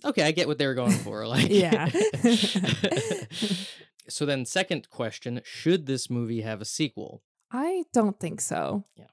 okay 0.05 0.23
i 0.23 0.31
get 0.31 0.47
what 0.47 0.57
they 0.57 0.67
were 0.67 0.73
going 0.75 0.91
for 0.91 1.25
like 1.35 1.49
Yeah. 1.49 1.89
so 4.09 4.25
then 4.25 4.45
second 4.45 4.89
question 4.89 5.41
should 5.43 5.85
this 5.85 6.09
movie 6.09 6.41
have 6.41 6.61
a 6.61 6.65
sequel 6.65 7.23
I 7.49 7.85
don't 7.93 8.19
think 8.19 8.41
so. 8.41 8.83
Yeah. 8.97 9.05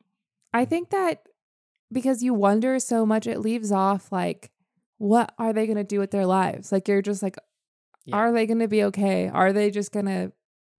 I 0.52 0.64
think 0.64 0.90
that 0.90 1.28
because 1.92 2.20
you 2.20 2.34
wonder 2.34 2.80
so 2.80 3.06
much, 3.06 3.28
it 3.28 3.38
leaves 3.38 3.70
off 3.70 4.10
like, 4.10 4.50
what 4.98 5.32
are 5.38 5.52
they 5.52 5.66
going 5.66 5.76
to 5.76 5.84
do 5.84 6.00
with 6.00 6.10
their 6.10 6.26
lives? 6.26 6.72
Like, 6.72 6.88
you're 6.88 7.00
just 7.00 7.22
like, 7.22 7.36
Yeah. 8.04 8.16
are 8.16 8.32
they 8.32 8.46
going 8.46 8.58
to 8.58 8.66
be 8.66 8.82
okay? 8.84 9.28
Are 9.28 9.52
they 9.52 9.70
just 9.70 9.92
going 9.92 10.06
to 10.06 10.32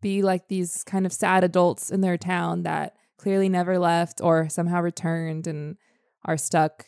be 0.09 0.21
like 0.21 0.47
these 0.47 0.83
kind 0.83 1.05
of 1.05 1.11
sad 1.13 1.43
adults 1.43 1.89
in 1.89 2.01
their 2.01 2.17
town 2.17 2.63
that 2.63 2.95
clearly 3.17 3.49
never 3.49 3.79
left 3.79 4.21
or 4.21 4.47
somehow 4.49 4.79
returned 4.81 5.47
and 5.47 5.77
are 6.25 6.37
stuck 6.37 6.85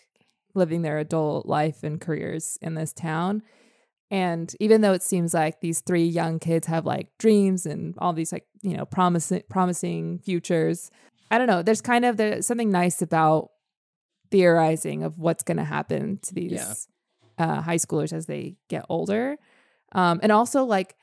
living 0.53 0.81
their 0.83 0.99
adult 0.99 1.45
life 1.47 1.83
and 1.83 1.99
careers 1.99 2.57
in 2.61 2.75
this 2.75 2.93
town? 2.93 3.41
And 4.11 4.53
even 4.59 4.81
though 4.81 4.93
it 4.93 5.03
seems 5.03 5.33
like 5.33 5.59
these 5.61 5.81
three 5.81 6.05
young 6.05 6.37
kids 6.39 6.67
have 6.67 6.85
like 6.85 7.07
dreams 7.17 7.65
and 7.65 7.95
all 7.97 8.13
these 8.13 8.31
like, 8.31 8.45
you 8.61 8.77
know, 8.77 8.85
promising 8.85 9.43
promising 9.49 10.19
futures, 10.19 10.91
I 11.31 11.37
don't 11.37 11.47
know. 11.47 11.61
There's 11.63 11.81
kind 11.81 12.05
of 12.05 12.17
there's 12.17 12.45
something 12.45 12.71
nice 12.71 13.01
about 13.01 13.49
theorizing 14.31 15.03
of 15.03 15.17
what's 15.17 15.43
going 15.43 15.57
to 15.57 15.63
happen 15.63 16.19
to 16.23 16.33
these 16.33 16.51
Yeah. 16.51 16.73
uh, 17.45 17.61
high 17.61 17.77
schoolers 17.77 18.13
as 18.13 18.25
they 18.27 18.57
get 18.69 18.85
older. 18.89 19.37
Um, 19.91 20.19
and 20.23 20.31
also 20.31 20.63
like 20.63 20.95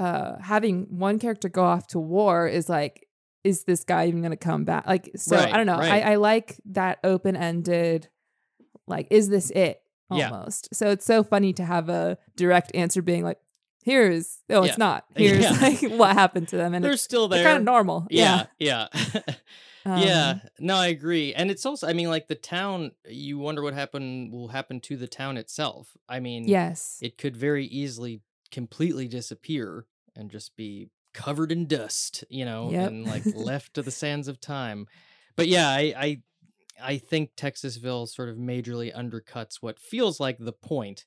uh, 0.00 0.38
having 0.40 0.86
one 0.98 1.18
character 1.18 1.48
go 1.48 1.62
off 1.64 1.86
to 1.88 1.98
war 2.00 2.48
is 2.48 2.68
like, 2.68 3.06
is 3.44 3.64
this 3.64 3.84
guy 3.84 4.06
even 4.06 4.20
going 4.20 4.30
to 4.32 4.36
come 4.36 4.64
back? 4.64 4.86
Like, 4.86 5.10
so 5.16 5.36
Right, 5.36 5.52
I 5.52 5.56
don't 5.56 5.66
know. 5.66 5.78
right. 5.78 6.04
I, 6.04 6.12
I 6.12 6.14
like 6.16 6.56
that 6.72 6.98
open 7.04 7.36
ended, 7.36 8.08
like, 8.86 9.06
is 9.10 9.28
this 9.28 9.50
it? 9.50 9.80
Yeah. 10.12 10.30
Almost. 10.30 10.74
So 10.74 10.90
it's 10.90 11.04
so 11.06 11.22
funny 11.22 11.52
to 11.54 11.64
have 11.64 11.88
a 11.88 12.18
direct 12.36 12.74
answer 12.74 13.00
being 13.02 13.22
like, 13.24 13.38
here's, 13.84 14.38
oh, 14.50 14.62
Yeah. 14.64 14.68
it's 14.68 14.78
not. 14.78 15.04
Here's 15.16 15.42
Yeah. 15.44 15.58
like 15.60 15.80
what 15.98 16.12
happened 16.14 16.48
to 16.48 16.56
them. 16.56 16.74
And 16.74 16.84
they're 16.84 16.96
still 16.96 17.28
there 17.28 17.44
kind 17.44 17.58
of 17.58 17.64
normal. 17.64 18.06
yeah 18.10 18.46
yeah 18.58 18.88
yeah 19.86 20.30
Um, 20.32 20.40
no 20.58 20.76
i 20.76 20.88
agree 20.88 21.32
and 21.32 21.50
it's 21.50 21.64
also 21.64 21.86
i 21.88 21.94
mean 21.94 22.08
like 22.08 22.28
the 22.28 22.34
town 22.34 22.92
you 23.08 23.38
wonder 23.38 23.62
what 23.62 23.72
happen 23.72 24.30
will 24.30 24.48
happen 24.48 24.78
to 24.80 24.96
the 24.98 25.08
town 25.08 25.38
itself 25.38 25.96
i 26.06 26.20
mean 26.20 26.46
Yes. 26.46 26.98
it 27.00 27.16
could 27.16 27.34
very 27.34 27.64
easily 27.64 28.20
completely 28.50 29.08
disappear 29.08 29.86
and 30.16 30.30
just 30.30 30.56
be 30.56 30.90
covered 31.12 31.50
in 31.52 31.66
dust, 31.66 32.24
you 32.28 32.44
know, 32.44 32.70
Yep. 32.70 32.88
and 32.90 33.06
like 33.06 33.22
left 33.34 33.74
to 33.74 33.82
the 33.82 33.90
sands 33.90 34.28
of 34.28 34.40
time. 34.40 34.86
But 35.36 35.48
yeah, 35.48 35.68
I, 35.68 35.94
I 35.96 36.22
I 36.82 36.96
think 36.98 37.36
Texasville 37.36 38.08
sort 38.08 38.28
of 38.30 38.36
majorly 38.36 38.94
undercuts 38.94 39.56
what 39.60 39.78
feels 39.78 40.18
like 40.20 40.38
the 40.38 40.52
point 40.52 41.04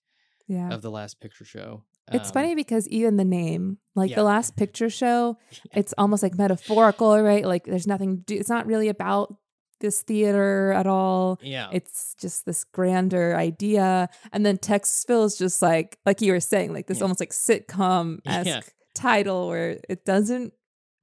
yeah. 0.47 0.69
of 0.71 0.81
the 0.81 0.91
last 0.91 1.19
picture 1.19 1.45
show. 1.45 1.83
It's 2.11 2.27
Um, 2.29 2.33
funny 2.33 2.53
because 2.53 2.87
even 2.89 3.15
the 3.17 3.23
name, 3.25 3.77
like 3.95 4.09
yeah. 4.11 4.17
the 4.17 4.23
last 4.23 4.55
picture 4.55 4.89
show, 4.89 5.37
it's 5.73 5.93
almost 5.97 6.21
like 6.21 6.37
metaphorical, 6.37 7.19
right? 7.21 7.45
Like 7.45 7.63
there's 7.63 7.87
nothing, 7.87 8.17
do, 8.27 8.35
it's 8.35 8.49
not 8.49 8.67
really 8.67 8.87
about 8.89 9.35
this 9.79 10.01
theater 10.03 10.73
at 10.73 10.85
all. 10.85 11.39
Yeah. 11.41 11.69
It's 11.71 12.13
just 12.19 12.45
this 12.45 12.63
grander 12.65 13.35
idea. 13.35 14.09
And 14.31 14.45
then 14.45 14.57
Texasville 14.57 15.25
is 15.25 15.37
just 15.37 15.61
like, 15.61 15.97
like 16.05 16.21
you 16.21 16.33
were 16.33 16.39
saying, 16.39 16.71
like 16.73 16.85
this 16.87 16.97
Yeah. 16.99 17.03
almost 17.05 17.19
like 17.19 17.31
sitcom 17.31 18.19
esque 18.25 18.45
Yeah. 18.47 18.61
Title 19.03 19.47
where 19.49 19.79
it 19.89 20.05
doesn't 20.05 20.53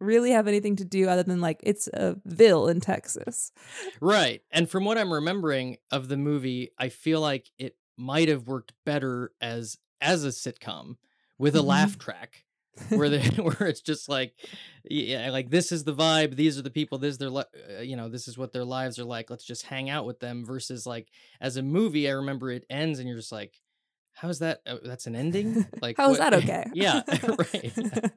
really 0.01 0.31
have 0.31 0.49
anything 0.49 0.77
to 0.77 0.85
do 0.85 1.09
other 1.09 1.23
than 1.23 1.41
like 1.41 1.61
it's 1.63 1.87
a 1.89 2.17
ville 2.25 2.69
in 2.69 2.81
Texas. 2.81 3.53
Right. 4.01 4.41
And 4.51 4.69
from 4.69 4.85
what 4.85 4.97
I'm 4.99 5.13
remembering 5.13 5.77
of 5.91 6.09
the 6.09 6.17
movie, 6.17 6.71
I 6.79 6.89
feel 6.89 7.21
like 7.21 7.51
it 7.59 7.77
might 7.99 8.29
have 8.29 8.47
worked 8.47 8.73
better 8.87 9.33
as 9.41 9.77
as 10.01 10.25
a 10.25 10.29
sitcom 10.29 10.97
with 11.39 11.55
a 11.55 11.59
Mhm. 11.59 11.67
laugh 11.67 11.99
track 11.99 12.45
where 12.89 13.11
they 13.11 13.21
where 13.47 13.69
it's 13.69 13.83
just 13.83 14.09
like 14.09 14.33
yeah, 14.89 15.29
like 15.31 15.51
this 15.51 15.71
is 15.71 15.85
the 15.85 15.95
vibe, 15.95 16.35
these 16.37 16.59
are 16.59 16.63
the 16.63 16.71
people, 16.71 16.97
this 16.97 17.13
is 17.13 17.19
their 17.19 17.29
li- 17.31 17.45
uh, 17.79 17.83
you 17.83 17.97
know, 17.97 18.09
this 18.09 18.27
is 18.27 18.39
what 18.39 18.53
their 18.55 18.65
lives 18.65 18.99
are 18.99 19.05
like. 19.05 19.29
Let's 19.29 19.45
just 19.45 19.67
hang 19.67 19.91
out 19.91 20.07
with 20.07 20.21
them 20.21 20.47
versus 20.47 20.87
like 20.87 21.09
as 21.43 21.59
a 21.59 21.63
movie, 21.63 22.09
I 22.09 22.13
remember 22.13 22.51
it 22.51 22.65
ends 22.71 22.99
and 22.99 23.07
you're 23.09 23.19
just 23.19 23.33
like 23.33 23.61
how's 24.21 24.39
that 24.41 24.61
uh, 24.67 24.77
that's 24.85 25.07
an 25.07 25.15
ending? 25.17 25.67
Like 25.83 25.97
How 25.97 26.11
is 26.13 26.19
what- 26.19 26.31
that 26.31 26.35
okay? 26.43 26.65
yeah, 26.75 27.03
right. 27.39 28.13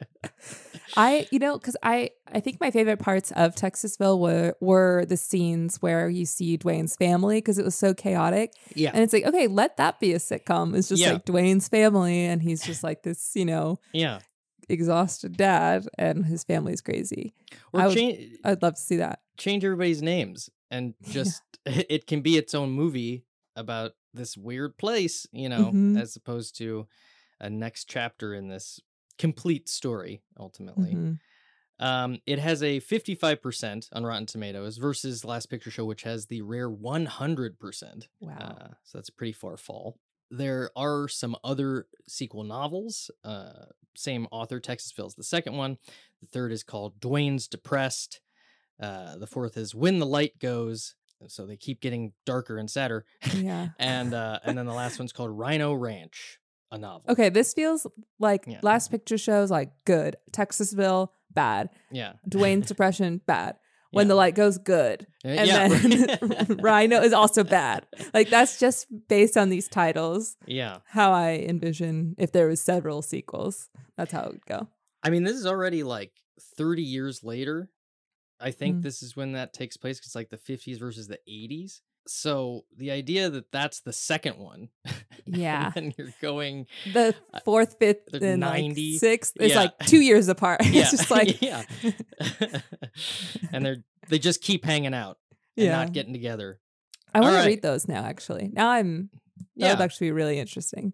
I, 0.95 1.27
you 1.31 1.39
know, 1.39 1.57
because 1.57 1.77
I, 1.81 2.11
I 2.31 2.39
think 2.39 2.59
my 2.59 2.69
favorite 2.69 2.99
parts 2.99 3.31
of 3.31 3.55
Texasville 3.55 4.19
were 4.19 4.55
were 4.59 5.05
the 5.05 5.17
scenes 5.17 5.77
where 5.81 6.09
you 6.09 6.25
see 6.25 6.57
Duane's 6.57 6.95
family 6.95 7.37
because 7.37 7.57
it 7.57 7.65
was 7.65 7.75
so 7.75 7.93
chaotic, 7.93 8.53
yeah. 8.75 8.91
and 8.93 9.01
it's 9.03 9.13
like, 9.13 9.25
okay, 9.25 9.47
let 9.47 9.77
that 9.77 9.99
be 9.99 10.13
a 10.13 10.17
sitcom. 10.19 10.75
It's 10.75 10.89
just 10.89 11.01
Yeah. 11.01 11.13
like 11.13 11.25
Duane's 11.25 11.67
family, 11.69 12.25
and 12.25 12.41
he's 12.41 12.61
just 12.63 12.83
like 12.83 13.03
this, 13.03 13.31
you 13.35 13.45
know, 13.45 13.79
yeah. 13.93 14.19
exhausted 14.69 15.37
dad, 15.37 15.87
and 15.97 16.25
his 16.25 16.43
family's 16.43 16.81
crazy. 16.81 17.33
Or 17.71 17.81
I 17.81 17.87
would- 17.87 17.95
change 17.97 18.37
I'd 18.43 18.61
love 18.61 18.75
to 18.75 18.81
see 18.81 18.97
that. 18.97 19.19
change 19.37 19.63
everybody's 19.65 20.01
names 20.01 20.49
and 20.69 20.93
Yeah. 21.05 21.13
just 21.13 21.41
it 21.65 22.07
can 22.07 22.21
be 22.21 22.37
its 22.37 22.53
own 22.53 22.71
movie 22.71 23.23
about 23.55 23.93
this 24.13 24.37
weird 24.37 24.77
place, 24.77 25.25
you 25.31 25.49
know, 25.49 25.71
Mhm. 25.71 25.99
as 25.99 26.15
opposed 26.15 26.55
to 26.57 26.87
a 27.39 27.49
next 27.49 27.85
chapter 27.89 28.33
in 28.33 28.47
this 28.47 28.79
complete 29.17 29.69
story 29.69 30.23
ultimately. 30.39 30.93
Mhm. 30.93 31.19
Um 31.79 32.19
it 32.25 32.39
has 32.39 32.61
a 32.63 32.79
55% 32.79 33.89
on 33.91 34.03
Rotten 34.05 34.25
Tomatoes 34.27 34.77
versus 34.77 35.25
Last 35.25 35.47
Picture 35.47 35.71
Show 35.71 35.85
which 35.85 36.03
has 36.03 36.27
the 36.27 36.41
rare 36.41 36.69
100%. 36.69 38.07
Wow. 38.19 38.37
Uh, 38.37 38.67
so 38.83 38.97
that's 38.97 39.09
a 39.09 39.13
pretty 39.13 39.33
far 39.33 39.57
fall. 39.57 39.99
There 40.31 40.71
are 40.75 41.07
some 41.07 41.35
other 41.43 41.87
sequel 42.07 42.43
novels. 42.43 43.11
Uh, 43.23 43.65
same 43.95 44.27
author, 44.31 44.59
Texasville's 44.59 45.15
the 45.15 45.23
second 45.23 45.55
one. 45.57 45.77
The 46.21 46.27
third 46.27 46.51
is 46.51 46.63
called 46.63 46.99
Duane's 46.99 47.47
Depressed. 47.47 48.19
Uh, 48.79 49.17
the 49.17 49.27
fourth 49.27 49.57
is 49.57 49.75
When 49.75 49.99
the 49.99 50.05
Light 50.07 50.39
Goes. 50.39 50.95
So 51.27 51.45
they 51.45 51.57
keep 51.57 51.81
getting 51.81 52.13
darker 52.25 52.57
and 52.57 52.69
sadder. 52.69 53.05
yeah. 53.35 53.69
and 53.79 54.13
uh, 54.13 54.39
and 54.43 54.57
then 54.57 54.65
the 54.65 54.73
last 54.73 54.99
one's 54.99 55.13
called 55.13 55.31
Rhino 55.31 55.73
Ranch, 55.73 56.39
a 56.71 56.77
novel. 56.77 57.03
Okay, 57.09 57.29
this 57.29 57.53
feels 57.53 57.85
like 58.19 58.45
Yeah. 58.47 58.59
last 58.63 58.91
picture 58.91 59.17
shows 59.17 59.49
like 59.51 59.71
good. 59.85 60.15
Texasville 60.31 61.09
bad. 61.31 61.69
Yeah. 61.91 62.13
Duane's 62.27 62.67
depression 62.67 63.21
bad. 63.25 63.55
When 63.91 64.07
Yeah. 64.07 64.09
the 64.09 64.15
light 64.15 64.33
goes 64.35 64.57
good, 64.57 65.05
Uh, 65.23 65.27
and 65.27 65.47
yeah, 65.47 65.67
then 65.67 66.57
Rhino 66.61 66.99
is 67.01 67.13
also 67.13 67.43
bad. 67.43 67.85
Like 68.11 68.29
that's 68.31 68.59
just 68.59 68.87
based 69.07 69.37
on 69.37 69.49
these 69.49 69.67
titles. 69.67 70.35
yeah. 70.47 70.77
How 70.87 71.11
I 71.11 71.45
envision 71.47 72.15
if 72.17 72.31
there 72.31 72.47
was 72.47 72.59
several 72.59 73.03
sequels, 73.03 73.69
that's 73.95 74.11
how 74.11 74.23
it 74.23 74.31
would 74.31 74.45
go. 74.47 74.67
I 75.03 75.11
mean, 75.11 75.23
this 75.23 75.35
is 75.35 75.45
already 75.45 75.83
like 75.83 76.11
30 76.57 76.81
years 76.81 77.23
later. 77.23 77.69
I 78.43 78.51
think 78.51 78.77
Mm. 78.77 78.81
this 78.83 79.01
is 79.01 79.15
when 79.15 79.31
that 79.33 79.53
takes 79.53 79.77
place. 79.77 79.97
It's 79.99 80.15
like 80.15 80.29
the 80.29 80.37
50s 80.37 80.77
versus 80.77 81.07
the 81.07 81.19
80s. 81.27 81.81
So 82.05 82.65
the 82.75 82.91
idea 82.91 83.29
that 83.29 83.49
that's 83.53 83.79
the 83.79 83.93
second 83.93 84.37
one, 84.37 84.67
Yeah. 85.25 85.67
and 85.67 85.85
then 85.85 85.93
you're 85.97 86.13
going, 86.21 86.67
The 86.91 87.15
fourth, 87.45 87.77
fifth, 87.79 88.13
Uh, 88.13 88.19
the 88.19 88.35
90 88.35 88.91
like 88.93 88.99
sixth 88.99 89.37
is 89.39 89.51
Yeah. 89.51 89.59
like 89.61 89.79
two 89.87 90.01
years 90.01 90.27
apart. 90.27 90.59
yeah, 90.65 90.81
it's 90.81 90.91
just 90.91 91.09
like 91.17 91.41
yeah, 91.41 91.63
and 93.51 93.65
they're 93.65 93.83
they 94.09 94.19
just 94.19 94.41
keep 94.41 94.65
hanging 94.65 94.93
out 94.93 95.17
and 95.57 95.65
Yeah. 95.67 95.71
not 95.77 95.93
getting 95.93 96.13
together. 96.13 96.59
I 97.13 97.21
want 97.21 97.41
to 97.41 97.47
read 97.47 97.61
those 97.61 97.87
now. 97.87 98.03
Actually, 98.03 98.49
now 98.51 98.69
I'm 98.69 99.09
that 99.37 99.47
Yeah, 99.55 99.71
would 99.73 99.81
actually 99.81 100.07
be 100.07 100.11
really 100.11 100.39
interesting. 100.39 100.93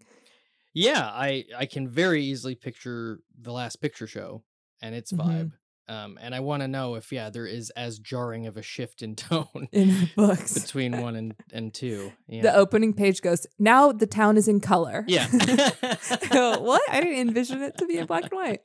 yeah. 0.73 1.01
I 1.03 1.45
I 1.57 1.65
can 1.65 1.87
very 1.89 2.23
easily 2.23 2.55
picture 2.55 3.19
the 3.41 3.51
last 3.51 3.77
picture 3.81 4.05
show 4.07 4.43
and 4.81 4.93
its 4.93 5.11
Mhm. 5.11 5.17
vibe. 5.25 5.51
Um, 5.89 6.19
and 6.21 6.35
I 6.35 6.39
want 6.39 6.61
to 6.61 6.67
know 6.67 6.95
if 6.95 7.11
yeah, 7.11 7.29
there 7.31 7.47
is 7.47 7.71
as 7.71 7.97
jarring 7.97 8.45
of 8.45 8.57
a 8.57 8.61
shift 8.61 9.01
in 9.01 9.15
tone 9.27 9.67
in 9.71 9.89
the 9.89 10.09
books. 10.15 10.53
between 10.57 11.01
one 11.01 11.15
and 11.15 11.35
and 11.51 11.73
two. 11.73 12.13
Yeah. 12.27 12.43
The 12.43 12.55
opening 12.55 12.93
page 12.93 13.21
goes, 13.21 13.47
now 13.57 13.91
the 13.91 14.05
town 14.07 14.37
is 14.37 14.47
in 14.47 14.59
color. 14.59 15.03
Yeah. 15.07 15.27
Go, 16.29 16.59
what? 16.59 16.81
I 16.89 17.01
didn't 17.01 17.27
envision 17.27 17.61
it 17.63 17.77
to 17.79 17.85
be 17.87 17.97
in 17.97 18.05
black 18.05 18.25
and 18.31 18.33
white. 18.33 18.61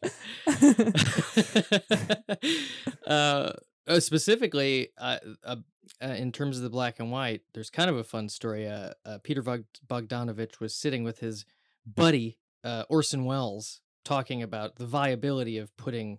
uh, 3.07 3.53
uh, 3.87 4.01
specifically, 4.01 4.89
uh, 4.99 5.19
uh, 5.45 5.57
uh, 6.03 6.07
in 6.09 6.33
terms 6.33 6.57
of 6.57 6.63
the 6.63 6.71
black 6.71 7.01
and 7.01 7.11
white, 7.11 7.43
there's 7.53 7.71
kind 7.71 7.91
of 7.91 7.97
a 7.97 8.05
fun 8.05 8.29
story. 8.29 8.67
Uh, 8.69 8.91
uh, 9.05 9.19
Peter 9.23 9.43
Bog- 9.43 9.65
Bogdanovich 9.87 10.61
was 10.61 10.75
sitting 10.75 11.05
with 11.05 11.19
his 11.21 11.45
buddy 11.87 12.39
uh, 12.63 12.85
Orson 12.89 13.25
Welles, 13.25 13.81
talking 14.05 14.43
about 14.43 14.77
the 14.77 14.87
viability 14.87 15.59
of 15.59 15.75
putting 15.77 16.19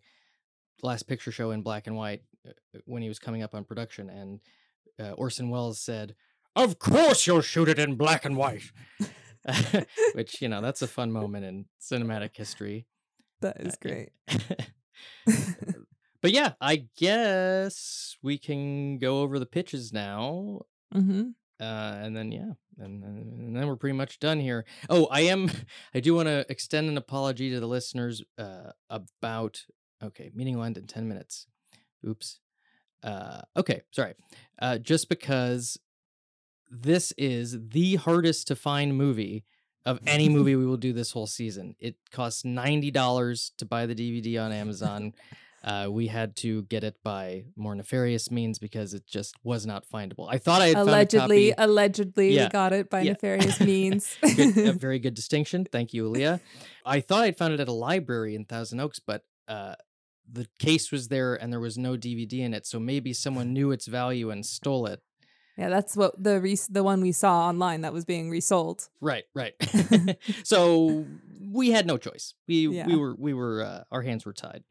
Last 0.84 1.04
Picture 1.04 1.32
Show 1.32 1.52
in 1.52 1.62
black 1.62 1.88
and 1.88 1.96
white 1.96 2.22
uh, 2.48 2.52
when 2.86 3.02
he 3.02 3.08
was 3.08 3.20
coming 3.20 3.44
up 3.44 3.54
on 3.56 3.64
production, 3.64 4.10
and 4.10 4.40
uh, 5.00 5.12
Orson 5.14 5.50
Welles 5.50 5.80
said, 5.80 6.16
"Of 6.56 6.80
course, 6.80 7.26
you'll 7.28 7.42
shoot 7.42 7.70
it 7.70 7.80
in 7.80 7.96
black 7.96 8.26
and 8.26 8.38
white." 8.38 8.64
Which 10.14 10.42
you 10.42 10.50
know, 10.50 10.62
that's 10.62 10.82
a 10.82 10.88
fun 10.88 11.12
moment 11.12 11.46
in 11.46 11.66
cinematic 11.82 12.36
history. 12.36 12.88
that 13.42 13.60
is 13.62 13.74
Uh, 13.74 13.78
great. 13.82 14.10
but 16.22 16.32
yeah, 16.32 16.54
I 16.60 16.88
guess 16.98 18.16
we 18.24 18.38
can 18.38 18.98
go 18.98 19.22
over 19.22 19.40
the 19.40 19.46
pitches 19.46 19.94
now. 19.94 20.62
hmm 20.92 21.30
Uh, 21.60 21.96
and 22.04 22.16
then 22.18 22.32
yeah, 22.32 22.52
and, 22.80 23.02
then- 23.04 23.34
and 23.38 23.56
then 23.56 23.68
we're 23.68 23.76
pretty 23.78 23.96
much 23.98 24.20
done 24.20 24.40
here. 24.40 24.66
Oh, 24.90 25.06
I 25.12 25.22
am. 25.22 25.50
I 25.94 26.00
do 26.00 26.16
want 26.16 26.28
to 26.28 26.46
extend 26.50 26.90
an 26.90 26.98
apology 26.98 27.50
to 27.52 27.60
the 27.60 27.68
listeners 27.68 28.22
uh, 28.38 28.72
about. 28.90 29.66
Okay, 30.06 30.32
meeting 30.36 30.56
will 30.58 30.64
end 30.64 30.78
in 30.78 30.88
ten 30.88 31.08
minutes. 31.08 31.48
Oops. 32.08 32.40
Uh, 33.04 33.42
okay, 33.58 33.82
sorry. 33.92 34.14
Uh, 34.60 34.78
just 34.78 35.10
because 35.10 35.78
this 36.72 37.12
is 37.18 37.58
the 37.70 37.96
hardest 37.96 38.48
to 38.48 38.56
find 38.56 38.98
movie 38.98 39.44
of 39.86 40.00
any 40.08 40.30
movie 40.38 40.56
we 40.56 40.66
will 40.66 40.78
do 40.78 40.94
this 40.94 41.12
whole 41.12 41.28
season. 41.28 41.76
It 41.80 41.96
costs 42.12 42.44
ninety 42.46 42.92
dollars 42.92 43.52
to 43.58 43.66
buy 43.66 43.86
the 43.86 43.96
DVD 43.96 44.42
on 44.44 44.52
Amazon. 44.52 45.14
Uh, 45.64 45.88
we 45.90 46.06
had 46.06 46.36
to 46.36 46.62
get 46.64 46.84
it 46.84 46.96
by 47.04 47.44
more 47.56 47.74
nefarious 47.74 48.30
means 48.30 48.60
because 48.60 48.94
it 48.94 49.04
just 49.08 49.34
was 49.44 49.66
not 49.66 49.84
findable. 49.92 50.28
I 50.30 50.38
thought 50.38 50.62
I 50.62 50.68
had 50.68 50.78
Allegedly, 50.78 51.18
found 51.18 51.32
a 51.32 51.56
copy. 51.56 51.64
allegedly, 51.72 52.36
Yeah. 52.36 52.50
got 52.50 52.72
it 52.72 52.88
by 52.88 53.02
Yeah. 53.02 53.14
nefarious 53.14 53.60
means. 53.60 54.16
Good, 54.36 54.56
a 54.60 54.74
very 54.88 55.00
good 55.00 55.16
distinction. 55.16 55.66
Thank 55.66 55.92
you, 55.92 56.08
Aliya. 56.08 56.40
I 56.86 57.00
thought 57.02 57.24
I'd 57.24 57.36
found 57.40 57.56
it 57.56 57.60
at 57.60 57.68
a 57.68 57.72
library 57.74 58.36
in 58.36 58.46
Thousand 58.46 58.80
Oaks, 58.80 59.00
but 59.00 59.24
uh, 59.48 59.74
the 60.32 60.48
case 60.60 60.92
was 60.92 61.08
there 61.10 61.36
and 61.36 61.52
there 61.52 61.60
was 61.60 61.78
no 61.78 61.96
DVD 61.96 62.40
in 62.40 62.54
it. 62.54 62.66
So 62.66 62.80
maybe 62.80 63.14
someone 63.14 63.54
knew 63.54 63.72
its 63.72 63.86
value 63.88 64.30
and 64.32 64.46
stole 64.46 64.86
it. 64.88 65.02
yeah, 65.58 65.70
that's 65.70 65.96
what 65.96 66.22
the 66.22 66.42
re- 66.42 66.58
the 66.70 66.84
one 66.84 67.02
we 67.02 67.12
saw 67.12 67.48
online 67.48 67.82
that 67.82 67.94
was 67.94 68.06
being 68.06 68.30
resold. 68.30 68.90
Right, 69.02 69.24
right. 69.34 69.54
so 70.44 71.06
we 71.52 71.72
had 71.72 71.86
no 71.88 71.98
choice. 71.98 72.34
We 72.48 72.68
Yeah. 72.68 72.88
we 72.88 72.96
were 72.98 73.16
we 73.18 73.34
were 73.34 73.64
uh, 73.64 73.84
our 73.92 74.02
hands 74.02 74.26
were 74.26 74.34
tied. 74.34 74.64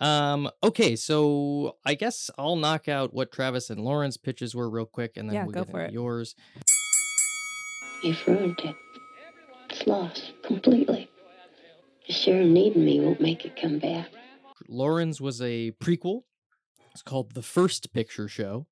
Um 0.00 0.50
okay, 0.62 0.96
so 0.96 1.76
I 1.86 1.94
guess 1.94 2.30
I'll 2.38 2.56
knock 2.56 2.88
out 2.88 3.12
what 3.14 3.30
Travis 3.32 3.70
and 3.70 3.80
Lauren's 3.84 4.16
pitches 4.16 4.54
were 4.54 4.68
real 4.68 4.86
quick 4.86 5.16
and 5.16 5.28
then 5.28 5.34
Yeah, 5.36 5.44
we'll 5.44 5.52
go 5.52 5.64
get 5.64 5.70
for 5.72 5.80
into 5.80 5.90
it. 5.90 5.94
yours. 5.94 6.34
You've 8.02 8.26
ruined 8.26 8.60
it. 8.64 8.76
It's 9.68 9.86
lost 9.86 10.32
completely. 10.42 11.10
Just 12.06 12.22
sure 12.22 12.42
needing 12.42 12.84
me 12.84 12.98
won't 13.00 13.20
make 13.20 13.44
it 13.44 13.56
come 13.60 13.78
back. 13.78 14.08
Lauren's 14.70 15.20
was 15.20 15.42
a 15.42 15.72
prequel. 15.72 16.22
It's 16.92 17.02
called 17.02 17.34
The 17.34 17.42
First 17.42 17.92
Picture 17.92 18.28
Show. 18.28 18.66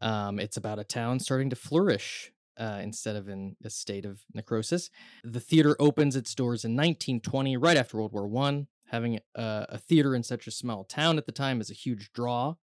Um, 0.00 0.38
it's 0.38 0.56
about 0.56 0.78
a 0.78 0.84
town 0.84 1.20
starting 1.20 1.50
to 1.50 1.56
flourish 1.56 2.32
uh, 2.58 2.80
instead 2.82 3.16
of 3.16 3.28
in 3.28 3.56
a 3.64 3.70
state 3.70 4.04
of 4.04 4.22
necrosis. 4.32 4.90
The 5.24 5.40
theater 5.40 5.76
opens 5.78 6.16
its 6.16 6.34
doors 6.34 6.64
in 6.64 6.72
1920, 6.72 7.56
right 7.56 7.76
after 7.76 7.96
World 7.96 8.12
War 8.12 8.26
One. 8.26 8.68
Having 8.86 9.20
a, 9.34 9.66
a 9.70 9.78
theater 9.78 10.14
in 10.14 10.22
such 10.22 10.46
a 10.46 10.50
small 10.50 10.84
town 10.84 11.18
at 11.18 11.26
the 11.26 11.32
time 11.32 11.60
is 11.60 11.70
a 11.70 11.74
huge 11.74 12.12
draw. 12.12 12.56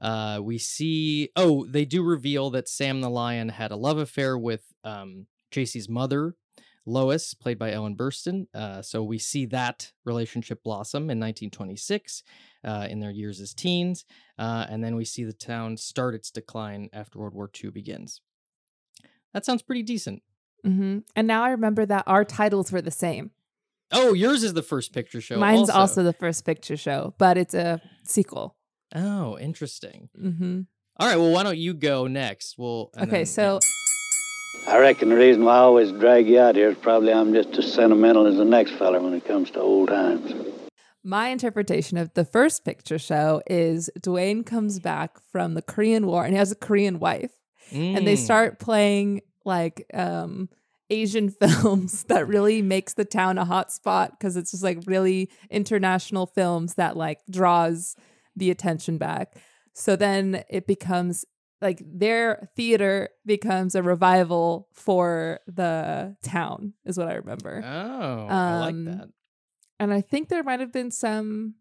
Uh, 0.00 0.38
we 0.40 0.56
see, 0.56 1.30
oh, 1.34 1.66
they 1.66 1.84
do 1.84 2.02
reveal 2.02 2.50
that 2.50 2.68
Sam 2.68 3.00
the 3.00 3.10
Lion 3.10 3.48
had 3.48 3.72
a 3.72 3.76
love 3.76 3.98
affair 3.98 4.38
with 4.38 4.62
um, 4.84 5.26
mother, 5.88 6.36
Lois, 6.88 7.34
played 7.34 7.58
by 7.58 7.72
Ellen 7.72 7.94
Burstyn. 7.96 8.46
Uh, 8.54 8.82
so 8.82 9.02
we 9.02 9.18
see 9.18 9.46
that 9.46 9.92
relationship 10.04 10.62
blossom 10.64 11.02
in 11.10 11.20
1926 11.20 12.22
uh, 12.64 12.86
in 12.90 12.98
their 13.00 13.10
years 13.10 13.40
as 13.40 13.52
teens. 13.54 14.04
Uh, 14.38 14.66
and 14.68 14.82
then 14.82 14.96
we 14.96 15.04
see 15.04 15.24
the 15.24 15.32
town 15.32 15.76
start 15.76 16.14
its 16.14 16.30
decline 16.30 16.88
after 16.92 17.18
World 17.18 17.34
War 17.34 17.50
II 17.62 17.70
begins. 17.70 18.20
That 19.34 19.44
sounds 19.44 19.62
pretty 19.62 19.82
decent. 19.82 20.22
hmm 20.64 20.98
And 21.14 21.26
now 21.26 21.44
I 21.44 21.50
remember 21.50 21.84
that 21.86 22.04
our 22.06 22.24
titles 22.24 22.72
were 22.72 22.82
the 22.82 22.90
same. 22.90 23.30
Oh, 23.92 24.12
yours 24.12 24.42
is 24.42 24.54
the 24.54 24.62
first 24.62 24.92
picture 24.92 25.20
show. 25.20 25.38
Mine's 25.38 25.70
also. 25.70 26.02
the 26.02 26.12
first 26.12 26.44
picture 26.44 26.76
show, 26.76 27.14
but 27.18 27.38
it's 27.38 27.54
a 27.54 27.80
sequel. 28.04 28.56
Oh, 28.94 29.38
interesting. 29.38 30.08
hmm 30.18 30.60
All 30.98 31.06
right. 31.08 31.16
Well, 31.16 31.30
why 31.32 31.42
don't 31.42 31.58
you 31.58 31.74
go 31.74 32.06
next? 32.06 32.56
Well, 32.58 32.90
Okay, 32.96 33.06
then- 33.06 33.26
so 33.26 33.60
I 34.66 34.78
reckon 34.78 35.08
the 35.08 35.16
reason 35.16 35.44
why 35.44 35.54
I 35.56 35.60
always 35.60 35.92
drag 35.92 36.26
you 36.28 36.40
out 36.40 36.56
here 36.56 36.70
is 36.70 36.76
probably 36.78 37.12
I'm 37.12 37.32
just 37.32 37.56
as 37.58 37.72
sentimental 37.72 38.26
as 38.26 38.36
the 38.36 38.44
next 38.44 38.72
feller 38.72 39.00
when 39.00 39.14
it 39.14 39.24
comes 39.24 39.50
to 39.52 39.60
old 39.60 39.88
times. 39.88 40.32
my 41.04 41.28
interpretation 41.28 41.96
of 41.96 42.12
the 42.14 42.24
first 42.24 42.64
picture 42.64 42.98
show 42.98 43.40
is 43.48 43.88
Duane 44.00 44.44
comes 44.44 44.78
back 44.80 45.18
from 45.32 45.54
the 45.54 45.62
Korean 45.62 46.06
War 46.06 46.24
and 46.24 46.32
he 46.34 46.38
has 46.38 46.52
a 46.52 46.56
Korean 46.56 46.98
wife. 46.98 47.32
and 47.70 48.06
they 48.06 48.14
Mm. 48.14 48.18
start 48.24 48.58
playing 48.58 49.20
like 49.44 49.84
um 49.94 50.48
Asian 50.90 51.28
films 51.42 52.04
that 52.04 52.26
really 52.26 52.62
makes 52.62 52.94
the 52.94 53.04
town 53.04 53.36
a 53.38 53.44
hot 53.44 53.70
spot 53.70 54.12
because 54.12 54.36
it's 54.38 54.50
just 54.52 54.62
like 54.62 54.78
really 54.86 55.28
international 55.50 56.26
films 56.26 56.74
that 56.74 56.96
like 56.96 57.20
draws 57.30 57.94
the 58.34 58.50
attention 58.50 58.96
back. 58.98 59.36
So 59.74 59.96
then 59.96 60.42
it 60.48 60.66
becomes 60.66 61.24
like 61.60 61.82
their 61.84 62.48
theater 62.56 63.08
becomes 63.26 63.74
a 63.74 63.82
revival 63.82 64.68
for 64.72 65.40
the 65.46 66.16
town 66.22 66.74
is 66.84 66.96
what 66.98 67.08
I 67.08 67.14
remember. 67.14 67.62
Oh, 67.64 68.26
I 68.28 68.58
like 68.60 68.74
Um, 68.74 68.84
that. 68.84 69.08
And 69.80 69.92
I 69.92 70.00
think 70.00 70.28
there 70.28 70.42
might 70.42 70.60
have 70.60 70.72
been 70.72 70.90
some 70.90 71.54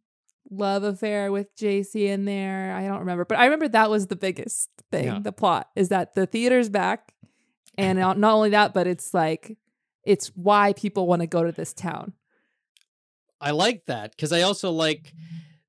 love 0.49 0.83
affair 0.83 1.31
with 1.31 1.55
Jacy 1.55 2.07
in 2.07 2.25
there. 2.25 2.73
I 2.73 2.87
don't 2.87 2.99
remember, 2.99 3.25
but 3.25 3.37
I 3.37 3.45
remember 3.45 3.67
that 3.69 3.89
was 3.89 4.07
the 4.07 4.15
biggest 4.15 4.69
thing. 4.91 5.05
Yeah. 5.05 5.19
The 5.19 5.31
plot 5.31 5.69
is 5.75 5.89
that 5.89 6.15
the 6.15 6.25
theater's 6.25 6.69
back, 6.69 7.13
and 7.77 7.99
not, 8.05 8.17
not 8.17 8.33
only 8.33 8.49
that, 8.51 8.73
but 8.73 8.87
it's 8.87 9.13
like 9.13 9.57
it's 10.03 10.27
why 10.35 10.73
people 10.73 11.05
want 11.05 11.21
to 11.21 11.27
go 11.27 11.43
to 11.43 11.51
this 11.51 11.73
town. 11.73 12.13
I 13.41 13.51
like 13.51 13.85
that 13.85 14.11
because 14.11 14.31
I 14.31 14.41
also 14.43 14.71
like 14.71 15.13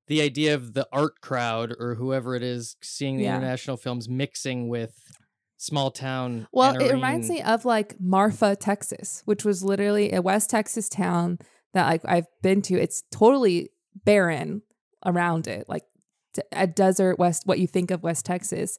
the 0.09 0.21
idea 0.21 0.55
of 0.55 0.75
the 0.75 0.89
art 0.93 1.21
crowd 1.21 1.75
or 1.79 1.95
whoever 1.95 2.35
it 2.35 2.43
is 2.43 2.77
seeing 2.83 3.17
the 3.17 3.25
Yeah. 3.25 3.37
international 3.37 3.77
films 3.77 4.09
mixing 4.09 4.69
with 4.69 4.95
small 5.57 5.91
town. 5.91 6.47
Well, 6.53 6.81
it 6.81 6.93
reminds 6.93 7.29
me 7.29 7.43
of 7.43 7.65
like 7.65 8.01
Marfa, 8.01 8.57
Texas, 8.57 9.23
which 9.25 9.45
was 9.45 9.63
literally 9.63 10.13
a 10.13 10.23
West 10.23 10.51
Texas 10.51 10.89
town 10.89 11.39
that 11.75 11.87
like 11.87 12.03
I've 12.05 12.27
been 12.43 12.63
to. 12.63 12.75
It's 12.75 13.03
totally 13.11 13.71
barren 14.05 14.63
around 15.05 15.47
it, 15.47 15.69
like 15.69 15.85
a 16.53 16.67
desert 16.67 17.19
West, 17.19 17.43
what 17.47 17.59
you 17.59 17.67
think 17.67 17.91
of 17.91 18.03
West 18.03 18.25
Texas. 18.25 18.79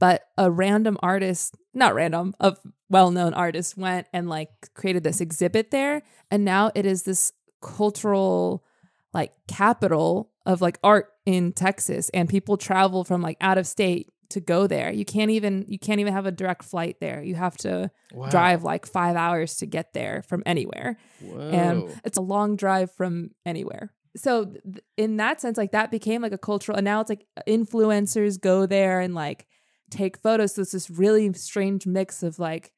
But 0.00 0.22
a 0.36 0.50
random 0.50 0.98
artist, 1.02 1.54
not 1.72 1.94
random, 1.94 2.34
a 2.40 2.56
well-known 2.90 3.32
artist 3.32 3.76
went 3.76 4.06
and 4.12 4.28
like 4.28 4.48
created 4.74 5.04
this 5.04 5.20
exhibit 5.20 5.70
there, 5.70 6.02
and 6.30 6.44
now 6.44 6.72
it 6.74 6.84
is 6.84 7.04
this 7.04 7.32
cultural 7.60 8.64
like 9.12 9.32
capital 9.46 10.30
of 10.46 10.60
like 10.60 10.78
art 10.84 11.06
in 11.26 11.52
Texas 11.52 12.10
and 12.12 12.28
people 12.28 12.56
travel 12.56 13.04
from 13.04 13.22
like 13.22 13.36
out 13.40 13.58
of 13.58 13.66
state 13.66 14.10
to 14.30 14.40
go 14.40 14.66
there. 14.66 14.92
You 14.92 15.04
can't 15.04 15.30
even 15.30 15.64
you 15.68 15.78
can't 15.78 16.00
even 16.00 16.12
have 16.12 16.26
a 16.26 16.32
direct 16.32 16.64
flight 16.64 16.96
there. 17.00 17.22
You 17.22 17.34
have 17.34 17.56
to 17.58 17.90
Wow. 18.12 18.28
drive 18.30 18.62
like 18.62 18.86
5 18.86 19.16
hours 19.16 19.56
to 19.56 19.66
get 19.66 19.92
there 19.92 20.22
from 20.22 20.42
anywhere. 20.46 20.96
Whoa. 21.20 21.38
And 21.40 22.00
it's 22.04 22.16
a 22.18 22.22
long 22.22 22.56
drive 22.56 22.92
from 22.92 23.30
anywhere. 23.44 23.92
So 24.16 24.44
th- 24.44 24.78
in 24.96 25.16
that 25.16 25.40
sense 25.40 25.56
like 25.58 25.72
that 25.72 25.90
became 25.90 26.22
like 26.22 26.32
a 26.32 26.38
cultural 26.38 26.76
and 26.76 26.84
now 26.84 27.00
it's 27.00 27.10
like 27.10 27.26
influencers 27.48 28.40
go 28.40 28.66
there 28.66 29.00
and 29.00 29.14
like 29.14 29.46
take 29.90 30.16
photos. 30.18 30.54
So 30.54 30.62
it's 30.62 30.72
this 30.72 30.90
really 30.90 31.32
strange 31.32 31.86
mix 31.86 32.22
of 32.22 32.38
like 32.38 32.70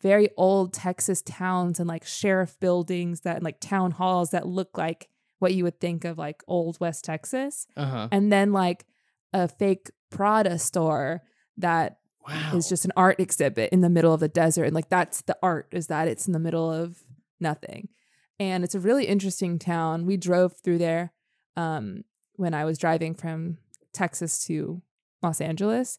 very 0.00 0.30
old 0.38 0.72
Texas 0.72 1.20
towns 1.22 1.78
and 1.78 1.86
like 1.88 2.06
sheriff 2.06 2.58
buildings 2.58 3.20
that 3.20 3.36
and 3.36 3.44
like 3.44 3.60
town 3.60 3.90
halls 3.90 4.30
that 4.30 4.46
look 4.46 4.78
like 4.78 5.08
what 5.40 5.52
you 5.54 5.64
would 5.64 5.80
think 5.80 6.04
of 6.04 6.16
like 6.16 6.42
old 6.46 6.78
West 6.80 7.04
Texas. 7.04 7.66
uh-huh. 7.76 8.08
And 8.12 8.32
then 8.32 8.52
like 8.52 8.86
a 9.32 9.48
fake 9.48 9.90
Prada 10.10 10.58
store 10.58 11.22
that 11.56 11.96
Wow. 12.28 12.52
is 12.54 12.68
just 12.68 12.84
an 12.84 12.92
art 12.96 13.18
exhibit 13.18 13.72
in 13.72 13.80
the 13.80 13.88
middle 13.88 14.12
of 14.12 14.20
the 14.20 14.28
desert. 14.28 14.64
And 14.64 14.74
like 14.74 14.90
that's 14.90 15.22
the 15.22 15.36
art 15.42 15.68
is 15.72 15.86
that 15.86 16.06
it's 16.06 16.26
in 16.26 16.34
the 16.34 16.38
middle 16.38 16.70
of 16.70 16.98
nothing. 17.40 17.88
And 18.38 18.62
it's 18.62 18.74
a 18.74 18.80
really 18.80 19.06
interesting 19.06 19.58
town. 19.58 20.04
We 20.04 20.16
drove 20.18 20.54
through 20.62 20.78
there 20.78 21.12
um, 21.56 22.04
when 22.36 22.52
I 22.52 22.66
was 22.66 22.76
driving 22.78 23.14
from 23.14 23.56
Texas 23.94 24.44
to 24.46 24.82
Los 25.22 25.40
Angeles. 25.40 25.98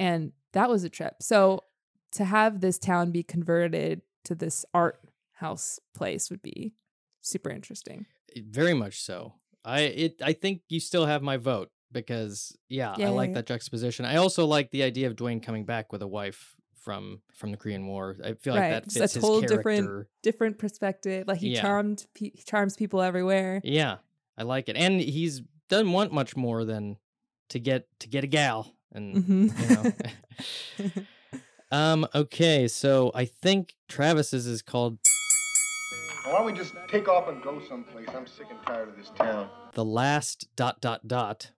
And 0.00 0.32
that 0.52 0.68
was 0.68 0.82
a 0.82 0.90
trip. 0.90 1.22
So 1.22 1.60
to 2.12 2.24
have 2.24 2.60
this 2.60 2.78
town 2.78 3.12
be 3.12 3.22
converted 3.22 4.02
to 4.24 4.34
this 4.34 4.64
art 4.74 4.98
house 5.34 5.78
place 5.94 6.28
would 6.28 6.42
be 6.42 6.74
super 7.22 7.50
interesting. 7.50 8.06
very 8.36 8.74
much 8.74 9.00
so. 9.00 9.34
I 9.64 9.80
it 9.80 10.20
I 10.22 10.32
think 10.34 10.62
you 10.68 10.80
still 10.80 11.06
have 11.06 11.22
my 11.22 11.36
vote 11.38 11.70
because 11.92 12.56
yeah, 12.68 12.94
I 12.98 13.08
like 13.08 13.28
Yay. 13.28 13.34
that 13.34 13.46
juxtaposition. 13.46 14.04
I 14.04 14.16
also 14.16 14.44
like 14.46 14.70
the 14.70 14.82
idea 14.82 15.06
of 15.06 15.16
Duane 15.16 15.40
coming 15.40 15.64
back 15.64 15.92
with 15.92 16.02
a 16.02 16.06
wife 16.08 16.56
from 16.74 17.20
from 17.34 17.50
the 17.52 17.56
Korean 17.56 17.86
War. 17.86 18.16
I 18.24 18.32
feel 18.34 18.54
like 18.54 18.62
Right. 18.62 18.70
that 18.70 18.84
Just 18.84 18.96
a 18.96 19.00
fits 19.00 19.14
his 19.14 19.22
total 19.22 19.40
character. 19.42 19.56
different- 19.56 20.06
Different 20.22 20.58
perspective. 20.58 21.28
Like 21.28 21.38
he 21.38 21.50
Yeah. 21.54 21.60
charmed 21.62 22.06
he 22.14 22.30
charms 22.44 22.76
people 22.76 23.00
everywhere. 23.02 23.60
Yeah, 23.62 23.98
I 24.36 24.42
like 24.42 24.68
it, 24.68 24.76
and 24.76 25.00
he's 25.00 25.42
doesn't 25.68 25.92
want 25.92 26.12
much 26.12 26.34
more 26.36 26.64
than 26.64 26.96
to 27.50 27.58
get 27.60 27.86
to 28.00 28.08
get 28.08 28.24
a 28.24 28.26
gal, 28.26 28.74
and 28.92 29.16
Mhm. 29.16 29.60
you 29.60 30.88
know. 30.88 31.02
um. 31.76 32.06
Okay, 32.14 32.66
so 32.68 33.10
I 33.14 33.24
think 33.26 33.74
Travis's 33.88 34.46
is 34.46 34.62
called 34.62 34.98
Why 36.24 36.32
don't 36.32 36.46
we 36.46 36.52
just 36.52 36.74
take 36.88 37.08
off 37.08 37.28
and 37.28 37.42
go 37.42 37.60
someplace? 37.68 38.08
I'm 38.14 38.26
sick 38.26 38.46
and 38.50 38.60
tired 38.64 38.88
of 38.88 38.96
this 38.96 39.10
town. 39.10 39.48
the 39.74 39.84
last 39.84 40.48
dot 40.54 40.80
dot 40.80 41.08
dot. 41.08 41.50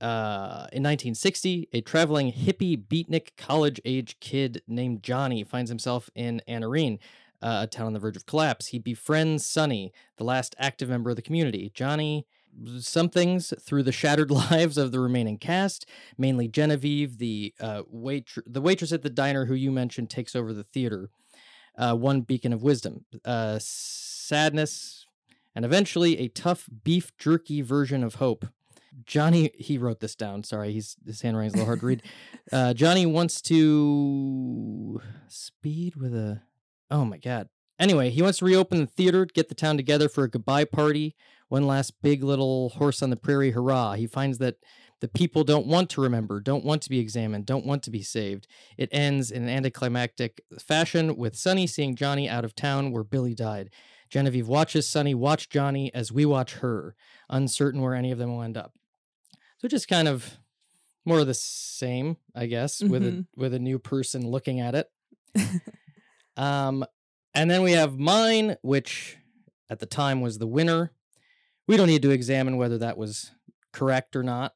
Uh, 0.00 0.66
in 0.72 0.82
1960, 0.82 1.68
a 1.72 1.80
traveling 1.80 2.32
hippie 2.32 2.76
beatnik 2.76 3.36
college 3.36 3.80
age 3.84 4.18
kid 4.20 4.62
named 4.66 5.02
Johnny 5.02 5.44
finds 5.44 5.70
himself 5.70 6.10
in 6.14 6.40
Anarene, 6.48 6.98
uh, 7.40 7.60
a 7.62 7.66
town 7.66 7.86
on 7.86 7.92
the 7.92 8.00
verge 8.00 8.16
of 8.16 8.26
collapse. 8.26 8.68
He 8.68 8.78
befriends 8.78 9.44
Sonny, 9.44 9.92
the 10.16 10.24
last 10.24 10.54
active 10.58 10.88
member 10.88 11.10
of 11.10 11.16
the 11.16 11.22
community. 11.22 11.70
Johnny 11.74 12.26
some 12.80 13.08
things 13.08 13.52
through 13.60 13.82
the 13.82 13.92
shattered 13.92 14.30
lives 14.50 14.78
of 14.78 14.92
the 14.92 15.00
remaining 15.00 15.38
cast, 15.38 15.86
mainly 16.18 16.48
Genevieve, 16.48 17.18
the 17.18 17.54
uh, 17.60 17.82
wait 17.88 18.28
the 18.46 18.60
waitress 18.60 18.92
at 18.92 19.02
the 19.02 19.10
diner 19.10 19.46
who 19.46 19.54
you 19.54 19.72
mentioned 19.72 20.10
takes 20.10 20.36
over 20.36 20.52
the 20.52 20.64
theater. 20.64 21.10
Uh, 21.76 21.94
one 21.94 22.20
beacon 22.20 22.52
of 22.52 22.62
wisdom, 22.62 23.06
uh, 23.24 23.58
sadness, 24.32 25.04
and 25.54 25.62
eventually 25.62 26.18
a 26.18 26.28
tough 26.28 26.66
beef 26.84 27.14
jerky 27.18 27.60
version 27.60 28.02
of 28.02 28.14
hope. 28.14 28.46
Johnny, 29.04 29.50
he 29.58 29.76
wrote 29.76 30.00
this 30.00 30.14
down. 30.14 30.42
Sorry, 30.42 30.72
he's 30.72 30.96
his 31.04 31.20
handwriting's 31.20 31.52
a 31.52 31.56
little 31.58 31.66
hard 31.66 31.80
to 31.80 31.86
read. 31.86 32.02
Uh, 32.50 32.74
Johnny 32.74 33.06
wants 33.06 33.40
to 33.40 35.00
speed 35.28 35.94
with 35.94 36.12
a. 36.12 36.42
Oh 36.90 37.04
my 37.04 37.16
god. 37.16 37.48
Anyway, 37.78 38.10
he 38.10 38.20
wants 38.20 38.38
to 38.38 38.44
reopen 38.44 38.80
the 38.80 38.86
theater, 38.86 39.24
get 39.24 39.48
the 39.48 39.54
town 39.54 39.76
together 39.76 40.08
for 40.08 40.24
a 40.24 40.28
goodbye 40.28 40.64
party, 40.64 41.14
one 41.48 41.66
last 41.66 42.02
big 42.02 42.24
little 42.24 42.70
horse 42.70 43.00
on 43.00 43.10
the 43.10 43.16
prairie 43.16 43.52
hurrah. 43.52 43.94
He 43.94 44.06
finds 44.06 44.38
that 44.38 44.56
the 45.00 45.08
people 45.08 45.44
don't 45.44 45.66
want 45.66 45.88
to 45.90 46.00
remember, 46.00 46.40
don't 46.40 46.64
want 46.64 46.82
to 46.82 46.90
be 46.90 46.98
examined, 46.98 47.46
don't 47.46 47.64
want 47.64 47.84
to 47.84 47.90
be 47.90 48.02
saved. 48.02 48.48
It 48.76 48.88
ends 48.92 49.30
in 49.30 49.44
an 49.44 49.48
anticlimactic 49.48 50.42
fashion 50.58 51.16
with 51.16 51.36
Sonny 51.36 51.66
seeing 51.66 51.94
Johnny 51.94 52.28
out 52.28 52.44
of 52.44 52.54
town 52.54 52.90
where 52.90 53.04
Billy 53.04 53.34
died. 53.34 53.70
Genevieve 54.12 54.46
watches 54.46 54.86
Sonny 54.86 55.14
watch 55.14 55.48
Johnny 55.48 55.92
as 55.94 56.12
we 56.12 56.26
watch 56.26 56.56
her, 56.56 56.94
uncertain 57.30 57.80
where 57.80 57.94
any 57.94 58.12
of 58.12 58.18
them 58.18 58.30
will 58.30 58.42
end 58.42 58.58
up. 58.58 58.74
So 59.56 59.68
just 59.68 59.88
kind 59.88 60.06
of 60.06 60.36
more 61.06 61.20
of 61.20 61.26
the 61.26 61.32
same, 61.32 62.18
I 62.34 62.44
guess, 62.44 62.82
with 62.82 63.06
a 63.06 63.10
Mhm. 63.12 63.26
with 63.36 63.54
a 63.54 63.58
new 63.58 63.78
person 63.78 64.28
looking 64.30 64.60
at 64.60 64.74
it. 64.74 64.90
um, 66.36 66.84
and 67.34 67.50
then 67.50 67.62
we 67.62 67.72
have 67.72 67.98
mine, 67.98 68.56
which 68.60 69.16
at 69.70 69.78
the 69.78 69.86
time 69.86 70.20
was 70.20 70.36
the 70.36 70.46
winner. 70.46 70.92
We 71.66 71.78
don't 71.78 71.86
need 71.88 72.02
to 72.02 72.10
examine 72.10 72.58
whether 72.58 72.76
that 72.78 72.98
was 72.98 73.30
correct 73.72 74.14
or 74.16 74.22
not. 74.22 74.54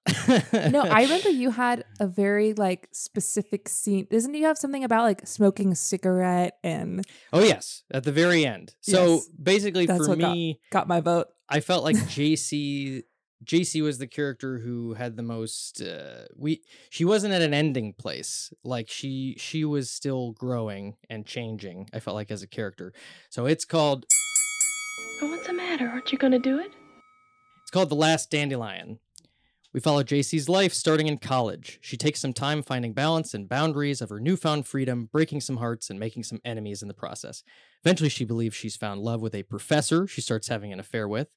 no, 0.52 0.82
I 0.82 1.02
remember 1.04 1.30
you 1.30 1.50
had 1.50 1.84
a 2.00 2.06
very 2.06 2.52
like 2.54 2.88
specific 2.92 3.68
scene. 3.68 4.06
Doesn't 4.10 4.34
you 4.34 4.44
have 4.46 4.58
something 4.58 4.84
about 4.84 5.02
like 5.04 5.26
smoking 5.26 5.72
a 5.72 5.76
cigarette 5.76 6.58
and 6.62 7.04
Oh 7.32 7.40
yes, 7.42 7.82
at 7.90 8.04
the 8.04 8.12
very 8.12 8.44
end. 8.46 8.74
So 8.80 9.14
Yes. 9.14 9.28
basically, 9.28 9.86
That's 9.86 10.04
for 10.04 10.10
what 10.10 10.18
got- 10.18 10.32
me, 10.32 10.60
got 10.70 10.86
my 10.88 11.00
vote? 11.00 11.28
I 11.48 11.60
felt 11.60 11.84
like 11.84 11.96
Jacy 12.08 13.04
Jacy 13.44 13.80
was 13.82 13.98
the 13.98 14.06
character 14.06 14.58
who 14.58 14.94
had 14.94 15.16
the 15.16 15.22
most 15.22 15.80
uh, 15.82 16.24
we 16.36 16.62
she 16.90 17.04
wasn't 17.04 17.32
at 17.34 17.42
an 17.42 17.54
ending 17.54 17.92
place. 17.92 18.52
Like 18.64 18.88
she 18.90 19.36
she 19.38 19.64
was 19.64 19.90
still 19.90 20.32
growing 20.32 20.96
and 21.08 21.24
changing. 21.26 21.88
I 21.92 22.00
felt 22.00 22.14
like 22.16 22.30
as 22.30 22.42
a 22.42 22.46
character. 22.48 22.92
So 23.30 23.46
it's 23.46 23.64
called 23.64 24.06
Oh, 25.22 25.30
what's 25.30 25.46
the 25.46 25.52
matter? 25.52 25.86
Aren't 25.88 26.12
you 26.12 26.18
gonna 26.18 26.38
do 26.38 26.58
it? 26.58 26.72
It's 27.62 27.70
called 27.70 27.88
The 27.90 27.94
Last 27.96 28.30
Dandelion. 28.30 28.98
We 29.76 29.82
follow 29.82 30.02
Jacy's 30.02 30.48
life 30.48 30.72
starting 30.72 31.06
in 31.06 31.18
college. 31.18 31.78
She 31.82 31.98
takes 31.98 32.18
some 32.18 32.32
time 32.32 32.62
finding 32.62 32.94
balance 32.94 33.34
and 33.34 33.46
boundaries 33.46 34.00
of 34.00 34.08
her 34.08 34.18
newfound 34.18 34.66
freedom, 34.66 35.10
breaking 35.12 35.42
some 35.42 35.58
hearts 35.58 35.90
and 35.90 36.00
making 36.00 36.22
some 36.22 36.40
enemies 36.46 36.80
in 36.80 36.88
the 36.88 36.94
process. 36.94 37.42
Eventually, 37.84 38.08
she 38.08 38.24
believes 38.24 38.56
she's 38.56 38.74
found 38.74 39.02
love 39.02 39.20
with 39.20 39.34
a 39.34 39.42
professor 39.42 40.06
she 40.06 40.22
starts 40.22 40.48
having 40.48 40.72
an 40.72 40.80
affair 40.80 41.06
with. 41.06 41.28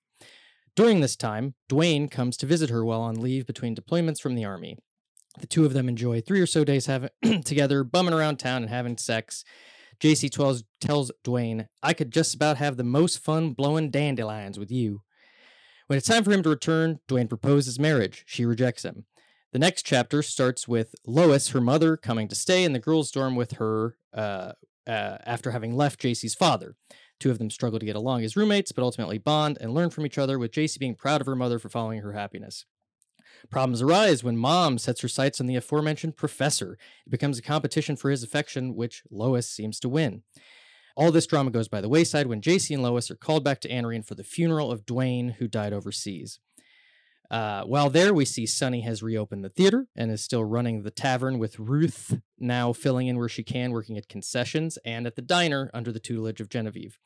During 0.73 1.01
this 1.01 1.17
time, 1.17 1.55
Duane 1.67 2.07
comes 2.07 2.37
to 2.37 2.45
visit 2.45 2.69
her 2.69 2.85
while 2.85 3.01
on 3.01 3.19
leave 3.19 3.45
between 3.45 3.75
deployments 3.75 4.21
from 4.21 4.35
the 4.35 4.45
army. 4.45 4.77
The 5.41 5.45
two 5.45 5.65
of 5.65 5.73
them 5.73 5.89
enjoy 5.89 6.21
three 6.21 6.39
or 6.39 6.47
so 6.47 6.63
days 6.63 6.85
having 6.85 7.09
together, 7.43 7.83
bumming 7.83 8.13
around 8.13 8.37
town 8.37 8.61
and 8.61 8.69
having 8.69 8.95
sex. 8.95 9.43
Jacy 9.99 10.29
tells, 10.29 10.63
tells 10.79 11.11
Duane, 11.25 11.67
I 11.83 11.91
could 11.91 12.13
just 12.13 12.35
about 12.35 12.55
have 12.55 12.77
the 12.77 12.85
most 12.85 13.19
fun 13.19 13.51
blowing 13.51 13.91
dandelions 13.91 14.57
with 14.57 14.71
you. 14.71 15.01
When 15.89 15.97
it's 15.97 16.07
time 16.07 16.23
for 16.23 16.31
him 16.31 16.43
to 16.43 16.49
return, 16.49 16.99
Duane 17.07 17.27
proposes 17.27 17.79
marriage. 17.79 18.23
She 18.27 18.45
rejects 18.45 18.85
him. 18.85 19.05
The 19.53 19.57
next 19.57 19.87
chapter 19.87 20.21
starts 20.21 20.67
with 20.67 20.93
Lois, 21.07 21.47
her 21.47 21.59
mother, 21.59 21.97
coming 21.97 22.27
to 22.27 22.35
stay 22.35 22.63
in 22.63 22.73
the 22.73 22.79
girls' 22.79 23.09
dorm 23.09 23.35
with 23.35 23.53
her 23.53 23.95
uh, 24.13 24.51
uh, 24.85 25.17
after 25.25 25.49
having 25.49 25.75
left 25.75 25.99
Jacy's 25.99 26.35
father. 26.35 26.75
Two 27.19 27.31
of 27.31 27.39
them 27.39 27.49
struggle 27.49 27.79
to 27.79 27.87
get 27.87 27.95
along 27.95 28.23
as 28.23 28.37
roommates, 28.37 28.71
but 28.71 28.83
ultimately 28.83 29.17
bond 29.17 29.57
and 29.59 29.73
learn 29.73 29.89
from 29.89 30.05
each 30.05 30.19
other, 30.19 30.37
with 30.37 30.51
Jacy 30.51 30.77
being 30.77 30.93
proud 30.93 31.21
of 31.21 31.27
her 31.27 31.35
mother 31.35 31.57
for 31.57 31.69
following 31.69 32.01
her 32.01 32.13
happiness. 32.13 32.65
Problems 33.49 33.81
arise 33.81 34.23
when 34.23 34.37
mom 34.37 34.77
sets 34.77 35.01
her 35.01 35.07
sights 35.07 35.41
on 35.41 35.47
the 35.47 35.55
aforementioned 35.55 36.15
professor. 36.15 36.77
It 37.07 37.09
becomes 37.09 37.39
a 37.39 37.41
competition 37.41 37.95
for 37.95 38.11
his 38.11 38.21
affection, 38.21 38.75
which 38.75 39.01
Lois 39.09 39.49
seems 39.49 39.79
to 39.79 39.89
win. 39.89 40.21
All 40.99 41.13
this 41.13 41.27
drama 41.27 41.49
goes 41.49 41.69
by 41.69 41.79
the 41.79 41.87
wayside 41.87 42.27
when 42.27 42.41
Jacy 42.41 42.73
and 42.73 42.83
Lois 42.83 43.09
are 43.09 43.15
called 43.15 43.41
back 43.41 43.61
to 43.61 43.69
Anarene 43.69 44.05
for 44.05 44.15
the 44.15 44.23
funeral 44.23 44.69
of 44.69 44.85
Duane, 44.85 45.29
who 45.39 45.47
died 45.47 45.71
overseas. 45.71 46.41
Uh, 47.31 47.63
while 47.63 47.89
there, 47.89 48.13
we 48.13 48.25
see 48.25 48.45
Sonny 48.45 48.81
has 48.81 49.01
reopened 49.01 49.45
the 49.45 49.49
theater 49.49 49.87
and 49.95 50.11
is 50.11 50.21
still 50.21 50.43
running 50.43 50.83
the 50.83 50.91
tavern, 50.91 51.39
with 51.39 51.57
Ruth 51.57 52.19
now 52.37 52.73
filling 52.73 53.07
in 53.07 53.17
where 53.17 53.29
she 53.29 53.43
can, 53.43 53.71
working 53.71 53.97
at 53.97 54.09
concessions 54.09 54.77
and 54.83 55.07
at 55.07 55.15
the 55.15 55.21
diner 55.21 55.71
under 55.73 55.93
the 55.93 56.01
tutelage 56.01 56.41
of 56.41 56.49
Genevieve. 56.49 56.99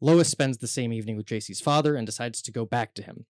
Lois 0.00 0.28
spends 0.28 0.58
the 0.58 0.68
same 0.68 0.92
evening 0.92 1.16
with 1.16 1.26
Jacy's 1.26 1.60
father 1.60 1.96
and 1.96 2.06
decides 2.06 2.40
to 2.42 2.52
go 2.52 2.64
back 2.64 2.94
to 2.94 3.02
him. 3.02 3.26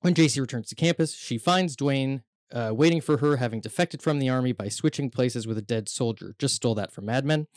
When 0.00 0.14
Jacy 0.14 0.40
returns 0.40 0.68
to 0.68 0.76
campus, 0.76 1.12
she 1.12 1.38
finds 1.38 1.74
Duane 1.74 2.22
uh, 2.54 2.72
waiting 2.72 3.00
for 3.00 3.18
her, 3.18 3.36
having 3.36 3.60
defected 3.60 4.00
from 4.00 4.20
the 4.20 4.28
army 4.28 4.52
by 4.52 4.68
switching 4.68 5.10
places 5.10 5.46
with 5.46 5.58
a 5.58 5.62
dead 5.62 5.88
soldier. 5.88 6.34
Just 6.38 6.54
stole 6.54 6.76
that 6.76 6.92
from 6.92 7.06
Mad 7.06 7.24
Men. 7.24 7.48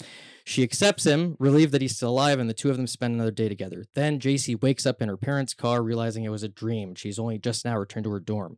She 0.44 0.64
accepts 0.64 1.06
him, 1.06 1.36
relieved 1.40 1.72
that 1.74 1.82
he's 1.82 1.96
still 1.96 2.10
alive, 2.10 2.40
and 2.40 2.50
the 2.50 2.54
two 2.54 2.72
of 2.72 2.78
them 2.78 2.88
spend 2.88 3.14
another 3.14 3.32
day 3.32 3.48
together. 3.48 3.86
Then 3.94 4.20
Jacy 4.20 4.56
wakes 4.56 4.86
up 4.86 5.02
in 5.02 5.08
her 5.08 5.18
parents' 5.18 5.54
car, 5.54 5.84
realizing 5.84 6.24
it 6.24 6.30
was 6.30 6.44
a 6.44 6.50
dream. 6.50 6.96
She's 6.96 7.20
only 7.20 7.38
just 7.38 7.64
now 7.64 7.78
returned 7.78 8.06
to 8.06 8.12
her 8.12 8.20
dorm. 8.20 8.58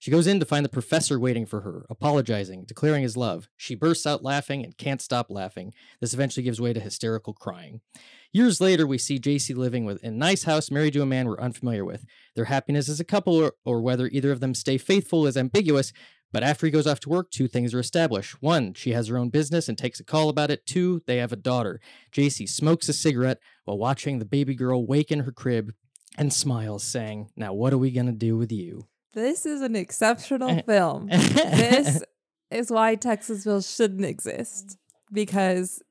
She 0.00 0.10
goes 0.10 0.26
in 0.26 0.40
to 0.40 0.46
find 0.46 0.64
the 0.64 0.70
professor 0.70 1.20
waiting 1.20 1.44
for 1.44 1.60
her, 1.60 1.84
apologizing, 1.90 2.64
declaring 2.64 3.02
his 3.02 3.18
love. 3.18 3.50
She 3.58 3.74
bursts 3.74 4.06
out 4.06 4.24
laughing 4.24 4.64
and 4.64 4.78
can't 4.78 5.02
stop 5.02 5.26
laughing. 5.28 5.74
This 6.00 6.14
eventually 6.14 6.42
gives 6.42 6.58
way 6.58 6.72
to 6.72 6.80
hysterical 6.80 7.34
crying. 7.34 7.82
Years 8.32 8.62
later, 8.62 8.86
we 8.86 8.96
see 8.96 9.18
Jacy 9.18 9.52
living 9.52 9.84
with 9.84 10.02
a 10.02 10.10
nice 10.10 10.44
house, 10.44 10.70
married 10.70 10.94
to 10.94 11.02
a 11.02 11.06
man 11.06 11.28
we're 11.28 11.38
unfamiliar 11.38 11.84
with. 11.84 12.06
Their 12.34 12.46
happiness 12.46 12.88
as 12.88 12.98
a 12.98 13.04
couple, 13.04 13.36
or, 13.36 13.52
or 13.66 13.82
whether 13.82 14.06
either 14.06 14.32
of 14.32 14.40
them 14.40 14.54
stay 14.54 14.78
faithful, 14.78 15.26
is 15.26 15.36
ambiguous. 15.36 15.92
But 16.32 16.44
after 16.44 16.64
he 16.64 16.72
goes 16.72 16.86
off 16.86 17.00
to 17.00 17.10
work, 17.10 17.30
two 17.30 17.46
things 17.46 17.74
are 17.74 17.80
established. 17.80 18.40
One, 18.40 18.72
she 18.72 18.92
has 18.92 19.08
her 19.08 19.18
own 19.18 19.28
business 19.28 19.68
and 19.68 19.76
takes 19.76 20.00
a 20.00 20.04
call 20.04 20.30
about 20.30 20.50
it. 20.50 20.64
Two, 20.64 21.02
they 21.06 21.18
have 21.18 21.32
a 21.32 21.36
daughter. 21.36 21.78
Jacy 22.10 22.46
smokes 22.46 22.88
a 22.88 22.94
cigarette 22.94 23.40
while 23.64 23.76
watching 23.76 24.18
the 24.18 24.24
baby 24.24 24.54
girl 24.54 24.86
wake 24.86 25.10
in 25.10 25.20
her 25.20 25.32
crib 25.32 25.74
and 26.16 26.32
smiles, 26.32 26.84
saying, 26.84 27.28
Now, 27.36 27.52
what 27.52 27.74
are 27.74 27.78
we 27.78 27.90
going 27.90 28.06
to 28.06 28.12
do 28.12 28.38
with 28.38 28.50
you? 28.50 28.86
This 29.12 29.46
is 29.46 29.60
an 29.60 29.74
exceptional 29.74 30.50
eh. 30.50 30.62
film. 30.62 31.08
this 31.08 32.02
is 32.50 32.70
why 32.70 32.96
Texasville 32.96 33.76
shouldn't 33.76 34.04
exist 34.04 34.78
because 35.12 35.82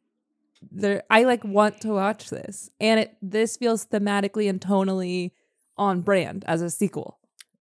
there 0.71 1.03
I 1.09 1.23
like 1.23 1.43
want 1.43 1.81
to 1.81 1.89
watch 1.89 2.29
this. 2.29 2.69
And 2.79 2.99
it 2.99 3.17
this 3.21 3.57
feels 3.57 3.85
thematically 3.85 4.49
and 4.49 4.59
tonally 4.59 5.31
on 5.77 6.01
brand 6.01 6.45
as 6.47 6.61
a 6.61 6.69
sequel. 6.69 7.19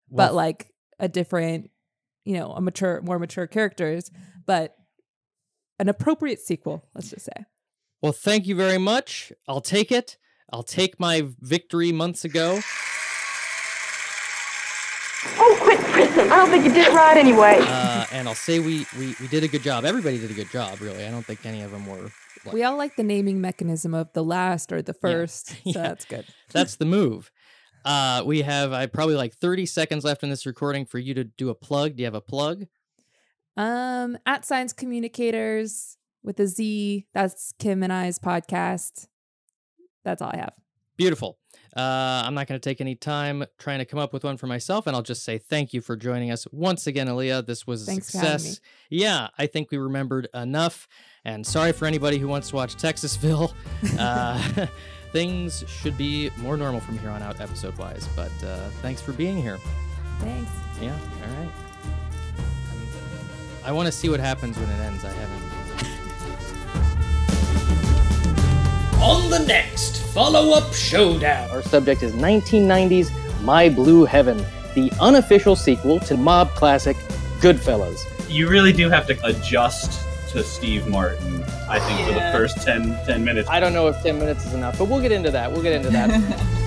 Well, 0.09 0.28
but 0.28 0.34
like 0.34 0.72
a 0.98 1.09
different, 1.09 1.70
you 2.24 2.34
know, 2.34 2.53
a 2.53 2.61
mature 2.61 3.00
more 3.03 3.18
mature 3.18 3.46
characters, 3.46 4.11
but 4.46 4.76
an 5.78 5.88
appropriate 5.88 6.40
sequel, 6.40 6.88
let's 6.94 7.11
just 7.11 7.24
say. 7.24 7.44
Well, 8.03 8.12
thank 8.12 8.46
you 8.46 8.55
very 8.55 8.78
much. 8.78 9.32
I'll 9.48 9.61
take 9.61 9.92
it. 9.92 10.16
I'll 10.53 10.62
take 10.62 11.00
my 11.00 11.28
victory 11.40 11.92
months 11.92 12.24
ago. 12.24 12.61
I 16.33 16.37
don't 16.37 16.49
think 16.51 16.64
you 16.64 16.72
did 16.72 16.87
it 16.89 16.95
right 16.95 17.16
anyway. 17.16 17.59
Uh, 17.61 18.07
and 18.12 18.26
I'll 18.26 18.35
say 18.35 18.59
we, 18.59 18.87
we 18.99 19.14
we 19.20 19.28
did 19.28 19.45
a 19.45 19.49
good 19.49 19.62
job. 19.62 19.85
Everybody 19.85 20.18
did 20.18 20.30
a 20.30 20.35
good 20.35 20.51
job, 20.51 20.80
really. 20.80 21.05
I 21.05 21.11
don't 21.11 21.24
think 21.26 21.45
any 21.45 21.61
of 21.62 21.70
them 21.70 21.87
were. 21.87 22.11
Like, 22.45 22.55
We 22.55 22.64
all 22.64 22.76
like 22.76 22.97
the 22.97 23.03
naming 23.03 23.41
mechanism 23.41 23.93
of 23.95 24.12
the 24.14 24.24
last 24.24 24.72
or 24.72 24.80
the 24.83 24.95
first. 24.95 25.49
So 25.51 25.55
Yeah. 25.64 25.83
that's 25.83 26.05
good. 26.07 26.24
that's 26.53 26.76
the 26.76 26.87
move. 26.87 27.30
Uh, 27.85 28.22
we 28.24 28.43
have 28.43 28.72
I 28.72 28.87
probably 28.87 29.14
like 29.16 29.35
30 29.35 29.66
seconds 29.66 30.05
left 30.05 30.22
in 30.22 30.30
this 30.30 30.47
recording 30.47 30.87
for 30.87 30.99
you 30.99 31.12
to 31.14 31.24
do 31.24 31.51
a 31.51 31.55
plug. 31.55 31.97
Do 31.97 32.03
you 32.03 32.07
have 32.07 32.14
a 32.14 32.20
plug? 32.20 32.64
Um, 33.57 34.16
at 34.24 34.45
Science 34.47 34.72
Communicators 34.72 35.99
with 36.22 36.41
a 36.41 36.47
Z. 36.47 37.07
That's 37.12 37.53
Kim 37.59 37.83
and 37.83 37.93
I's 37.93 38.18
podcast. 38.18 39.09
That's 40.05 40.22
all 40.22 40.30
I 40.33 40.39
have. 40.39 40.55
Beautiful. 40.97 41.39
Uh, 41.75 42.23
I'm 42.27 42.35
not 42.35 42.47
going 42.47 42.61
to 42.61 42.68
take 42.68 42.81
any 42.81 42.95
time 42.95 43.45
trying 43.59 43.79
to 43.79 43.85
come 43.85 43.99
up 43.99 44.12
with 44.12 44.25
one 44.25 44.37
for 44.37 44.47
myself, 44.47 44.87
and 44.87 44.95
I'll 44.95 45.03
just 45.03 45.25
say 45.25 45.39
thank 45.39 45.73
you 45.73 45.81
for 45.81 45.97
joining 45.97 46.31
us 46.31 46.47
once 46.53 46.87
again, 46.87 47.09
Aliya. 47.09 47.47
This 47.47 47.66
was 47.66 47.85
a 47.85 47.87
Thanks 47.87 48.11
for 48.11 48.18
having 48.18 48.39
success. 48.39 48.61
Yeah, 48.91 49.29
I 49.39 49.47
think 49.47 49.70
we 49.70 49.79
remembered 49.79 50.29
enough. 50.35 50.87
And 51.25 51.47
sorry 51.47 51.73
for 51.73 51.87
anybody 51.87 52.18
who 52.18 52.29
wants 52.29 52.51
to 52.51 52.57
watch 52.57 52.77
Texasville. 52.77 53.53
Uh, 53.99 54.66
things 55.12 55.64
should 55.68 55.97
be 55.99 56.31
more 56.39 56.57
normal 56.57 56.81
from 56.81 56.99
here 56.99 57.11
on 57.11 57.23
out, 57.23 57.41
episode 57.41 57.77
wise. 57.77 58.09
But 58.16 58.33
uh, 58.45 58.68
thanks 58.81 59.01
for 59.03 59.12
being 59.12 59.41
here. 59.41 59.59
Thanks. 60.20 60.51
Yeah, 60.81 60.97
all 61.25 61.35
right. 61.37 61.53
I 63.64 63.73
want 63.73 63.87
to 63.87 63.93
see 63.93 64.09
what 64.09 64.20
happens 64.20 64.57
when 64.57 64.68
it 64.68 64.81
ends. 64.81 65.05
I 65.05 65.11
haven't. 65.12 65.51
On 69.03 69.28
the 69.30 69.40
next 69.40 70.03
follow 70.14 70.57
up 70.57 70.72
showdown. 70.72 71.50
Our 71.50 71.62
subject 71.62 72.05
is 72.05 72.12
1990's 72.12 73.11
My 73.42 73.68
Blue 73.68 74.05
Heaven, 74.05 74.46
the 74.74 74.92
unofficial 75.00 75.57
sequel 75.57 75.98
to 76.00 76.16
mob 76.16 76.50
classic 76.50 76.96
Goodfellas. 77.40 77.98
You 78.28 78.48
really 78.48 78.72
do 78.72 78.88
have 78.88 79.09
to 79.09 79.26
adjust 79.26 80.07
to 80.30 80.44
Steve 80.44 80.86
Martin, 80.86 81.42
I 81.68 81.80
think, 81.80 82.07
for 82.07 82.14
the 82.14 82.30
first 82.32 82.62
10, 82.62 82.96
10 83.05 83.24
minutes. 83.24 83.48
I 83.50 83.59
don't 83.59 83.72
know 83.72 83.88
if 83.88 84.00
10 84.03 84.18
minutes 84.20 84.46
is 84.46 84.55
enough, 84.55 84.78
but 84.78 84.86
we'll 84.86 85.03
get 85.03 85.12
into 85.12 85.32
that. 85.32 85.50
We'll 85.50 85.62
get 85.62 85.72
into 85.72 85.90
that. 85.90 86.59